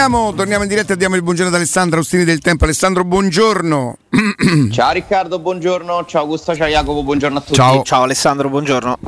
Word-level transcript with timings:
Torniamo, 0.00 0.32
torniamo 0.32 0.62
in 0.62 0.70
diretta 0.70 0.94
e 0.94 0.96
diamo 0.96 1.16
il 1.16 1.22
buongiorno 1.22 1.50
ad 1.50 1.56
Alessandro 1.56 1.98
Austini 1.98 2.24
del 2.24 2.38
Tempo. 2.38 2.64
Alessandro, 2.64 3.04
buongiorno. 3.04 3.96
Ciao 4.72 4.92
Riccardo, 4.92 5.38
buongiorno. 5.38 6.06
Ciao 6.06 6.22
Augusto, 6.22 6.56
ciao 6.56 6.68
Jacopo, 6.68 7.02
buongiorno 7.02 7.36
a 7.36 7.40
tutti. 7.42 7.52
Ciao, 7.52 7.82
ciao 7.82 8.04
Alessandro, 8.04 8.48
buongiorno. 8.48 8.98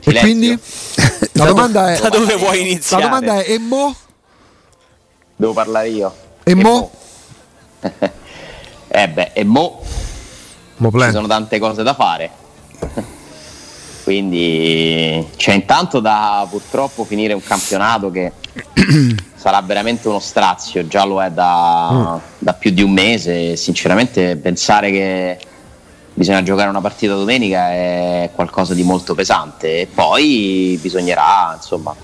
E 0.00 0.20
quindi 0.20 0.48
la 1.32 1.44
domanda 1.46 1.94
è 1.94 2.00
da 2.00 2.10
dove 2.10 2.36
vuoi 2.36 2.60
iniziare? 2.60 3.02
La 3.02 3.08
domanda 3.08 3.40
è 3.40 3.50
e 3.50 3.58
mo? 3.58 3.96
Devo 5.34 5.54
parlare 5.54 5.88
io. 5.88 6.14
E, 6.42 6.54
mo? 6.54 6.90
eh 8.88 9.08
beh, 9.08 9.30
e 9.32 9.44
mo? 9.44 9.82
Mo 10.76 10.90
Ci 10.90 11.10
sono 11.12 11.26
tante 11.26 11.58
cose 11.58 11.82
da 11.82 11.94
fare. 11.94 12.30
Quindi 14.02 15.28
c'è 15.36 15.52
intanto 15.52 16.00
da 16.00 16.46
purtroppo 16.50 17.04
finire 17.04 17.34
un 17.34 17.42
campionato 17.42 18.10
che 18.10 18.32
sarà 19.36 19.60
veramente 19.62 20.08
uno 20.08 20.18
strazio, 20.18 20.86
già 20.88 21.04
lo 21.04 21.22
è 21.22 21.30
da, 21.30 22.20
da 22.38 22.52
più 22.54 22.72
di 22.72 22.82
un 22.82 22.90
mese. 22.90 23.54
Sinceramente 23.56 24.36
pensare 24.36 24.90
che 24.90 25.38
bisogna 26.14 26.42
giocare 26.42 26.68
una 26.68 26.80
partita 26.80 27.14
domenica 27.14 27.70
è 27.70 28.30
qualcosa 28.34 28.74
di 28.74 28.82
molto 28.82 29.14
pesante 29.14 29.80
e 29.80 29.86
poi 29.86 30.78
bisognerà 30.82 31.52
insomma 31.54 31.94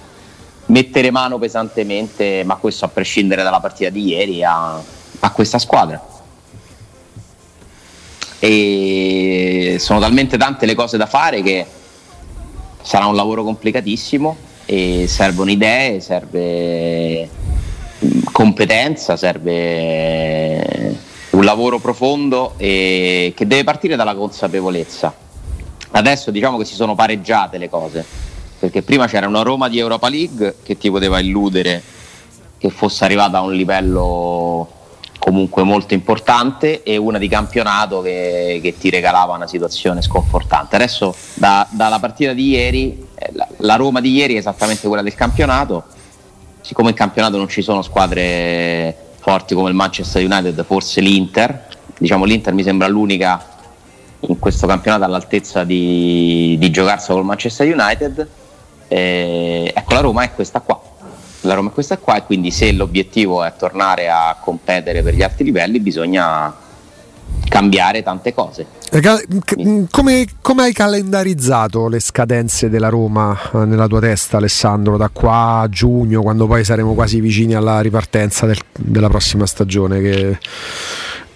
mettere 0.66 1.10
mano 1.10 1.38
pesantemente, 1.38 2.42
ma 2.44 2.56
questo 2.56 2.84
a 2.84 2.88
prescindere 2.88 3.42
dalla 3.42 3.60
partita 3.60 3.90
di 3.90 4.06
ieri, 4.06 4.44
a, 4.44 4.80
a 5.20 5.30
questa 5.32 5.58
squadra. 5.58 6.00
E 8.38 9.76
sono 9.80 9.98
talmente 9.98 10.36
tante 10.36 10.64
le 10.64 10.76
cose 10.76 10.96
da 10.96 11.06
fare 11.06 11.42
che 11.42 11.66
sarà 12.82 13.06
un 13.06 13.14
lavoro 13.14 13.44
complicatissimo 13.44 14.36
e 14.64 15.06
servono 15.08 15.50
idee, 15.50 16.00
serve 16.00 17.28
mm, 18.04 18.20
competenza, 18.32 19.16
serve 19.16 20.96
un 21.30 21.44
lavoro 21.44 21.78
profondo 21.78 22.54
che 22.56 23.34
deve 23.36 23.64
partire 23.64 23.96
dalla 23.96 24.14
consapevolezza. 24.14 25.14
Adesso 25.90 26.30
diciamo 26.30 26.58
che 26.58 26.64
si 26.64 26.74
sono 26.74 26.94
pareggiate 26.94 27.58
le 27.58 27.68
cose, 27.68 28.04
perché 28.58 28.82
prima 28.82 29.06
c'era 29.06 29.26
una 29.26 29.42
Roma 29.42 29.68
di 29.68 29.78
Europa 29.78 30.08
League 30.08 30.56
che 30.62 30.76
ti 30.76 30.90
poteva 30.90 31.18
illudere 31.18 31.82
che 32.58 32.70
fosse 32.70 33.04
arrivata 33.04 33.38
a 33.38 33.42
un 33.42 33.54
livello 33.54 34.77
comunque 35.18 35.62
molto 35.64 35.94
importante 35.94 36.82
e 36.82 36.96
una 36.96 37.18
di 37.18 37.28
campionato 37.28 38.00
che, 38.00 38.60
che 38.62 38.78
ti 38.78 38.88
regalava 38.88 39.34
una 39.34 39.46
situazione 39.46 40.00
sconfortante. 40.00 40.76
Adesso 40.76 41.14
da, 41.34 41.66
dalla 41.70 41.98
partita 41.98 42.32
di 42.32 42.50
ieri, 42.50 43.06
eh, 43.14 43.32
la, 43.58 43.74
Roma 43.76 44.00
di 44.00 44.12
ieri 44.12 44.34
è 44.34 44.38
esattamente 44.38 44.86
quella 44.86 45.02
del 45.02 45.14
campionato, 45.14 45.84
siccome 46.60 46.90
in 46.90 46.94
campionato 46.94 47.36
non 47.36 47.48
ci 47.48 47.62
sono 47.62 47.82
squadre 47.82 48.96
forti 49.18 49.54
come 49.54 49.68
il 49.68 49.74
Manchester 49.74 50.24
United, 50.24 50.64
forse 50.64 51.00
l'Inter, 51.00 51.66
diciamo 51.98 52.24
l'Inter 52.24 52.54
mi 52.54 52.62
sembra 52.62 52.86
l'unica 52.88 53.44
in 54.20 54.38
questo 54.38 54.66
campionato 54.66 55.04
all'altezza 55.04 55.64
di, 55.64 56.56
di 56.58 56.70
giocarsela 56.70 57.14
col 57.14 57.24
Manchester 57.24 57.66
United, 57.66 58.28
eh, 58.88 59.72
ecco 59.74 59.94
la 59.94 60.00
Roma 60.00 60.22
è 60.22 60.32
questa 60.32 60.60
qua 60.60 60.87
la 61.42 61.54
Roma 61.54 61.70
è 61.70 61.72
questa 61.72 61.98
qua 61.98 62.16
e 62.16 62.24
quindi 62.24 62.50
se 62.50 62.72
l'obiettivo 62.72 63.44
è 63.44 63.52
tornare 63.56 64.08
a 64.08 64.36
competere 64.40 65.02
per 65.02 65.14
gli 65.14 65.22
alti 65.22 65.44
livelli 65.44 65.80
bisogna 65.80 66.66
cambiare 67.48 68.02
tante 68.02 68.34
cose. 68.34 68.66
Come, 69.90 70.26
come, 70.40 70.62
hai 70.62 70.72
calendarizzato 70.72 71.88
le 71.88 72.00
scadenze 72.00 72.70
della 72.70 72.88
Roma 72.88 73.38
eh, 73.52 73.64
nella 73.66 73.86
tua 73.86 74.00
testa 74.00 74.38
Alessandro 74.38 74.96
da 74.96 75.10
qua 75.10 75.60
a 75.60 75.68
giugno 75.68 76.22
quando 76.22 76.46
poi 76.46 76.64
saremo 76.64 76.94
quasi 76.94 77.20
vicini 77.20 77.54
alla 77.54 77.80
ripartenza 77.80 78.46
del, 78.46 78.58
della 78.72 79.08
prossima 79.08 79.44
stagione? 79.44 80.00
Che 80.00 80.38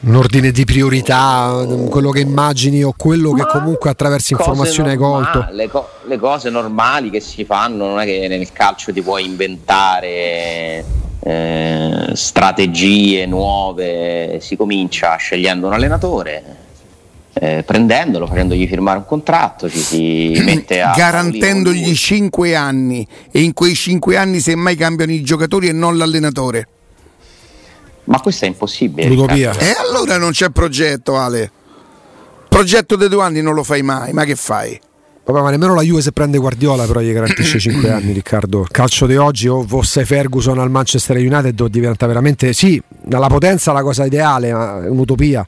un 0.05 0.17
ordine 0.17 0.51
di 0.51 0.65
priorità, 0.65 1.65
quello 1.89 2.11
che 2.11 2.21
immagini 2.21 2.83
o 2.83 2.93
quello 2.97 3.33
Ma 3.33 3.45
che 3.45 3.59
comunque 3.59 3.91
attraverso 3.91 4.33
informazioni 4.33 4.91
hai 4.91 4.97
colto? 4.97 5.47
Le, 5.51 5.69
co- 5.69 5.89
le, 6.07 6.19
cose 6.19 6.51
normali 6.51 7.11
che 7.11 7.21
si 7.21 7.45
fanno, 7.45 7.87
non 7.87 8.01
è 8.01 8.05
che 8.05 8.27
nel 8.27 8.51
calcio 8.53 8.93
ti 8.93 9.01
puoi 9.01 9.25
inventare 9.25 10.85
eh, 11.21 12.11
strategie 12.15 13.27
nuove, 13.27 14.39
si 14.41 14.57
comincia 14.57 15.15
scegliendo 15.17 15.69
un 15.69 15.73
allenatore. 15.73 16.61
Eh, 17.35 17.63
prendendolo, 17.63 18.27
facendogli 18.27 18.67
firmare 18.67 18.99
un 18.99 19.07
contratto, 19.07 19.71
ci 19.71 19.79
si 19.79 20.33
mette 20.45 20.83
a. 20.83 20.93
Garantendogli 20.95 21.95
5 21.95 22.55
anni 22.57 23.07
e 23.31 23.41
in 23.41 23.55
quei 23.55 23.75
5 23.75 24.17
anni 24.17 24.41
semmai 24.41 24.75
cambiano 24.75 25.13
i 25.13 25.23
giocatori 25.23 25.69
e 25.69 25.73
non 25.73 25.97
l'allenatore. 25.97 26.67
Ma 28.05 28.21
questo 28.21 28.45
è 28.45 28.49
impossibile. 28.49 29.09
L'utopia. 29.09 29.53
E 29.57 29.75
allora 29.79 30.19
non 30.19 30.33
c'è 30.33 30.51
progetto, 30.51 31.17
Ale. 31.17 31.51
Progetto 32.49 32.97
dei 32.97 33.09
due 33.09 33.23
anni 33.23 33.41
non 33.41 33.55
lo 33.55 33.63
fai 33.63 33.83
mai, 33.83 34.13
ma 34.13 34.25
che 34.25 34.37
fai? 34.37 34.79
Vabbè, 35.25 35.41
ma 35.41 35.51
nemmeno 35.51 35.75
la 35.75 35.83
Juve 35.83 36.03
se 36.03 36.11
prende 36.11 36.37
Guardiola 36.39 36.85
però 36.85 36.99
gli 36.99 37.13
garantisce 37.13 37.59
5 37.61 37.91
anni 37.91 38.13
Riccardo. 38.13 38.63
Il 38.63 38.71
calcio 38.71 39.07
di 39.07 39.17
oggi 39.17 39.47
o 39.47 39.65
fosse 39.65 40.05
Ferguson 40.05 40.59
al 40.59 40.71
Manchester 40.71 41.17
United 41.17 41.59
o 41.61 41.69
diventa 41.69 42.07
veramente 42.07 42.53
sì, 42.53 42.83
dalla 42.89 43.29
potenza 43.29 43.73
la 43.73 43.83
cosa 43.83 44.05
ideale, 44.05 44.53
ma 44.53 44.83
è 44.83 44.89
un'utopia. 44.89 45.47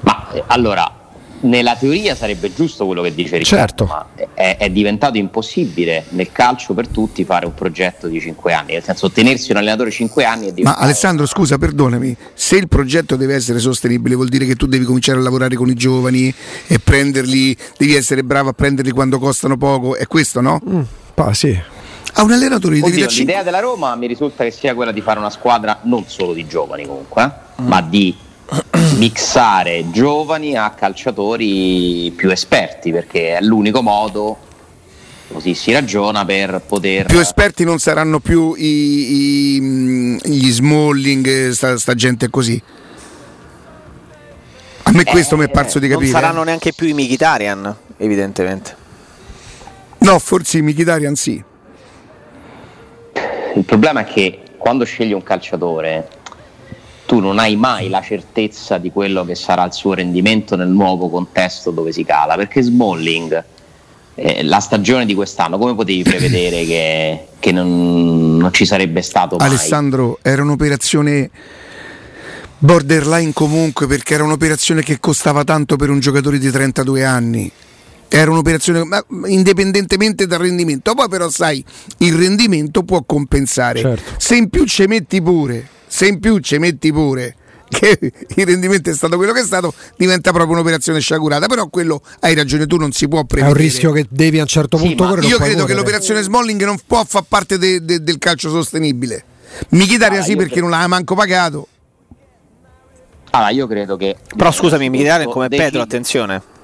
Ma 0.00 0.28
eh, 0.32 0.44
allora 0.46 0.95
nella 1.40 1.76
teoria 1.76 2.14
sarebbe 2.14 2.52
giusto 2.52 2.86
quello 2.86 3.02
che 3.02 3.14
dice 3.14 3.36
Riccardo, 3.36 3.66
certo. 3.66 3.84
ma 3.84 4.06
è, 4.34 4.56
è, 4.58 4.70
diventato 4.70 5.18
impossibile 5.18 6.04
nel 6.10 6.32
calcio 6.32 6.74
per 6.74 6.88
tutti 6.88 7.24
fare 7.24 7.46
un 7.46 7.54
progetto 7.54 8.08
di 8.08 8.20
5 8.20 8.52
anni, 8.52 8.72
nel 8.72 8.82
senso 8.82 9.10
tenersi 9.10 9.50
un 9.50 9.58
allenatore 9.58 9.90
5 9.90 10.24
anni 10.24 10.52
è 10.52 10.62
Ma 10.62 10.76
Alessandro, 10.76 11.26
scusa, 11.26 11.58
perdonami, 11.58 12.16
se 12.34 12.56
il 12.56 12.68
progetto 12.68 13.16
deve 13.16 13.34
essere 13.34 13.58
sostenibile 13.58 14.14
vuol 14.14 14.28
dire 14.28 14.46
che 14.46 14.56
tu 14.56 14.66
devi 14.66 14.84
cominciare 14.84 15.18
a 15.18 15.22
lavorare 15.22 15.56
con 15.56 15.68
i 15.68 15.74
giovani 15.74 16.32
e 16.66 16.78
prenderli, 16.78 17.56
devi 17.76 17.94
essere 17.94 18.24
bravo 18.24 18.50
a 18.50 18.52
prenderli 18.52 18.90
quando 18.90 19.18
costano 19.18 19.56
poco, 19.56 19.96
è 19.96 20.06
questo, 20.06 20.40
no? 20.40 20.60
Mm, 20.68 20.80
pa, 21.14 21.32
sì. 21.34 21.58
A 22.18 22.22
un 22.22 22.32
allenatore 22.32 22.76
Oddio, 22.76 22.88
l'idea 22.88 23.08
5... 23.08 23.42
della 23.42 23.60
Roma 23.60 23.94
mi 23.94 24.06
risulta 24.06 24.42
che 24.42 24.50
sia 24.50 24.74
quella 24.74 24.92
di 24.92 25.02
fare 25.02 25.18
una 25.18 25.28
squadra 25.28 25.80
non 25.82 26.04
solo 26.06 26.32
di 26.32 26.46
giovani 26.46 26.86
comunque, 26.86 27.24
eh, 27.24 27.62
mm. 27.62 27.66
ma 27.66 27.82
di 27.82 28.16
mixare 28.96 29.90
giovani 29.90 30.56
a 30.56 30.70
calciatori 30.70 32.12
più 32.14 32.30
esperti 32.30 32.92
perché 32.92 33.36
è 33.36 33.40
l'unico 33.40 33.82
modo 33.82 34.38
così 35.32 35.54
si 35.54 35.72
ragiona 35.72 36.24
per 36.24 36.62
poter 36.66 37.06
più 37.06 37.18
esperti 37.18 37.64
non 37.64 37.78
saranno 37.78 38.20
più 38.20 38.54
i, 38.54 39.56
i, 39.56 39.60
gli 40.22 40.50
Smalling 40.50 41.50
sta, 41.50 41.76
sta, 41.76 41.94
gente 41.94 42.30
così? 42.30 42.62
A 44.84 44.92
me 44.92 45.02
eh, 45.02 45.04
questo 45.04 45.36
mi 45.36 45.44
è 45.44 45.48
parso 45.48 45.80
di 45.80 45.88
capire 45.88 46.12
non 46.12 46.20
saranno 46.20 46.42
neanche 46.44 46.72
più 46.72 46.86
i 46.86 46.92
Michitarian 46.92 47.76
evidentemente. 47.96 48.84
No 49.98 50.18
forse 50.20 50.58
i 50.58 50.62
Michitarian 50.62 51.16
sì. 51.16 51.42
Il 53.56 53.64
problema 53.64 54.02
è 54.02 54.04
che 54.04 54.42
quando 54.56 54.84
scegli 54.84 55.12
un 55.12 55.22
calciatore 55.22 56.08
tu 57.06 57.20
non 57.20 57.38
hai 57.38 57.56
mai 57.56 57.88
la 57.88 58.02
certezza 58.02 58.78
di 58.78 58.90
quello 58.90 59.24
che 59.24 59.36
sarà 59.36 59.64
il 59.64 59.72
suo 59.72 59.94
rendimento 59.94 60.56
nel 60.56 60.68
nuovo 60.68 61.08
contesto 61.08 61.70
dove 61.70 61.92
si 61.92 62.04
cala, 62.04 62.34
perché 62.34 62.60
Smalling, 62.62 63.44
eh, 64.16 64.42
la 64.42 64.58
stagione 64.58 65.06
di 65.06 65.14
quest'anno, 65.14 65.56
come 65.56 65.74
potevi 65.74 66.02
prevedere 66.02 66.64
che, 66.64 67.26
che 67.38 67.52
non, 67.52 68.36
non, 68.36 68.52
ci 68.52 68.66
sarebbe 68.66 69.02
stato 69.02 69.36
mai? 69.36 69.46
Alessandro, 69.46 70.18
era 70.20 70.42
un'operazione 70.42 71.30
borderline 72.58 73.32
comunque, 73.32 73.86
perché 73.86 74.14
era 74.14 74.24
un'operazione 74.24 74.82
che 74.82 74.98
costava 74.98 75.44
tanto 75.44 75.76
per 75.76 75.90
un 75.90 76.00
giocatore 76.00 76.38
di 76.38 76.50
32 76.50 77.04
anni. 77.04 77.50
Era 78.08 78.30
un'operazione 78.30 78.84
ma 78.84 79.04
indipendentemente 79.26 80.26
dal 80.26 80.40
rendimento, 80.40 80.94
poi 80.94 81.08
però 81.08 81.28
sai, 81.28 81.64
il 81.98 82.14
rendimento 82.14 82.82
può 82.82 83.02
compensare. 83.04 83.80
Certo. 83.80 84.12
Se 84.16 84.34
in 84.34 84.48
più 84.48 84.64
ci 84.64 84.86
metti 84.86 85.20
pure 85.22 85.74
se 85.86 86.06
in 86.06 86.20
più 86.20 86.38
ci 86.38 86.58
metti 86.58 86.92
pure 86.92 87.36
che 87.68 87.98
il 88.36 88.46
rendimento 88.46 88.90
è 88.90 88.94
stato 88.94 89.16
quello 89.16 89.32
che 89.32 89.40
è 89.40 89.44
stato, 89.44 89.72
diventa 89.96 90.30
proprio 90.32 90.54
un'operazione 90.54 91.00
sciagurata. 91.00 91.46
Però 91.46 91.68
quello 91.68 92.00
hai 92.20 92.34
ragione, 92.34 92.66
tu 92.66 92.76
non 92.76 92.92
si 92.92 93.08
può 93.08 93.24
prevedere. 93.24 93.54
È 93.54 93.56
un 93.56 93.68
rischio 93.68 93.92
che 93.92 94.06
devi 94.08 94.38
a 94.38 94.42
un 94.42 94.48
certo 94.48 94.76
punto 94.76 95.02
sì, 95.04 95.08
correre. 95.08 95.26
Io 95.26 95.36
credo 95.36 95.52
correre. 95.52 95.66
che 95.66 95.74
l'operazione 95.74 96.22
Smalling 96.22 96.64
non 96.64 96.78
può 96.86 97.04
far 97.04 97.24
parte 97.28 97.58
de, 97.58 97.84
de, 97.84 98.02
del 98.02 98.18
calcio 98.18 98.50
sostenibile. 98.50 99.24
Michitaria 99.70 100.20
ah, 100.20 100.22
sì 100.22 100.36
perché 100.36 100.52
credo... 100.52 100.68
non 100.68 100.78
l'ha 100.78 100.86
manco 100.86 101.14
pagato. 101.14 101.68
Allora, 103.30 103.50
io 103.50 103.66
credo 103.66 103.96
che. 103.96 104.16
Però 104.36 104.50
scusami, 104.50 104.88
Michitaria 104.88 105.26
è 105.26 105.28
come 105.28 105.48
Pedro, 105.48 105.82
attenzione 105.82 106.54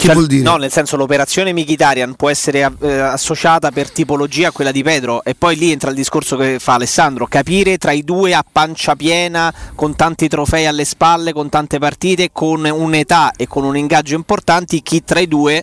che 0.00 0.06
cioè, 0.06 0.14
vuol 0.14 0.26
dire? 0.28 0.42
No, 0.42 0.56
nel 0.56 0.72
senso 0.72 0.96
l'operazione 0.96 1.52
Mkhitaryan 1.52 2.14
può 2.14 2.30
essere 2.30 2.72
eh, 2.80 2.98
associata 2.98 3.70
per 3.70 3.90
tipologia 3.90 4.48
a 4.48 4.50
quella 4.50 4.72
di 4.72 4.82
Pedro 4.82 5.22
e 5.22 5.34
poi 5.34 5.56
lì 5.56 5.70
entra 5.70 5.90
il 5.90 5.96
discorso 5.96 6.38
che 6.38 6.58
fa 6.58 6.74
Alessandro, 6.74 7.26
capire 7.26 7.76
tra 7.76 7.92
i 7.92 8.02
due 8.02 8.32
a 8.32 8.42
pancia 8.50 8.96
piena, 8.96 9.52
con 9.74 9.94
tanti 9.96 10.26
trofei 10.26 10.64
alle 10.64 10.86
spalle, 10.86 11.34
con 11.34 11.50
tante 11.50 11.78
partite, 11.78 12.30
con 12.32 12.64
un'età 12.64 13.32
e 13.36 13.46
con 13.46 13.64
un 13.64 13.76
ingaggio 13.76 14.14
importanti, 14.14 14.80
chi 14.80 15.04
tra 15.04 15.20
i 15.20 15.28
due 15.28 15.62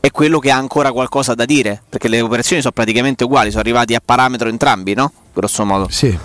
è 0.00 0.10
quello 0.10 0.38
che 0.38 0.50
ha 0.50 0.56
ancora 0.56 0.92
qualcosa 0.92 1.34
da 1.34 1.46
dire, 1.46 1.82
perché 1.88 2.08
le 2.08 2.20
operazioni 2.20 2.60
sono 2.60 2.74
praticamente 2.74 3.24
uguali, 3.24 3.48
sono 3.48 3.62
arrivati 3.62 3.94
a 3.94 4.02
parametro 4.04 4.50
entrambi, 4.50 4.92
no? 4.92 5.10
Grosso 5.32 5.64
modo. 5.64 5.88
Sì. 5.88 6.16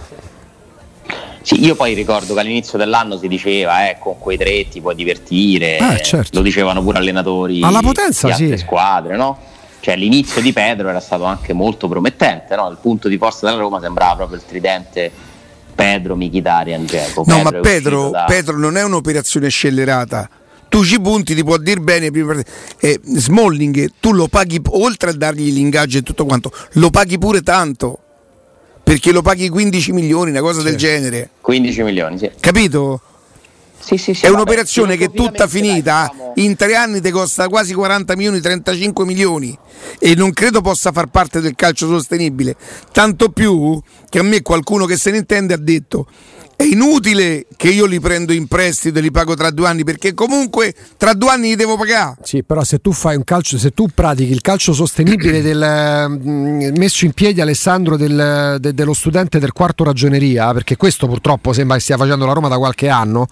Sì, 1.43 1.63
io 1.63 1.75
poi 1.75 1.93
ricordo 1.93 2.33
che 2.33 2.39
all'inizio 2.39 2.77
dell'anno 2.77 3.17
si 3.17 3.27
diceva 3.27 3.89
eh, 3.89 3.97
con 3.99 4.17
quei 4.17 4.37
tre 4.37 4.67
ti 4.69 4.79
puoi 4.79 4.95
divertire, 4.95 5.77
Ah, 5.77 5.97
certo. 5.99 6.37
lo 6.37 6.41
dicevano 6.41 6.81
pure 6.81 6.97
allenatori 6.99 7.61
Alla 7.61 7.81
potenza, 7.81 8.27
di 8.27 8.31
altre 8.33 8.57
sì. 8.57 8.63
squadre, 8.63 9.15
no? 9.17 9.37
Cioè 9.81 9.97
l'inizio 9.97 10.41
di 10.41 10.53
Pedro 10.53 10.87
era 10.87 11.01
stato 11.01 11.25
anche 11.25 11.51
molto 11.51 11.89
promettente, 11.89 12.55
no? 12.55 12.69
Il 12.69 12.77
punto 12.81 13.09
di 13.09 13.17
forza 13.17 13.45
della 13.45 13.59
Roma 13.59 13.81
sembrava 13.81 14.15
proprio 14.15 14.37
il 14.37 14.45
tridente 14.45 15.11
Pedro, 15.75 16.15
Mkhitaryan, 16.15 16.85
Dzeko. 16.85 17.23
No, 17.27 17.41
ma 17.41 17.51
Pedro, 17.51 18.09
da- 18.09 18.23
Pedro 18.23 18.57
non 18.57 18.77
è 18.77 18.83
un'operazione 18.83 19.49
scellerata. 19.49 20.29
Tu 20.69 20.83
ci 20.85 20.99
punti, 21.01 21.35
ti 21.35 21.43
può 21.43 21.57
dire 21.57 21.81
bene. 21.81 22.09
eh, 22.79 22.99
Smalling, 23.03 23.91
tu 23.99 24.13
lo 24.13 24.27
paghi 24.27 24.61
oltre 24.69 25.09
a 25.09 25.13
dargli 25.13 25.51
l'ingaggio 25.51 25.97
e 25.97 26.01
tutto 26.01 26.25
quanto, 26.25 26.51
lo 26.73 26.89
paghi 26.89 27.17
pure 27.17 27.41
tanto. 27.41 27.99
Perché 28.83 29.11
lo 29.11 29.21
paghi 29.21 29.49
15 29.49 29.91
milioni, 29.91 30.31
una 30.31 30.41
cosa 30.41 30.61
del 30.61 30.75
genere. 30.75 31.29
15 31.41 31.83
milioni, 31.83 32.17
sì. 32.17 32.29
Capito? 32.39 33.01
Sì, 33.79 33.97
sì, 33.97 34.13
sì, 34.13 34.25
è 34.25 34.29
vabbè, 34.29 34.41
un'operazione 34.41 34.95
che 34.95 35.07
tutta 35.07 35.45
filosoficamente, 35.45 35.57
finita 35.57 35.91
dai, 35.91 36.09
diciamo- 36.11 36.33
in 36.35 36.55
tre 36.55 36.75
anni 36.75 37.01
ti 37.01 37.09
costa 37.11 37.49
quasi 37.49 37.73
40 37.73 38.15
milioni, 38.15 38.39
35 38.39 39.03
milioni 39.03 39.57
e 39.99 40.15
non 40.15 40.31
credo 40.31 40.61
possa 40.61 40.93
far 40.93 41.07
parte 41.07 41.41
del 41.41 41.53
calcio 41.55 41.87
sostenibile. 41.87 42.55
Tanto 42.93 43.29
più 43.29 43.81
che 44.07 44.19
a 44.19 44.23
me 44.23 44.41
qualcuno 44.41 44.85
che 44.85 44.95
se 44.95 45.11
ne 45.11 45.17
intende 45.17 45.53
ha 45.53 45.57
detto 45.57 46.07
è 46.55 46.63
inutile 46.63 47.45
che 47.57 47.69
io 47.69 47.85
li 47.85 47.99
prendo 47.99 48.31
in 48.31 48.47
prestito 48.47 48.99
e 48.99 49.01
li 49.01 49.11
pago 49.11 49.35
tra 49.35 49.49
due 49.51 49.67
anni 49.67 49.83
perché 49.83 50.13
comunque 50.13 50.73
tra 50.97 51.13
due 51.13 51.29
anni 51.31 51.49
li 51.49 51.55
devo 51.55 51.77
pagare. 51.77 52.15
Sì, 52.23 52.43
però 52.43 52.63
se 52.63 52.79
tu 52.79 52.91
fai 52.91 53.15
un 53.15 53.23
calcio, 53.23 53.57
se 53.57 53.71
tu 53.71 53.87
pratichi 53.93 54.31
il 54.31 54.41
calcio 54.41 54.73
sostenibile 54.73 55.41
del 55.41 56.05
mm, 56.09 56.75
messo 56.77 57.05
in 57.05 57.11
piedi 57.13 57.41
Alessandro 57.41 57.97
del- 57.97 58.57
de- 58.59 58.73
dello 58.73 58.93
studente 58.93 59.39
del 59.39 59.51
quarto 59.51 59.83
ragioneria, 59.83 60.53
perché 60.53 60.77
questo 60.77 61.07
purtroppo 61.07 61.53
sembra 61.53 61.75
che 61.77 61.81
stia 61.81 61.97
facendo 61.97 62.25
la 62.25 62.33
Roma 62.33 62.47
da 62.47 62.57
qualche 62.57 62.87
anno, 62.89 63.27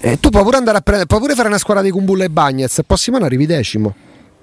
eh, 0.00 0.18
tu 0.20 0.28
puoi 0.30 0.42
pure 0.42 0.56
andare 0.56 0.78
a 0.78 0.80
prendere, 0.80 1.06
puoi 1.06 1.20
pure 1.20 1.34
fare 1.34 1.48
una 1.48 1.58
squadra 1.58 1.82
di 1.82 1.90
Kumbulla 1.90 2.24
e 2.24 2.30
Bagnez, 2.30 2.80
prossimo 2.86 3.16
anno 3.16 3.26
arrivi 3.26 3.46
decimo. 3.46 3.94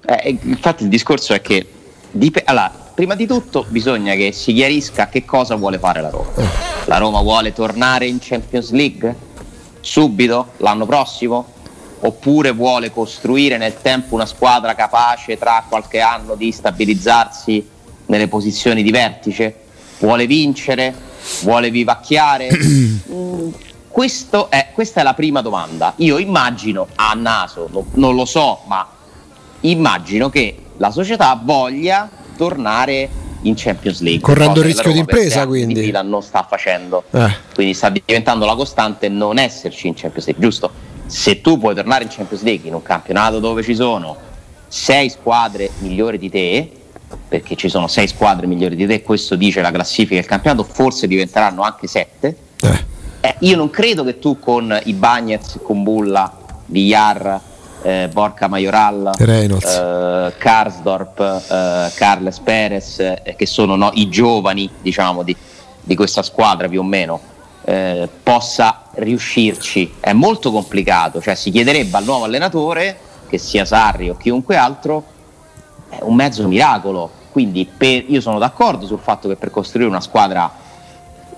Eh, 0.04 0.36
infatti 0.42 0.82
il 0.82 0.88
discorso 0.88 1.32
è 1.32 1.40
che 1.40 1.64
dip- 2.10 2.42
allora, 2.44 2.81
prima 2.94 3.14
di 3.14 3.26
tutto 3.26 3.64
bisogna 3.68 4.14
che 4.14 4.32
si 4.32 4.52
chiarisca 4.52 5.08
che 5.08 5.24
cosa 5.24 5.54
vuole 5.56 5.78
fare 5.78 6.00
la 6.00 6.10
Roma. 6.10 6.30
La 6.86 6.98
Roma 6.98 7.20
vuole 7.22 7.52
tornare 7.52 8.06
in 8.06 8.18
Champions 8.20 8.70
League 8.70 9.30
subito 9.80 10.52
l'anno 10.58 10.86
prossimo 10.86 11.46
oppure 12.00 12.52
vuole 12.52 12.90
costruire 12.90 13.56
nel 13.56 13.80
tempo 13.80 14.14
una 14.14 14.26
squadra 14.26 14.74
capace 14.74 15.38
tra 15.38 15.64
qualche 15.68 16.00
anno 16.00 16.34
di 16.34 16.50
stabilizzarsi 16.52 17.66
nelle 18.06 18.28
posizioni 18.28 18.82
di 18.82 18.90
vertice? 18.90 19.56
Vuole 20.00 20.26
vincere? 20.26 20.94
Vuole 21.42 21.70
vivacchiare? 21.70 22.48
Questo 23.88 24.50
è- 24.50 24.68
questa 24.72 25.00
è 25.00 25.02
la 25.02 25.12
prima 25.12 25.42
domanda. 25.42 25.92
Io 25.96 26.16
immagino 26.16 26.88
a 26.94 27.12
naso, 27.14 27.68
no- 27.70 27.84
non 27.94 28.14
lo 28.14 28.24
so, 28.24 28.60
ma 28.66 28.86
immagino 29.60 30.30
che 30.30 30.56
la 30.78 30.90
società 30.90 31.38
voglia 31.40 32.08
tornare 32.36 33.08
in 33.42 33.54
Champions 33.56 34.00
League. 34.00 34.20
Correndo 34.20 34.60
il 34.60 34.66
rischio 34.66 34.92
di 34.92 35.04
quindi. 35.46 35.82
fila 35.82 36.02
non 36.02 36.22
sta 36.22 36.46
facendo. 36.48 37.04
Eh. 37.10 37.30
Quindi 37.54 37.74
sta 37.74 37.90
diventando 37.90 38.44
la 38.44 38.54
costante 38.54 39.08
non 39.08 39.38
esserci 39.38 39.88
in 39.88 39.94
Champions 39.94 40.26
League, 40.26 40.42
giusto? 40.42 40.70
Se 41.06 41.40
tu 41.40 41.58
puoi 41.58 41.74
tornare 41.74 42.04
in 42.04 42.10
Champions 42.10 42.42
League 42.42 42.68
in 42.68 42.74
un 42.74 42.82
campionato 42.82 43.38
dove 43.38 43.62
ci 43.62 43.74
sono 43.74 44.16
sei 44.68 45.10
squadre 45.10 45.70
migliori 45.78 46.18
di 46.18 46.30
te, 46.30 46.70
perché 47.28 47.56
ci 47.56 47.68
sono 47.68 47.88
sei 47.88 48.08
squadre 48.08 48.46
migliori 48.46 48.74
di 48.76 48.86
te, 48.86 49.02
questo 49.02 49.36
dice 49.36 49.60
la 49.60 49.70
classifica 49.70 50.14
del 50.14 50.26
campionato, 50.26 50.64
forse 50.64 51.06
diventeranno 51.06 51.62
anche 51.62 51.86
sette. 51.86 52.36
Eh. 52.60 52.90
Eh, 53.20 53.36
io 53.40 53.56
non 53.56 53.70
credo 53.70 54.02
che 54.02 54.18
tu 54.18 54.38
con 54.38 54.80
i 54.84 54.94
Bagnets, 54.94 55.60
con 55.62 55.82
Bulla, 55.82 56.38
Villar, 56.66 57.40
eh, 57.82 58.08
Borca 58.12 58.48
Majoral, 58.48 59.10
Reynolds. 59.18 59.64
eh, 59.64 60.34
Karsdorp, 60.38 61.20
eh, 61.20 61.90
Carles 61.94 62.38
Perez, 62.40 62.98
eh, 63.00 63.34
che 63.36 63.46
sono 63.46 63.76
no, 63.76 63.90
i 63.94 64.08
giovani 64.08 64.70
diciamo, 64.80 65.22
di, 65.22 65.36
di 65.80 65.94
questa 65.94 66.22
squadra 66.22 66.68
più 66.68 66.80
o 66.80 66.84
meno, 66.84 67.20
eh, 67.64 68.08
possa 68.22 68.84
riuscirci. 68.94 69.94
È 70.00 70.12
molto 70.12 70.50
complicato, 70.50 71.20
cioè 71.20 71.34
si 71.34 71.50
chiederebbe 71.50 71.96
al 71.96 72.04
nuovo 72.04 72.24
allenatore, 72.24 72.98
che 73.28 73.38
sia 73.38 73.64
Sarri 73.64 74.10
o 74.10 74.16
chiunque 74.16 74.56
altro, 74.56 75.04
è 75.88 75.98
un 76.02 76.14
mezzo 76.14 76.46
miracolo. 76.46 77.10
Quindi 77.30 77.66
per- 77.66 78.04
io 78.08 78.20
sono 78.20 78.38
d'accordo 78.38 78.86
sul 78.86 78.98
fatto 78.98 79.26
che 79.28 79.36
per 79.36 79.50
costruire 79.50 79.88
una 79.88 80.02
squadra 80.02 80.50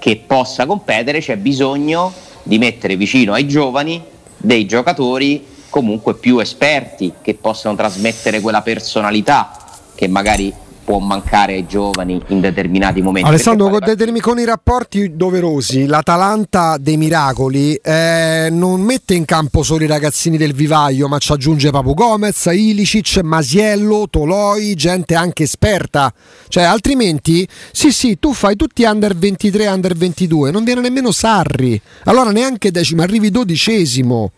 che 0.01 0.23
possa 0.27 0.67
competere 0.67 1.21
c'è 1.21 1.37
bisogno 1.37 2.13
di 2.43 2.59
mettere 2.59 2.97
vicino 2.97 3.33
ai 3.33 3.47
giovani 3.47 4.03
dei 4.37 4.67
giocatori 4.67 5.47
comunque 5.75 6.15
più 6.15 6.39
esperti 6.39 7.15
che 7.21 7.35
possano 7.35 7.75
trasmettere 7.75 8.41
quella 8.41 8.63
personalità 8.63 9.51
che 9.97 10.07
magari 10.07 10.55
può 10.85 11.01
mancare 11.01 11.55
ai 11.55 11.67
giovani 11.67 12.23
in 12.29 12.41
determinati 12.41 13.03
momenti. 13.03 13.29
Alessandro, 13.29 13.69
con, 13.71 13.81
determin- 13.81 14.23
con 14.23 14.39
i 14.39 14.45
rapporti 14.45 15.17
doverosi, 15.17 15.87
l'Atalanta 15.87 16.77
dei 16.79 16.97
miracoli 16.97 17.75
eh, 17.75 18.51
non 18.53 18.83
mette 18.83 19.15
in 19.15 19.25
campo 19.25 19.65
solo 19.65 19.83
i 19.83 19.89
ragazzini 19.89 20.37
del 20.37 20.53
vivaio, 20.53 21.09
ma 21.09 21.19
ci 21.19 21.33
aggiunge 21.33 21.71
Papu 21.71 21.93
Gomez, 21.93 22.45
Ilicic, 22.53 23.23
Masiello, 23.25 24.07
Toloi, 24.09 24.77
gente 24.77 25.17
anche 25.17 25.43
esperta. 25.43 26.15
Cioè, 26.47 26.63
altrimenti, 26.63 27.49
sì, 27.73 27.91
sì, 27.91 28.21
tu 28.21 28.33
fai 28.33 28.55
tutti 28.55 28.85
under 28.85 29.17
23, 29.17 29.67
under 29.67 29.97
22, 29.97 30.53
non 30.53 30.63
viene 30.63 30.83
nemmeno 30.83 31.11
Sarri. 31.11 31.81
Allora 32.05 32.31
neanche 32.31 32.71
decimo, 32.71 33.03
arrivi 33.03 33.33
dodicesimo. 33.33 34.31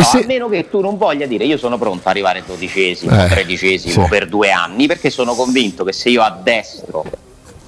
No, 0.00 0.02
se- 0.04 0.18
A 0.18 0.26
meno 0.26 0.48
che 0.48 0.68
tu 0.68 0.80
non 0.80 0.96
voglia 0.98 1.26
dire 1.26 1.44
io 1.44 1.56
sono 1.56 1.78
pronto 1.78 2.00
ad 2.04 2.08
arrivare 2.14 2.42
dodicesimo, 2.46 3.24
Eh, 3.24 3.28
tredicesimo 3.28 4.04
sì. 4.04 4.08
per 4.10 4.28
due 4.28 4.50
anni, 4.50 4.86
perché 4.86 5.08
sono 5.10 5.34
convinto 5.34 5.84
che 5.84 5.92
se 5.92 6.10
io 6.10 6.22
addestro 6.22 7.04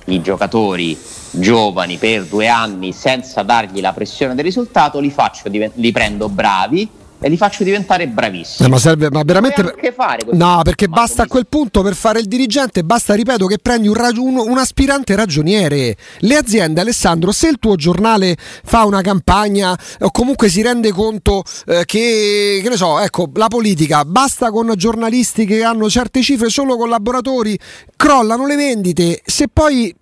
i 0.07 0.21
giocatori 0.21 0.99
giovani 1.31 1.97
per 1.97 2.25
due 2.25 2.49
anni 2.49 2.93
senza 2.93 3.43
dargli 3.43 3.81
la 3.81 3.93
pressione 3.93 4.35
del 4.35 4.45
risultato, 4.45 4.99
li, 5.01 5.11
faccio 5.11 5.45
li 5.49 5.93
prendo 5.93 6.29
bravi 6.29 6.89
e 7.20 7.29
li 7.29 7.37
faccio 7.37 7.65
diventare 7.65 8.06
bravissimi. 8.06 8.69
Eh, 8.69 8.70
ma 8.70 8.79
serve, 8.79 9.09
ma 9.11 9.23
veramente. 9.25 9.61
Anche 9.62 9.93
fare. 9.93 10.26
No, 10.32 10.61
perché 10.62 10.88
basta 10.88 11.25
a 11.25 11.26
quel 11.26 11.47
punto 11.49 11.82
per 11.82 11.94
fare 11.94 12.20
il 12.20 12.26
dirigente, 12.26 12.85
basta, 12.85 13.15
ripeto, 13.15 13.47
che 13.47 13.59
prendi 13.59 13.88
un, 13.88 13.94
rag- 13.94 14.17
un- 14.19 14.38
un 14.38 14.59
aspirante 14.59 15.14
ragioniere. 15.16 15.97
Le 16.21 16.37
aziende, 16.37 16.81
Alessandro, 16.81 17.33
se 17.33 17.49
il 17.49 17.59
tuo 17.59 17.76
giornale 17.76 18.37
fa 18.38 18.85
una 18.85 19.00
campagna 19.00 19.76
o 20.00 20.11
comunque 20.11 20.49
si 20.49 20.62
rende 20.62 20.93
conto 20.93 21.43
eh, 21.66 21.85
che, 21.85 22.61
che 22.62 22.69
ne 22.69 22.76
so, 22.76 22.99
ecco, 23.00 23.31
la 23.35 23.49
politica 23.49 24.04
basta 24.04 24.50
con 24.50 24.73
giornalisti 24.76 25.45
che 25.45 25.62
hanno 25.62 25.88
certe 25.90 26.23
cifre, 26.23 26.49
solo 26.49 26.76
collaboratori, 26.76 27.59
crollano 27.97 28.47
le 28.47 28.57
vendite. 28.57 29.21
Se 29.25 29.47
poi 29.52 29.95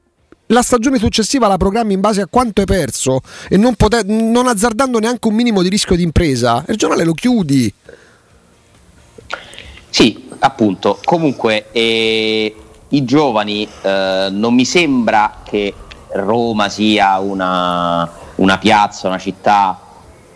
la 0.48 0.62
stagione 0.62 0.98
successiva 0.98 1.48
la 1.48 1.56
programmi 1.56 1.94
in 1.94 2.00
base 2.00 2.20
a 2.20 2.26
quanto 2.26 2.60
hai 2.60 2.66
perso 2.66 3.20
e 3.48 3.56
non, 3.56 3.74
pote- 3.74 4.02
non 4.04 4.46
azzardando 4.46 4.98
neanche 4.98 5.28
un 5.28 5.34
minimo 5.34 5.62
di 5.62 5.68
rischio 5.68 5.96
di 5.96 6.02
impresa, 6.02 6.64
il 6.68 6.76
giornale 6.76 7.04
lo 7.04 7.14
chiudi. 7.14 7.72
Sì, 9.90 10.28
appunto. 10.40 10.98
Comunque, 11.02 11.70
eh, 11.72 12.54
i 12.88 13.04
giovani 13.04 13.66
eh, 13.82 14.28
non 14.30 14.54
mi 14.54 14.64
sembra 14.64 15.40
che 15.42 15.74
Roma 16.12 16.68
sia 16.68 17.18
una, 17.18 18.08
una 18.36 18.58
piazza, 18.58 19.08
una 19.08 19.18
città 19.18 19.80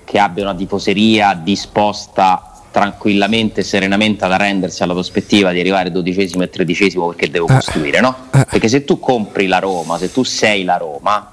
che 0.04 0.18
abbia 0.18 0.42
una 0.42 0.54
tifoseria 0.54 1.34
disposta 1.34 2.49
tranquillamente, 2.70 3.62
serenamente 3.62 4.24
ad 4.24 4.32
arrendersi 4.32 4.82
alla 4.82 4.92
prospettiva 4.92 5.50
di 5.52 5.60
arrivare 5.60 5.90
dodicesimo 5.90 6.42
e 6.42 6.50
tredicesimo 6.50 7.08
perché 7.08 7.30
devo 7.30 7.46
Eh. 7.48 7.54
costruire, 7.54 8.00
no? 8.00 8.14
Eh. 8.32 8.44
Perché 8.48 8.68
se 8.68 8.84
tu 8.84 8.98
compri 8.98 9.46
la 9.46 9.58
Roma, 9.58 9.98
se 9.98 10.12
tu 10.12 10.22
sei 10.22 10.64
la 10.64 10.76
Roma, 10.76 11.32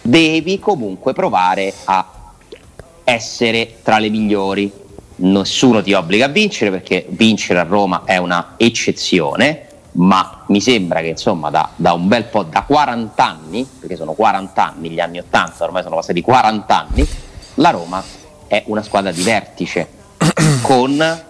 devi 0.00 0.58
comunque 0.58 1.12
provare 1.12 1.72
a 1.84 2.06
essere 3.04 3.76
tra 3.82 3.98
le 3.98 4.08
migliori. 4.08 4.70
Nessuno 5.20 5.82
ti 5.82 5.92
obbliga 5.94 6.26
a 6.26 6.28
vincere 6.28 6.70
perché 6.70 7.04
vincere 7.08 7.58
a 7.58 7.64
Roma 7.64 8.02
è 8.04 8.18
una 8.18 8.54
eccezione, 8.56 9.66
ma 9.92 10.44
mi 10.46 10.60
sembra 10.60 11.00
che 11.00 11.08
insomma 11.08 11.50
da, 11.50 11.70
da 11.74 11.92
un 11.92 12.06
bel 12.06 12.24
po', 12.24 12.44
da 12.44 12.62
40 12.62 13.24
anni, 13.26 13.66
perché 13.80 13.96
sono 13.96 14.12
40 14.12 14.64
anni, 14.64 14.90
gli 14.90 15.00
anni 15.00 15.18
80 15.18 15.64
ormai 15.64 15.82
sono 15.82 15.96
passati 15.96 16.20
40 16.20 16.78
anni, 16.78 17.06
la 17.54 17.70
Roma 17.70 18.00
è 18.46 18.62
una 18.66 18.82
squadra 18.82 19.10
di 19.10 19.22
vertice 19.22 19.88
con 20.62 21.22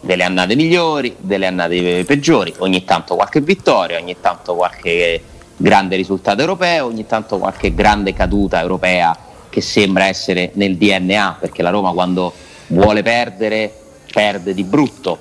delle 0.00 0.24
annate 0.24 0.56
migliori, 0.56 1.14
delle 1.18 1.46
annate 1.46 2.04
peggiori, 2.04 2.52
ogni 2.58 2.84
tanto 2.84 3.14
qualche 3.14 3.40
vittoria, 3.40 3.98
ogni 3.98 4.16
tanto 4.20 4.54
qualche 4.54 5.22
grande 5.56 5.96
risultato 5.96 6.40
europeo, 6.40 6.86
ogni 6.86 7.06
tanto 7.06 7.38
qualche 7.38 7.72
grande 7.74 8.12
caduta 8.12 8.60
europea 8.60 9.16
che 9.48 9.60
sembra 9.60 10.06
essere 10.06 10.50
nel 10.54 10.76
DNA, 10.76 11.36
perché 11.38 11.62
la 11.62 11.70
Roma 11.70 11.92
quando 11.92 12.32
vuole 12.68 13.02
perdere 13.02 13.72
perde 14.10 14.54
di 14.54 14.64
brutto, 14.64 15.18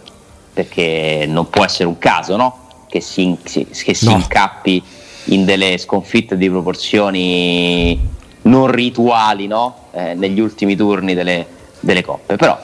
perché 0.53 1.25
non 1.27 1.49
può 1.49 1.63
essere 1.63 1.87
un 1.87 1.97
caso 1.97 2.35
no? 2.37 2.85
che 2.89 3.01
si, 3.01 3.37
che 3.43 3.93
si 3.93 4.05
No. 4.05 4.11
incappi 4.13 4.81
in 5.25 5.45
delle 5.45 5.77
sconfitte 5.77 6.37
di 6.37 6.49
proporzioni 6.49 7.99
non 8.43 8.71
rituali 8.71 9.47
no? 9.47 9.75
Eh, 9.91 10.13
negli 10.15 10.39
ultimi 10.39 10.75
turni 10.75 11.13
delle, 11.13 11.45
delle 11.79 12.01
coppe. 12.03 12.35
Però 12.37 12.57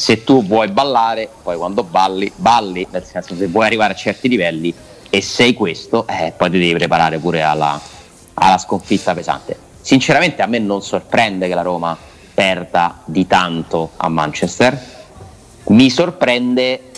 se 0.00 0.24
tu 0.24 0.42
vuoi 0.42 0.68
ballare, 0.68 1.28
poi 1.42 1.58
quando 1.58 1.84
balli, 1.84 2.32
balli, 2.34 2.86
nel 2.90 3.04
senso 3.04 3.36
se 3.36 3.48
vuoi 3.48 3.66
arrivare 3.66 3.92
a 3.92 3.96
certi 3.96 4.28
livelli 4.28 4.72
e 5.10 5.20
sei 5.20 5.52
questo, 5.52 6.06
eh, 6.06 6.32
poi 6.34 6.48
ti 6.48 6.58
devi 6.58 6.72
preparare 6.72 7.18
pure 7.18 7.42
alla, 7.42 7.78
alla 8.32 8.56
sconfitta 8.56 9.12
pesante. 9.12 9.54
Sinceramente 9.78 10.40
a 10.40 10.46
me 10.46 10.58
non 10.58 10.80
sorprende 10.80 11.48
che 11.48 11.54
la 11.54 11.60
Roma 11.60 11.94
perda 12.32 13.02
di 13.04 13.26
tanto 13.26 13.90
a 13.96 14.08
Manchester, 14.08 14.82
mi 15.66 15.90
sorprende, 15.90 16.92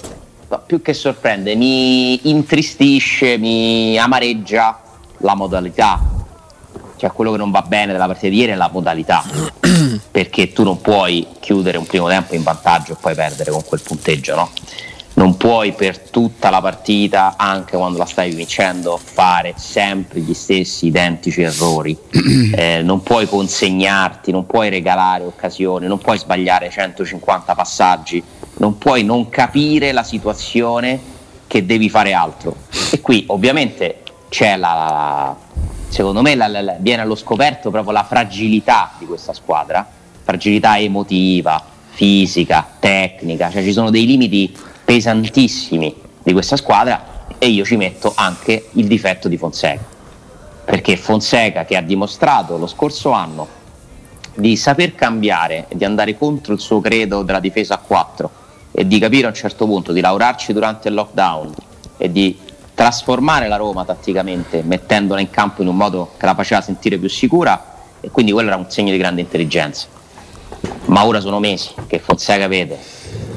più 0.65 0.81
che 0.81 0.95
sorprende, 0.95 1.57
mi 1.57 2.29
intristisce, 2.29 3.37
mi 3.37 3.99
amareggia 3.99 4.81
la 5.19 5.35
modalità, 5.35 6.01
cioè 6.99 7.11
quello 7.11 7.33
che 7.33 7.39
non 7.39 7.51
va 7.51 7.63
bene 7.63 7.91
della 7.91 8.07
partita 8.07 8.29
di 8.29 8.37
ieri 8.37 8.53
è 8.53 8.55
la 8.55 8.71
modalità, 8.73 9.25
perché 10.11 10.53
tu 10.53 10.63
non 10.63 10.81
puoi 10.81 11.27
chiudere 11.41 11.79
un 11.79 11.87
primo 11.87 12.09
tempo 12.09 12.35
in 12.35 12.43
vantaggio 12.43 12.93
e 12.93 12.97
poi 13.01 13.15
perdere 13.15 13.51
con 13.51 13.65
quel 13.65 13.81
punteggio, 13.81 14.35
no? 14.35 14.51
Non 15.15 15.37
puoi 15.37 15.73
per 15.73 15.99
tutta 15.99 16.49
la 16.49 16.63
partita, 16.63 17.35
anche 17.37 17.77
quando 17.77 17.99
la 17.99 18.07
stai 18.07 18.33
vincendo, 18.33 18.99
fare 19.03 19.53
sempre 19.57 20.21
gli 20.21 20.33
stessi 20.33 20.87
identici 20.87 21.43
errori. 21.43 21.97
Eh, 22.55 22.83
non 22.83 23.03
puoi 23.03 23.27
consegnarti, 23.27 24.31
non 24.31 24.47
puoi 24.47 24.69
regalare 24.69 25.25
occasioni, 25.25 25.87
non 25.87 25.99
puoi 25.99 26.19
sbagliare 26.19 26.69
150 26.71 27.55
passaggi, 27.55 28.23
non 28.59 28.77
puoi 28.77 29.05
non 29.05 29.31
capire 29.31 29.93
la 29.93 30.03
situazione 30.03 31.01
che 31.47 31.65
devi 31.65 31.89
fare 31.89 32.13
altro. 32.13 32.57
E 32.91 33.01
qui 33.01 33.25
ovviamente 33.29 34.03
c'è 34.29 34.57
la, 34.57 34.75
la- 34.75 35.37
secondo 35.93 36.23
me 36.23 36.35
la- 36.35 36.49
la- 36.49 36.77
viene 36.79 37.03
allo 37.03 37.15
scoperto 37.15 37.71
proprio 37.71 37.93
la 37.93 38.05
fragilità 38.05 38.93
di 38.99 39.05
questa 39.05 39.35
squadra, 39.35 39.87
fragilità 40.23 40.79
emotiva, 40.79 41.63
fisica, 41.91 42.67
tecnica, 42.79 43.51
cioè 43.51 43.63
ci 43.63 43.73
sono 43.73 43.91
dei 43.91 44.07
limiti 44.07 44.57
pesantissimi 44.85 45.95
di 46.23 46.33
questa 46.33 46.57
squadra 46.57 47.27
e 47.39 47.49
io 47.49 47.65
ci 47.65 47.77
metto 47.77 48.13
anche 48.17 48.71
il 48.73 48.87
difetto 48.87 49.29
di 49.29 49.37
Fonseca, 49.37 49.85
perché 50.65 50.97
Fonseca 50.97 51.67
che 51.67 51.77
ha 51.77 51.83
dimostrato 51.83 52.57
lo 52.57 52.67
scorso 52.67 53.11
anno 53.11 53.47
di 54.35 54.57
saper 54.57 54.95
cambiare 54.95 55.67
di 55.75 55.85
andare 55.85 56.17
contro 56.17 56.55
il 56.55 56.61
suo 56.61 56.81
credo 56.81 57.23
della 57.23 57.41
difesa 57.41 57.75
a 57.75 57.79
4 57.79 58.31
e 58.73 58.87
di 58.87 58.99
capire 58.99 59.27
a 59.27 59.29
un 59.29 59.35
certo 59.35 59.67
punto 59.67 59.93
di 59.93 60.01
lavorarci 60.01 60.55
durante 60.55 60.89
il 60.89 60.95
lockdown 60.95 61.53
e 61.99 62.11
di 62.11 62.39
trasformare 62.75 63.49
la 63.49 63.57
Roma 63.57 63.85
tatticamente 63.85 64.63
mettendola 64.63 65.21
in 65.21 65.31
campo 65.31 65.63
in 65.63 65.69
un 65.69 65.77
modo 65.77 66.13
che 66.17 66.27
la 66.27 66.35
faceva 66.35 66.61
sentire 66.61 66.99
più 66.99 67.09
sicura 67.09 67.75
e 68.01 68.11
quindi 68.11 68.33
quello 68.33 68.49
era 68.49 68.57
un 68.57 68.71
segno 68.71 68.91
di 68.91 68.99
grande 68.99 69.21
intelligenza. 69.21 69.87
Ma 70.87 71.05
ora 71.05 71.21
sono 71.21 71.39
mesi 71.39 71.71
che 71.87 71.99
Fonseca 71.99 72.47
vede 72.49 72.79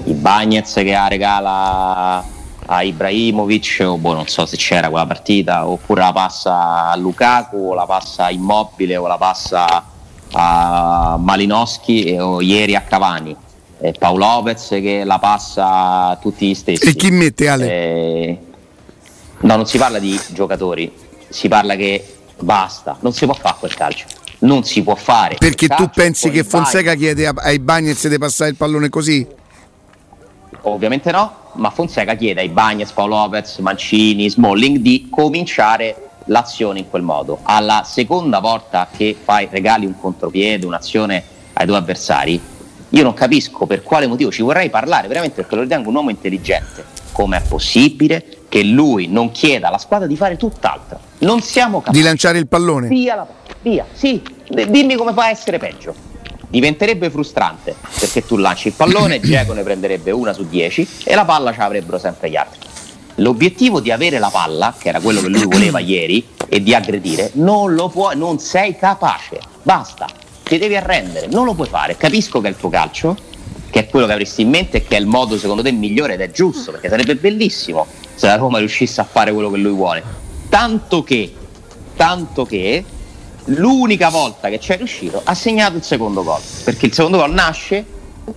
i 0.05 0.13
Bagnets 0.13 0.73
che 0.73 0.91
la 0.91 1.07
regala 1.07 2.23
a 2.67 2.81
Ibrahimovic 2.81 3.83
o 3.85 3.97
boh, 3.97 4.13
non 4.13 4.27
so 4.27 4.45
se 4.45 4.57
c'era 4.57 4.89
quella 4.89 5.05
partita 5.05 5.67
oppure 5.67 6.01
la 6.01 6.11
passa 6.11 6.89
a 6.89 6.95
Lukaku 6.95 7.57
o 7.57 7.73
la 7.73 7.85
passa 7.85 8.25
a 8.25 8.31
Immobile 8.31 8.97
o 8.97 9.07
la 9.07 9.17
passa 9.17 9.85
a 10.31 11.17
Malinowski 11.19 12.05
e- 12.05 12.19
o 12.19 12.41
ieri 12.41 12.75
a 12.75 12.81
Cavani. 12.81 13.35
E 13.79 13.93
Paolo 13.99 14.25
Lopez 14.25 14.69
che 14.69 15.03
la 15.03 15.19
passa 15.19 16.07
a 16.07 16.17
tutti 16.19 16.47
gli 16.47 16.55
stessi. 16.55 16.87
E 16.87 16.95
chi 16.95 17.11
mette 17.11 17.47
Ale? 17.47 17.69
Eh, 17.69 18.39
no, 19.41 19.55
non 19.55 19.65
si 19.65 19.77
parla 19.77 19.99
di 19.99 20.19
giocatori, 20.29 20.91
si 21.29 21.47
parla 21.47 21.75
che 21.75 22.05
basta, 22.39 22.97
non 23.01 23.13
si 23.13 23.25
può 23.25 23.33
fare 23.33 23.55
quel 23.59 23.73
calcio. 23.73 24.05
Non 24.39 24.63
si 24.65 24.83
può 24.83 24.95
fare. 24.95 25.35
Perché 25.39 25.67
tu 25.67 25.89
pensi 25.89 26.29
che. 26.29 26.43
Fonseca 26.43 26.93
chiede 26.95 27.25
a- 27.25 27.33
ai 27.37 27.57
Bagnets 27.57 28.07
di 28.07 28.17
passare 28.17 28.49
il 28.51 28.57
pallone 28.57 28.89
così? 28.89 29.25
Ovviamente 30.63 31.09
no, 31.11 31.35
ma 31.53 31.69
Fonseca 31.69 32.15
chiede 32.15 32.41
ai 32.41 32.49
Bagnets, 32.49 32.91
Paolo 32.91 33.15
Lopez, 33.15 33.57
Mancini, 33.59 34.29
Smalling 34.29 34.77
di 34.79 35.07
cominciare 35.09 36.09
l'azione 36.25 36.79
in 36.79 36.89
quel 36.89 37.01
modo. 37.01 37.39
Alla 37.43 37.83
seconda 37.85 38.39
volta 38.39 38.87
che 38.95 39.15
fai 39.21 39.47
regali 39.49 39.85
un 39.85 39.97
contropiede, 39.99 40.65
un'azione 40.65 41.23
ai 41.53 41.65
tuoi 41.65 41.77
avversari, 41.77 42.39
io 42.89 43.03
non 43.03 43.13
capisco 43.13 43.65
per 43.65 43.83
quale 43.83 44.05
motivo 44.05 44.31
ci 44.31 44.41
vorrei 44.41 44.69
parlare 44.69 45.07
veramente 45.07 45.37
perché 45.37 45.55
lo 45.55 45.61
ritengo 45.61 45.89
un 45.89 45.95
uomo 45.95 46.09
intelligente. 46.09 46.83
Com'è 47.11 47.41
possibile 47.41 48.34
che 48.47 48.63
lui 48.63 49.07
non 49.07 49.31
chieda 49.31 49.67
alla 49.67 49.77
squadra 49.77 50.07
di 50.07 50.15
fare 50.15 50.37
tutt'altro? 50.37 50.99
Non 51.19 51.41
siamo 51.41 51.79
capaci. 51.79 51.97
Di 51.97 52.03
lanciare 52.03 52.37
il 52.37 52.47
pallone? 52.47 52.87
Via 52.87 53.15
la 53.15 53.27
via, 53.61 53.85
sì, 53.91 54.21
dimmi 54.47 54.95
come 54.95 55.13
può 55.13 55.23
essere 55.23 55.57
peggio. 55.57 55.93
Diventerebbe 56.47 57.09
frustrante 57.09 57.75
perché 57.99 58.25
tu 58.25 58.37
lanci 58.37 58.67
il 58.69 58.73
pallone, 58.75 59.19
Geco 59.21 59.53
ne 59.53 59.63
prenderebbe 59.63 60.11
una 60.11 60.33
su 60.33 60.47
dieci 60.47 60.87
e 61.03 61.15
la 61.15 61.25
palla 61.25 61.51
ce 61.51 61.59
l'avrebbero 61.59 61.97
sempre 61.97 62.29
gli 62.29 62.35
altri. 62.35 62.59
L'obiettivo 63.15 63.79
di 63.79 63.91
avere 63.91 64.19
la 64.19 64.29
palla, 64.29 64.73
che 64.77 64.89
era 64.89 64.99
quello 64.99 65.21
che 65.21 65.29
lui 65.29 65.45
voleva 65.45 65.79
ieri, 65.79 66.25
e 66.47 66.61
di 66.61 66.73
aggredire, 66.73 67.31
non 67.33 67.73
lo 67.73 67.89
puoi, 67.89 68.15
non 68.15 68.39
sei 68.39 68.77
capace. 68.77 69.39
Basta, 69.63 70.07
ti 70.43 70.57
devi 70.57 70.75
arrendere, 70.75 71.27
non 71.27 71.45
lo 71.45 71.53
puoi 71.53 71.67
fare. 71.67 71.97
Capisco 71.97 72.39
che 72.39 72.47
è 72.47 72.49
il 72.51 72.57
tuo 72.57 72.69
calcio, 72.69 73.17
che 73.69 73.81
è 73.81 73.87
quello 73.87 74.05
che 74.05 74.13
avresti 74.13 74.41
in 74.41 74.49
mente 74.49 74.77
e 74.77 74.83
che 74.83 74.95
è 74.95 74.99
il 74.99 75.05
modo 75.05 75.37
secondo 75.37 75.61
te 75.61 75.71
migliore 75.71 76.13
ed 76.13 76.21
è 76.21 76.31
giusto, 76.31 76.71
perché 76.71 76.89
sarebbe 76.89 77.15
bellissimo 77.15 77.85
se 78.13 78.27
la 78.27 78.35
Roma 78.35 78.59
riuscisse 78.59 79.01
a 79.01 79.03
fare 79.03 79.33
quello 79.33 79.49
che 79.51 79.57
lui 79.57 79.73
vuole. 79.73 80.03
Tanto 80.49 81.03
che, 81.03 81.33
tanto 81.95 82.45
che 82.45 82.83
l'unica 83.45 84.09
volta 84.09 84.49
che 84.49 84.59
ci 84.59 84.71
è 84.71 84.77
riuscito 84.77 85.21
ha 85.23 85.33
segnato 85.33 85.77
il 85.77 85.83
secondo 85.83 86.23
gol, 86.23 86.41
perché 86.63 86.87
il 86.87 86.93
secondo 86.93 87.17
gol 87.17 87.33
nasce 87.33 87.85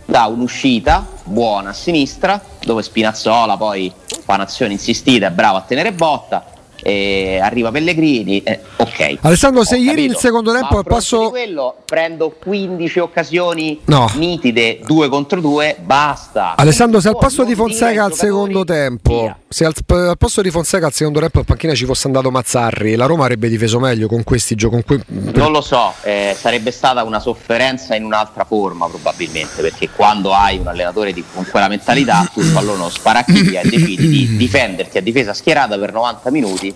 da 0.05 0.27
un'uscita 0.27 1.07
buona 1.25 1.71
a 1.71 1.73
sinistra, 1.73 2.43
dove 2.63 2.83
Spinazzola 2.83 3.57
poi 3.57 3.93
fa 4.25 4.35
un'azione 4.35 4.73
insistita, 4.73 5.29
è 5.29 5.31
bravo 5.31 5.57
a 5.57 5.63
tenere 5.63 5.93
botta, 5.93 6.45
e 6.83 7.39
arriva 7.43 7.71
Pellegrini, 7.71 8.43
eh, 8.43 8.61
ok. 8.77 9.19
Alessandro, 9.23 9.65
se 9.65 9.77
ieri 9.77 9.89
capito. 10.03 10.13
il 10.13 10.17
secondo 10.19 10.53
tempo 10.53 10.79
al 10.79 10.85
passo- 10.85 11.25
di 11.25 11.29
quello 11.31 11.77
prendo 11.85 12.35
15 12.39 12.99
occasioni 13.01 13.81
No. 13.87 14.11
nitide, 14.15 14.81
due 14.87 15.09
contro 15.09 15.41
due, 15.41 15.77
basta. 15.81 16.55
Alessandro, 16.57 17.01
se 17.01 17.09
al 17.09 17.17
posto 17.19 17.45
di 17.45 17.55
Fonseca 17.55 18.05
al 18.05 18.15
secondo 18.15 18.65
tempo, 18.65 19.21
via. 19.23 19.39
Se 19.51 19.65
al, 19.65 19.73
al 19.87 20.19
posto 20.19 20.43
di 20.43 20.51
Fonseca 20.51 20.87
al 20.87 20.93
secondo 20.93 21.21
tempo 21.21 21.39
in 21.39 21.45
panchina 21.45 21.75
ci 21.75 21.87
fosse 21.87 22.07
andato 22.07 22.31
Mazzarri, 22.31 22.97
la 22.97 23.07
Roma 23.07 23.23
avrebbe 23.25 23.49
difeso 23.49 23.79
meglio 23.81 24.07
con 24.07 24.23
questi 24.23 24.55
giochi. 24.55 24.85
Non 25.07 25.53
lo 25.53 25.63
so, 25.63 25.95
eh, 26.03 26.37
sarebbe 26.39 26.71
stata 26.71 27.03
una 27.03 27.19
sofferenza 27.19 27.95
in 27.95 28.05
un'altra 28.05 28.45
forma 28.45 28.87
probabilmente, 28.89 29.63
perché 29.63 29.89
quando 29.89 30.35
hai 30.35 30.59
un 30.59 30.67
allenatore 30.67 31.13
di- 31.13 31.25
con 31.33 31.47
quella 31.51 31.69
mentalità, 31.69 32.29
tu 32.33 32.41
il 32.41 32.53
pallone 32.53 32.79
lo 32.79 32.91
sparacchia 32.91 33.63
e 33.63 33.69
decidi 33.69 34.09
di 34.09 34.37
difenderti 34.37 34.99
a 34.99 35.03
difesa 35.03 35.33
schierata 35.33 35.79
per 35.79 35.93
90 35.93 36.31
minuti, 36.31 36.75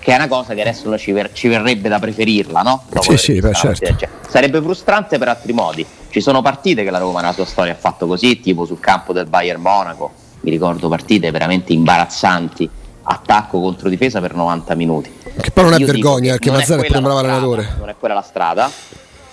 che 0.00 0.10
è 0.12 0.16
una 0.16 0.26
cosa 0.26 0.54
che 0.54 0.60
adesso 0.62 0.88
noi 0.88 0.98
ci, 0.98 1.12
ver- 1.12 1.32
ci 1.32 1.46
verrebbe 1.46 1.88
da 1.88 2.00
preferirla, 2.00 2.62
no? 2.62 2.82
Dopo 2.90 3.16
Sì, 3.16 3.34
sì, 3.34 3.38
beh, 3.40 3.52
certo. 3.54 3.84
genere. 3.84 4.08
Sarebbe 4.28 4.60
frustrante 4.60 5.18
per 5.18 5.28
altri 5.28 5.52
modi. 5.52 5.86
Ci 6.10 6.20
sono 6.20 6.42
partite 6.42 6.82
che 6.82 6.90
la 6.90 6.98
Roma 6.98 7.20
nella 7.20 7.32
sua 7.32 7.46
storia 7.46 7.72
ha 7.72 7.76
fatto 7.76 8.08
così, 8.08 8.40
tipo 8.40 8.64
sul 8.66 8.80
campo 8.80 9.12
del 9.12 9.26
Bayern 9.26 9.60
Monaco, 9.60 10.12
mi 10.42 10.50
ricordo 10.50 10.88
partite 10.88 11.30
veramente 11.30 11.72
imbarazzanti, 11.72 12.68
attacco 13.04 13.60
contro 13.60 13.88
difesa 13.88 14.20
per 14.20 14.34
90 14.34 14.74
minuti. 14.74 15.12
Che 15.40 15.50
poi 15.50 15.64
non 15.64 15.74
è 15.74 15.78
Io 15.78 15.86
vergogna, 15.86 16.36
che 16.36 16.50
perché 16.50 16.74
la 16.74 16.78
strada, 16.78 17.18
allenatore. 17.18 17.74
Non 17.78 17.88
è 17.88 17.96
quella 17.98 18.14
la 18.14 18.22
strada. 18.22 18.70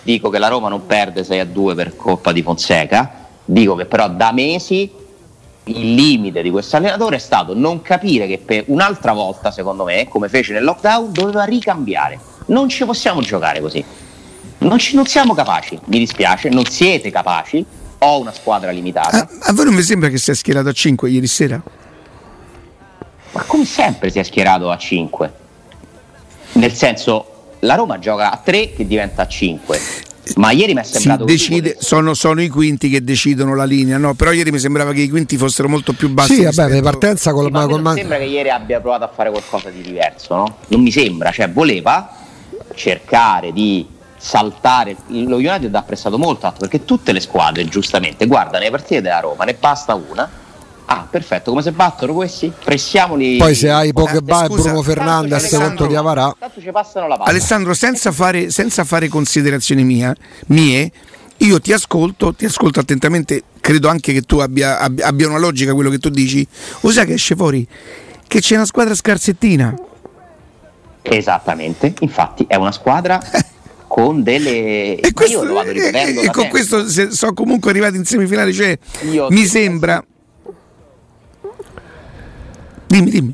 Dico 0.02 0.30
che 0.30 0.40
la 0.40 0.48
Roma 0.48 0.70
non 0.70 0.86
perde 0.86 1.24
6 1.24 1.40
a 1.40 1.46
2 1.46 1.76
per 1.76 1.96
colpa 1.96 2.32
di 2.32 2.42
Fonseca. 2.42 3.26
Dico 3.44 3.76
che 3.76 3.86
però 3.86 4.10
da 4.10 4.32
mesi 4.32 4.90
il 5.66 5.94
limite 5.94 6.42
di 6.42 6.50
questo 6.50 6.78
allenatore 6.78 7.18
è 7.18 7.20
stato 7.20 7.54
non 7.56 7.82
capire 7.82 8.28
che 8.28 8.40
per 8.44 8.64
un'altra 8.68 9.14
volta, 9.14 9.52
secondo 9.52 9.84
me, 9.84 10.08
come 10.08 10.30
fece 10.30 10.54
nel 10.54 10.64
lockdown, 10.64 11.12
doveva 11.12 11.44
ricambiare. 11.44 12.20
Non 12.48 12.70
ci 12.70 12.86
possiamo 12.86 13.22
giocare 13.22 13.60
così. 13.60 13.84
Non, 14.60 14.78
ci- 14.78 14.96
non 14.96 15.06
siamo 15.06 15.34
capaci, 15.34 15.80
mi 15.86 16.00
dispiace, 16.00 16.50
non 16.50 16.66
siete 16.66 17.12
capaci. 17.12 17.66
Ho 18.00 18.20
una 18.20 18.34
squadra 18.34 18.72
limitata. 18.72 19.18
A, 19.18 19.28
a 19.50 19.54
voi 19.54 19.66
non 19.66 19.74
mi 19.74 19.82
sembra 19.82 20.10
che 20.10 20.18
sia 20.18 20.34
schierato 20.34 20.70
a 20.70 20.74
5 20.74 21.10
ieri 21.10 21.28
sera? 21.28 21.62
ma 23.32 23.44
come 23.44 23.64
sempre 23.66 24.10
si 24.10 24.20
è 24.20 24.24
schierato 24.24 24.70
a 24.72 24.78
5. 24.78 25.34
Nel 26.54 26.74
senso, 26.74 27.54
la 27.60 27.76
Roma 27.76 28.00
gioca 28.00 28.32
a 28.32 28.38
3 28.44 28.74
che 28.74 28.88
diventa 28.88 29.24
a 29.24 29.28
5. 29.28 29.80
Ma 30.36 30.52
ieri 30.52 30.74
mi 30.74 30.82
è 30.82 30.84
Si 30.84 30.94
sembrato 30.94 31.24
così 31.24 31.36
decide, 31.36 31.78
sono, 31.80 32.14
sono 32.14 32.42
i 32.42 32.50
quinti 32.50 32.90
che 32.90 33.04
decidono 33.04 33.56
la 33.56 33.64
linea, 33.66 33.98
no? 33.98 34.14
Però 34.14 34.32
ieri 34.32 34.52
mi 34.52 34.60
sembrava 34.60 34.94
che 34.94 35.02
i 35.02 35.10
quinti 35.10 35.38
fossero 35.38 35.68
molto 35.68 35.94
più 35.94 36.10
bassi. 36.10 36.36
Sì, 36.36 36.44
vabbè, 36.44 36.50
rispetto- 36.50 36.74
di 36.74 36.82
partenza 36.82 37.34
con 37.34 37.46
Sì, 37.46 37.52
ma 37.52 37.60
la 37.62 37.66
non 37.66 37.82
Man- 37.82 37.96
sembra 37.96 38.18
che 38.18 38.24
ieri 38.26 38.50
abbia 38.50 38.80
provato 38.80 39.04
a 39.06 39.12
fare 39.14 39.30
qualcosa 39.32 39.70
di 39.70 39.82
diverso, 39.82 40.36
no? 40.36 40.58
Non 40.68 40.82
mi 40.82 40.92
sembra, 40.92 41.32
cioè 41.32 41.50
voleva 41.50 42.16
cercare 42.76 43.52
di 43.52 43.86
saltare. 44.20 44.96
Lo 45.08 45.38
United 45.38 45.74
ha 45.74 45.80
apprezzato 45.80 46.18
molto, 46.18 46.42
tanto 46.42 46.60
perché 46.60 46.86
tutte 46.86 47.12
le 47.12 47.22
squadre, 47.22 47.66
giustamente, 47.66 48.28
guardano 48.28 48.64
le 48.64 48.70
partite 48.70 49.02
della 49.02 49.20
Roma, 49.22 49.46
ne 49.46 49.54
basta 49.56 49.96
una 49.96 50.30
Ah, 50.92 51.06
perfetto, 51.08 51.52
come 51.52 51.62
se 51.62 51.72
battono 51.72 52.16
questi? 52.16 52.52
Pressiamoli. 52.64 53.38
Poi 53.38 53.54
se 53.54 53.70
hai 53.70 53.94
Pogba 53.94 54.42
Eh, 54.42 54.46
e 54.46 54.48
Bruno 54.48 54.82
Fernandes 54.82 55.48
contro 55.56 55.86
di 55.86 55.94
Avarà. 55.94 56.36
Tanto 56.40 56.60
ci 56.60 56.72
passano 56.72 57.08
la 57.08 57.16
palla. 57.16 57.30
Alessandro, 57.30 57.76
senza 57.76 58.12
fare, 58.12 58.50
senza 58.50 58.84
fare 58.84 59.08
considerazioni 59.08 59.84
mia, 59.84 60.16
mie, 60.48 60.92
io 61.38 61.60
ti 61.62 61.74
ascolto, 61.74 62.34
ti 62.34 62.46
ascolto 62.46 62.80
attentamente, 62.80 63.44
credo 63.62 63.88
anche 63.88 64.14
che 64.14 64.22
tu 64.24 64.40
abbia, 64.40 64.80
abbia- 64.80 65.06
abbia 65.06 65.28
una 65.28 65.38
logica 65.38 65.76
quello 65.76 65.92
che 65.92 66.00
tu 66.00 66.10
dici. 66.10 66.46
O 66.82 66.90
sai 66.90 67.06
che 67.06 67.14
esce 67.14 67.36
fuori? 67.36 67.68
Che 68.28 68.40
c'è 68.40 68.56
una 68.56 68.66
squadra 68.66 68.96
scarsettina. 68.96 69.76
Esattamente, 71.04 71.94
infatti 72.00 72.46
è 72.48 72.56
una 72.56 72.72
squadra 72.72 73.22
con 74.00 74.24
delle... 74.24 74.96
E, 75.00 75.12
questo- 75.14 75.40
io 75.40 75.44
lo 75.44 75.54
vado 75.56 75.70
e- 75.70 75.74
ripetendo 75.74 76.22
e 76.22 76.26
da 76.26 76.32
con 76.32 76.44
tempo. 76.44 76.58
questo 76.58 77.12
sono 77.12 77.34
comunque 77.34 77.70
arrivati 77.72 77.98
in 77.98 78.06
semifinale. 78.06 78.54
Cioè, 78.54 78.78
Io- 79.12 79.28
mi 79.30 79.46
sembra. 79.46 80.04
Dimmi, 82.88 83.10
dimmi. 83.12 83.34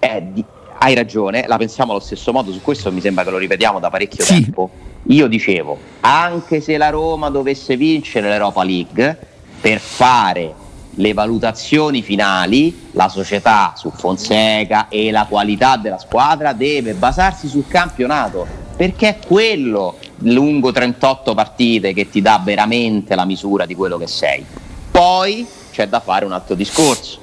Eh, 0.00 0.22
di- 0.32 0.44
hai 0.78 0.94
ragione, 0.94 1.44
la 1.46 1.56
pensiamo 1.56 1.92
allo 1.92 2.00
stesso 2.00 2.32
modo, 2.32 2.52
su 2.52 2.60
questo 2.60 2.90
mi 2.92 3.00
sembra 3.00 3.24
che 3.24 3.30
lo 3.30 3.38
ripetiamo 3.38 3.78
da 3.78 3.90
parecchio 3.90 4.24
Sì. 4.24 4.42
tempo. 4.42 4.70
Io 5.08 5.26
dicevo, 5.28 5.78
anche 6.00 6.60
se 6.60 6.76
la 6.76 6.88
Roma 6.90 7.28
dovesse 7.30 7.76
vincere 7.76 8.28
l'Europa 8.28 8.64
League, 8.64 9.18
per 9.60 9.78
fare 9.78 10.54
le 10.96 11.12
valutazioni 11.12 12.02
finali, 12.02 12.88
la 12.92 13.08
società 13.08 13.74
su 13.76 13.90
Fonseca 13.90 14.88
e 14.88 15.10
la 15.10 15.26
qualità 15.28 15.76
della 15.76 15.98
squadra 15.98 16.52
deve 16.52 16.92
basarsi 16.94 17.48
sul 17.48 17.64
campionato, 17.66 18.46
perché 18.76 19.08
è 19.08 19.18
quello 19.24 19.98
lungo 20.18 20.72
38 20.72 21.34
partite 21.34 21.92
che 21.92 22.08
ti 22.08 22.20
dà 22.20 22.40
veramente 22.42 23.14
la 23.14 23.24
misura 23.24 23.66
di 23.66 23.74
quello 23.74 23.98
che 23.98 24.06
sei. 24.06 24.44
Poi 24.90 25.46
c'è 25.70 25.88
da 25.88 26.00
fare 26.00 26.24
un 26.24 26.32
altro 26.32 26.54
discorso, 26.54 27.20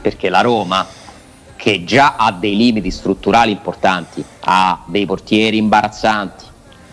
perché 0.00 0.28
la 0.28 0.40
Roma 0.40 0.86
che 1.56 1.84
già 1.84 2.16
ha 2.16 2.32
dei 2.32 2.56
limiti 2.56 2.90
strutturali 2.90 3.50
importanti, 3.50 4.22
ha 4.40 4.82
dei 4.86 5.06
portieri 5.06 5.56
imbarazzanti, 5.56 6.44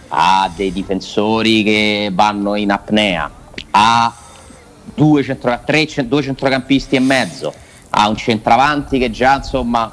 ha 0.10 0.50
dei 0.56 0.72
difensori 0.72 1.64
che 1.64 2.10
vanno 2.14 2.56
in 2.56 2.72
apnea, 2.72 3.30
ha 3.72 4.14
due, 4.94 5.24
centro- 5.24 5.62
tre 5.66 5.88
due 6.06 6.22
centrocampisti 6.22 6.96
e 6.96 7.00
mezzo, 7.00 7.54
ha 7.90 8.08
un 8.08 8.16
centravanti 8.16 8.98
che 9.00 9.12
già 9.12 9.36
insomma 9.36 9.92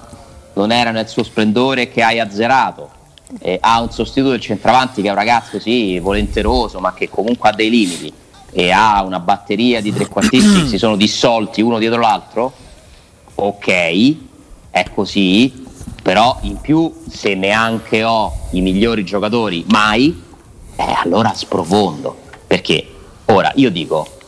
non 0.54 0.72
era 0.72 0.90
nel 0.90 1.08
suo 1.08 1.22
splendore 1.22 1.82
e 1.82 1.90
che 1.90 2.02
hai 2.02 2.20
azzerato, 2.20 2.98
e 3.38 3.58
ha 3.60 3.80
un 3.80 3.90
sostituto 3.90 4.30
del 4.30 4.40
centravanti 4.40 5.02
che 5.02 5.08
è 5.08 5.10
un 5.10 5.16
ragazzo 5.16 5.60
sì, 5.60 5.98
volenteroso 5.98 6.80
ma 6.80 6.92
che 6.94 7.08
comunque 7.08 7.48
ha 7.48 7.52
dei 7.52 7.70
limiti 7.70 8.12
e 8.52 8.70
ha 8.70 9.02
una 9.02 9.20
batteria 9.20 9.80
di 9.80 9.92
trequartisti 9.92 10.62
che 10.62 10.68
si 10.68 10.78
sono 10.78 10.96
dissolti 10.96 11.60
uno 11.62 11.78
dietro 11.78 12.00
l'altro, 12.00 12.52
ok, 13.36 14.16
è 14.70 14.86
così, 14.92 15.64
però 16.02 16.38
in 16.42 16.60
più 16.60 16.92
se 17.08 17.34
neanche 17.34 18.02
ho 18.02 18.48
i 18.50 18.60
migliori 18.60 19.04
giocatori 19.04 19.64
mai, 19.68 20.20
eh, 20.76 20.94
allora 21.02 21.32
sprofondo. 21.34 22.18
Perché 22.46 22.86
ora 23.26 23.52
io 23.54 23.70
dico, 23.70 24.18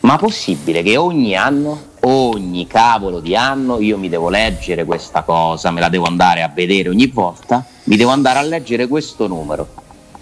ma 0.00 0.16
possibile 0.16 0.82
che 0.82 0.96
ogni 0.96 1.34
anno, 1.36 1.90
ogni 2.04 2.66
cavolo 2.66 3.20
di 3.20 3.36
anno, 3.36 3.80
io 3.80 3.98
mi 3.98 4.08
devo 4.08 4.28
leggere 4.28 4.84
questa 4.84 5.22
cosa, 5.22 5.70
me 5.70 5.80
la 5.80 5.88
devo 5.88 6.06
andare 6.06 6.42
a 6.42 6.50
vedere 6.52 6.88
ogni 6.88 7.06
volta, 7.06 7.64
mi 7.84 7.96
devo 7.96 8.10
andare 8.10 8.38
a 8.38 8.42
leggere 8.42 8.86
questo 8.86 9.26
numero. 9.26 9.80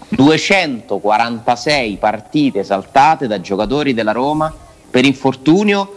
246 0.09 1.97
partite 1.97 2.65
saltate 2.65 3.27
da 3.27 3.41
giocatori 3.41 3.95
della 3.95 4.13
Roma 4.13 4.53
per 4.91 5.05
infortunio 5.05 5.95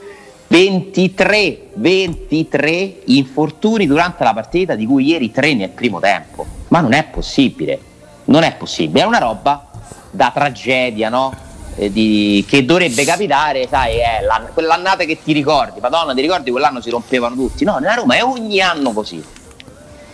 23, 0.47 1.69
23 1.73 3.01
infortuni 3.05 3.87
durante 3.87 4.23
la 4.23 4.33
partita, 4.33 4.75
di 4.75 4.85
cui 4.85 5.07
ieri 5.07 5.31
3 5.31 5.55
nel 5.55 5.69
primo 5.69 5.99
tempo. 5.99 6.45
Ma 6.67 6.79
non 6.79 6.93
è 6.93 7.05
possibile, 7.05 7.79
non 8.25 8.43
è 8.43 8.53
possibile. 8.53 9.03
È 9.03 9.07
una 9.07 9.17
roba 9.17 9.69
da 10.11 10.29
tragedia, 10.31 11.09
no? 11.09 11.33
Eh, 11.75 11.91
di- 11.91 12.45
che 12.47 12.65
dovrebbe 12.65 13.03
capitare, 13.03 13.67
sai, 13.67 13.97
l'ann- 14.27 14.53
quell'annata 14.53 15.05
che 15.05 15.17
ti 15.23 15.33
ricordi. 15.33 15.79
Madonna, 15.79 16.13
ti 16.13 16.21
ricordi 16.21 16.51
quell'anno 16.51 16.81
si 16.81 16.89
rompevano 16.91 17.35
tutti? 17.35 17.63
No, 17.63 17.77
nella 17.79 17.95
Roma 17.95 18.15
è 18.15 18.23
ogni 18.23 18.61
anno 18.61 18.91
così. 18.91 19.23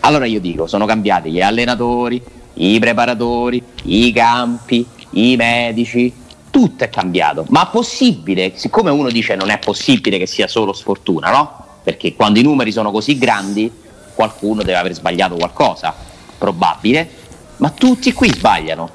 Allora 0.01 0.25
io 0.25 0.39
dico, 0.39 0.67
sono 0.67 0.85
cambiati 0.85 1.29
gli 1.29 1.41
allenatori, 1.41 2.23
i 2.55 2.79
preparatori, 2.79 3.61
i 3.83 4.13
campi, 4.13 4.87
i 5.11 5.35
medici, 5.35 6.13
tutto 6.49 6.85
è 6.85 6.89
cambiato. 6.89 7.45
Ma 7.49 7.65
possibile, 7.67 8.53
siccome 8.55 8.89
uno 8.89 9.09
dice 9.09 9.35
non 9.35 9.49
è 9.49 9.59
possibile 9.59 10.17
che 10.17 10.25
sia 10.25 10.47
solo 10.47 10.71
sfortuna, 10.71 11.29
no? 11.29 11.65
Perché 11.83 12.15
quando 12.15 12.39
i 12.39 12.43
numeri 12.43 12.71
sono 12.71 12.91
così 12.91 13.17
grandi, 13.17 13.69
qualcuno 14.15 14.61
deve 14.63 14.77
aver 14.77 14.93
sbagliato 14.93 15.35
qualcosa, 15.35 15.93
probabile, 16.37 17.09
ma 17.57 17.69
tutti 17.69 18.13
qui 18.13 18.29
sbagliano. 18.29 18.89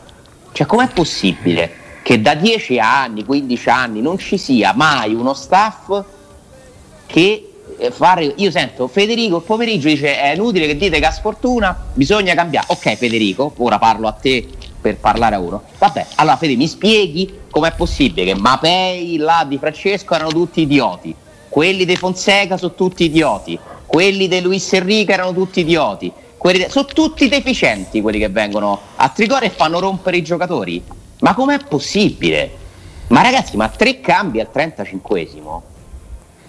Cioè, 0.52 0.66
com'è 0.66 0.88
possibile 0.88 1.82
che 2.04 2.20
da 2.20 2.34
10 2.34 2.78
anni, 2.78 3.24
15 3.24 3.68
anni 3.70 4.02
non 4.02 4.18
ci 4.18 4.36
sia 4.36 4.74
mai 4.74 5.14
uno 5.14 5.32
staff 5.32 6.02
che 7.06 7.52
eh, 7.78 7.90
fare 7.90 8.34
io 8.36 8.50
sento 8.50 8.88
Federico 8.88 9.38
il 9.38 9.42
pomeriggio 9.42 9.88
dice 9.88 10.20
è 10.20 10.34
inutile 10.34 10.66
che 10.66 10.76
dite 10.76 10.98
che 10.98 11.06
ha 11.06 11.10
sfortuna 11.10 11.74
bisogna 11.94 12.34
cambiare. 12.34 12.66
Ok 12.68 12.96
Federico 12.96 13.54
ora 13.56 13.78
parlo 13.78 14.06
a 14.06 14.12
te 14.12 14.46
per 14.78 14.98
parlare 14.98 15.36
a 15.36 15.38
uno. 15.38 15.62
Vabbè 15.78 16.06
allora 16.16 16.36
Fede 16.36 16.56
mi 16.56 16.68
spieghi 16.68 17.40
com'è 17.48 17.72
possibile 17.74 18.26
che 18.26 18.38
Mapei 18.38 19.16
là 19.16 19.46
di 19.48 19.56
Francesco 19.56 20.14
erano 20.14 20.28
tutti 20.30 20.60
idioti 20.60 21.16
quelli 21.48 21.86
di 21.86 21.96
Fonseca 21.96 22.58
sono 22.58 22.74
tutti 22.74 23.04
idioti 23.04 23.58
quelli 23.86 24.28
di 24.28 24.42
Luis 24.42 24.70
Enrique 24.74 25.14
erano 25.14 25.32
tutti 25.32 25.60
idioti 25.60 26.12
de- 26.38 26.68
sono 26.68 26.84
tutti 26.84 27.28
deficienti 27.28 28.02
quelli 28.02 28.18
che 28.18 28.28
vengono 28.28 28.78
a 28.96 29.08
Tricore 29.08 29.46
e 29.46 29.50
fanno 29.50 29.78
rompere 29.78 30.18
i 30.18 30.22
giocatori 30.22 30.84
ma 31.24 31.34
com'è 31.34 31.58
possibile 31.66 32.50
ma 33.08 33.22
ragazzi 33.22 33.56
ma 33.56 33.68
tre 33.68 34.00
cambi 34.00 34.40
al 34.40 34.50
35esimo 34.54 35.62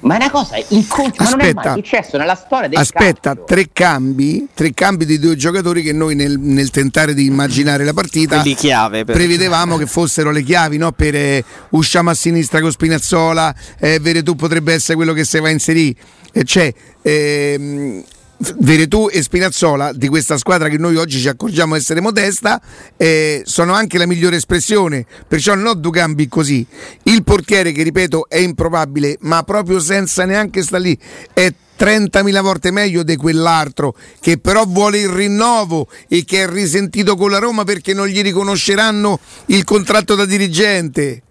ma 0.01 0.13
è 0.13 0.17
una 0.17 0.29
cosa 0.29 0.57
incontra, 0.67 1.23
ma 1.23 1.29
non 1.31 1.39
è 1.39 1.53
mai 1.53 1.65
Aspetta. 1.65 1.73
successo 1.73 2.17
nella 2.17 2.35
storia 2.35 2.67
del 2.67 2.77
Aspetta, 2.77 3.33
calcio. 3.33 3.43
tre 3.45 3.69
cambi, 3.73 4.47
tre 4.53 4.71
cambi 4.71 5.03
di 5.05 5.17
due 5.17 5.35
giocatori 5.35 5.81
che 5.81 5.93
noi 5.93 6.13
nel, 6.13 6.37
nel 6.37 6.69
tentare 6.69 7.15
di 7.15 7.25
immaginare 7.25 7.83
la 7.83 7.93
partita 7.93 8.43
chiave 8.43 9.03
per- 9.03 9.15
prevedevamo 9.15 9.77
che 9.77 9.87
fossero 9.87 10.29
le 10.29 10.43
chiavi 10.43 10.77
no? 10.77 10.91
per 10.91 11.15
eh, 11.15 11.43
usciamo 11.69 12.11
a 12.11 12.13
sinistra 12.13 12.61
con 12.61 12.69
Spinazzola, 12.69 13.55
eh, 13.79 13.99
Veretù 13.99 14.35
potrebbe 14.35 14.73
essere 14.73 14.95
quello 14.95 15.13
che 15.13 15.23
si 15.23 15.39
va 15.39 15.47
a 15.47 15.51
inserire. 15.51 15.95
E 16.31 16.43
c'è 16.43 16.71
ehm, 17.01 18.03
Veretù 18.37 19.07
e 19.09 19.21
Spinazzola 19.21 19.93
di 19.93 20.07
questa 20.09 20.37
squadra 20.37 20.67
che 20.67 20.77
noi 20.77 20.97
oggi 20.97 21.19
ci 21.19 21.29
accorgiamo 21.29 21.75
essere 21.75 22.01
modesta 22.01 22.61
eh, 22.97 23.41
sono 23.45 23.73
anche 23.73 23.97
la 23.97 24.05
migliore 24.05 24.35
espressione. 24.35 25.05
Perciò 25.27 25.55
non 25.55 25.67
ho 25.67 25.73
due 25.73 25.91
cambi 25.91 26.27
così. 26.27 26.65
Il 27.03 27.23
portiere 27.23 27.71
che 27.71 27.83
ripeto 27.83 28.27
è 28.27 28.37
improbabile 28.37 29.17
ma 29.21 29.43
proprio 29.43 29.79
senza 29.79 30.25
neanche 30.25 30.63
sta 30.63 30.77
lì. 30.77 30.97
È 31.33 31.53
30.000 31.77 32.41
volte 32.41 32.71
meglio 32.71 33.03
di 33.03 33.15
quell'altro 33.15 33.95
che 34.19 34.37
però 34.37 34.65
vuole 34.65 34.99
il 34.99 35.09
rinnovo 35.09 35.87
e 36.07 36.23
che 36.23 36.43
è 36.43 36.49
risentito 36.49 37.15
con 37.15 37.31
la 37.31 37.39
Roma 37.39 37.63
perché 37.63 37.93
non 37.93 38.07
gli 38.07 38.21
riconosceranno 38.21 39.19
il 39.47 39.63
contratto 39.63 40.15
da 40.15 40.25
dirigente 40.25 41.23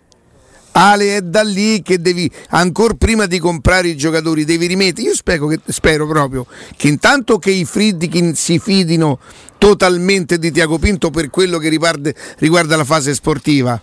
Ale 0.76 1.16
è 1.16 1.20
da 1.22 1.42
lì 1.42 1.82
che 1.82 2.00
devi, 2.00 2.28
ancora 2.50 2.94
prima 2.94 3.26
di 3.26 3.38
comprare 3.38 3.88
i 3.88 3.96
giocatori, 3.96 4.44
devi 4.44 4.66
rimettere. 4.66 5.08
Io 5.08 5.14
spero, 5.14 5.46
che, 5.46 5.60
spero 5.66 6.06
proprio 6.06 6.46
che 6.76 6.88
intanto 6.88 7.38
che 7.38 7.50
i 7.52 7.64
Friedkin 7.64 8.34
si 8.34 8.58
fidino 8.58 9.20
totalmente 9.58 10.36
di 10.38 10.50
Tiago 10.50 10.78
Pinto 10.78 11.10
per 11.10 11.30
quello 11.30 11.58
che 11.58 11.68
riguarda, 11.68 12.10
riguarda 12.38 12.76
la 12.76 12.84
fase 12.84 13.14
sportiva. 13.14 13.80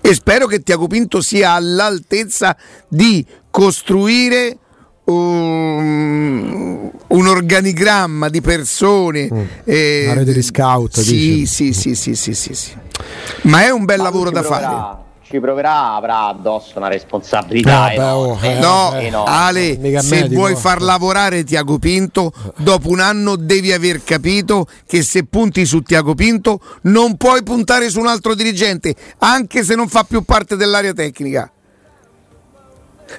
E 0.00 0.14
spero 0.14 0.46
che 0.46 0.62
Tiago 0.62 0.86
Pinto 0.86 1.20
sia 1.20 1.52
all'altezza 1.52 2.56
di 2.88 3.24
costruire 3.50 4.58
un, 5.04 6.90
un 7.08 7.26
organigramma 7.26 8.28
di 8.28 8.40
persone. 8.40 9.28
eh, 9.64 10.04
Una 10.06 10.14
rete 10.14 10.32
di 10.32 10.42
scout, 10.42 11.00
Sì, 11.00 11.46
sì, 11.46 11.72
sì, 11.72 11.94
sì, 11.94 12.14
sì, 12.14 12.34
sì, 12.34 12.54
sì. 12.54 12.72
Ma 13.42 13.64
è 13.64 13.70
un 13.70 13.84
bel 13.84 13.98
Ma 13.98 14.04
lavoro 14.04 14.30
da 14.30 14.42
fare. 14.42 15.01
Ci 15.32 15.40
proverà, 15.40 15.94
avrà 15.94 16.26
addosso 16.26 16.76
una 16.76 16.88
responsabilità. 16.88 17.84
Ah, 17.84 17.88
beh, 17.88 18.02
oh, 18.02 18.38
eh, 18.42 18.58
No, 18.58 18.92
enorme. 18.98 19.30
Ale, 19.34 19.78
mica 19.78 20.02
se 20.02 20.16
medico, 20.16 20.34
vuoi 20.34 20.52
eh. 20.52 20.56
far 20.56 20.82
lavorare 20.82 21.42
Tiago 21.42 21.78
Pinto, 21.78 22.34
dopo 22.58 22.90
un 22.90 23.00
anno 23.00 23.36
devi 23.36 23.72
aver 23.72 24.04
capito 24.04 24.66
che 24.86 25.02
se 25.02 25.24
punti 25.24 25.64
su 25.64 25.80
Tiago 25.80 26.14
Pinto 26.14 26.60
non 26.82 27.16
puoi 27.16 27.42
puntare 27.42 27.88
su 27.88 27.98
un 27.98 28.08
altro 28.08 28.34
dirigente, 28.34 28.94
anche 29.20 29.64
se 29.64 29.74
non 29.74 29.88
fa 29.88 30.04
più 30.04 30.20
parte 30.20 30.54
dell'area 30.54 30.92
tecnica. 30.92 31.50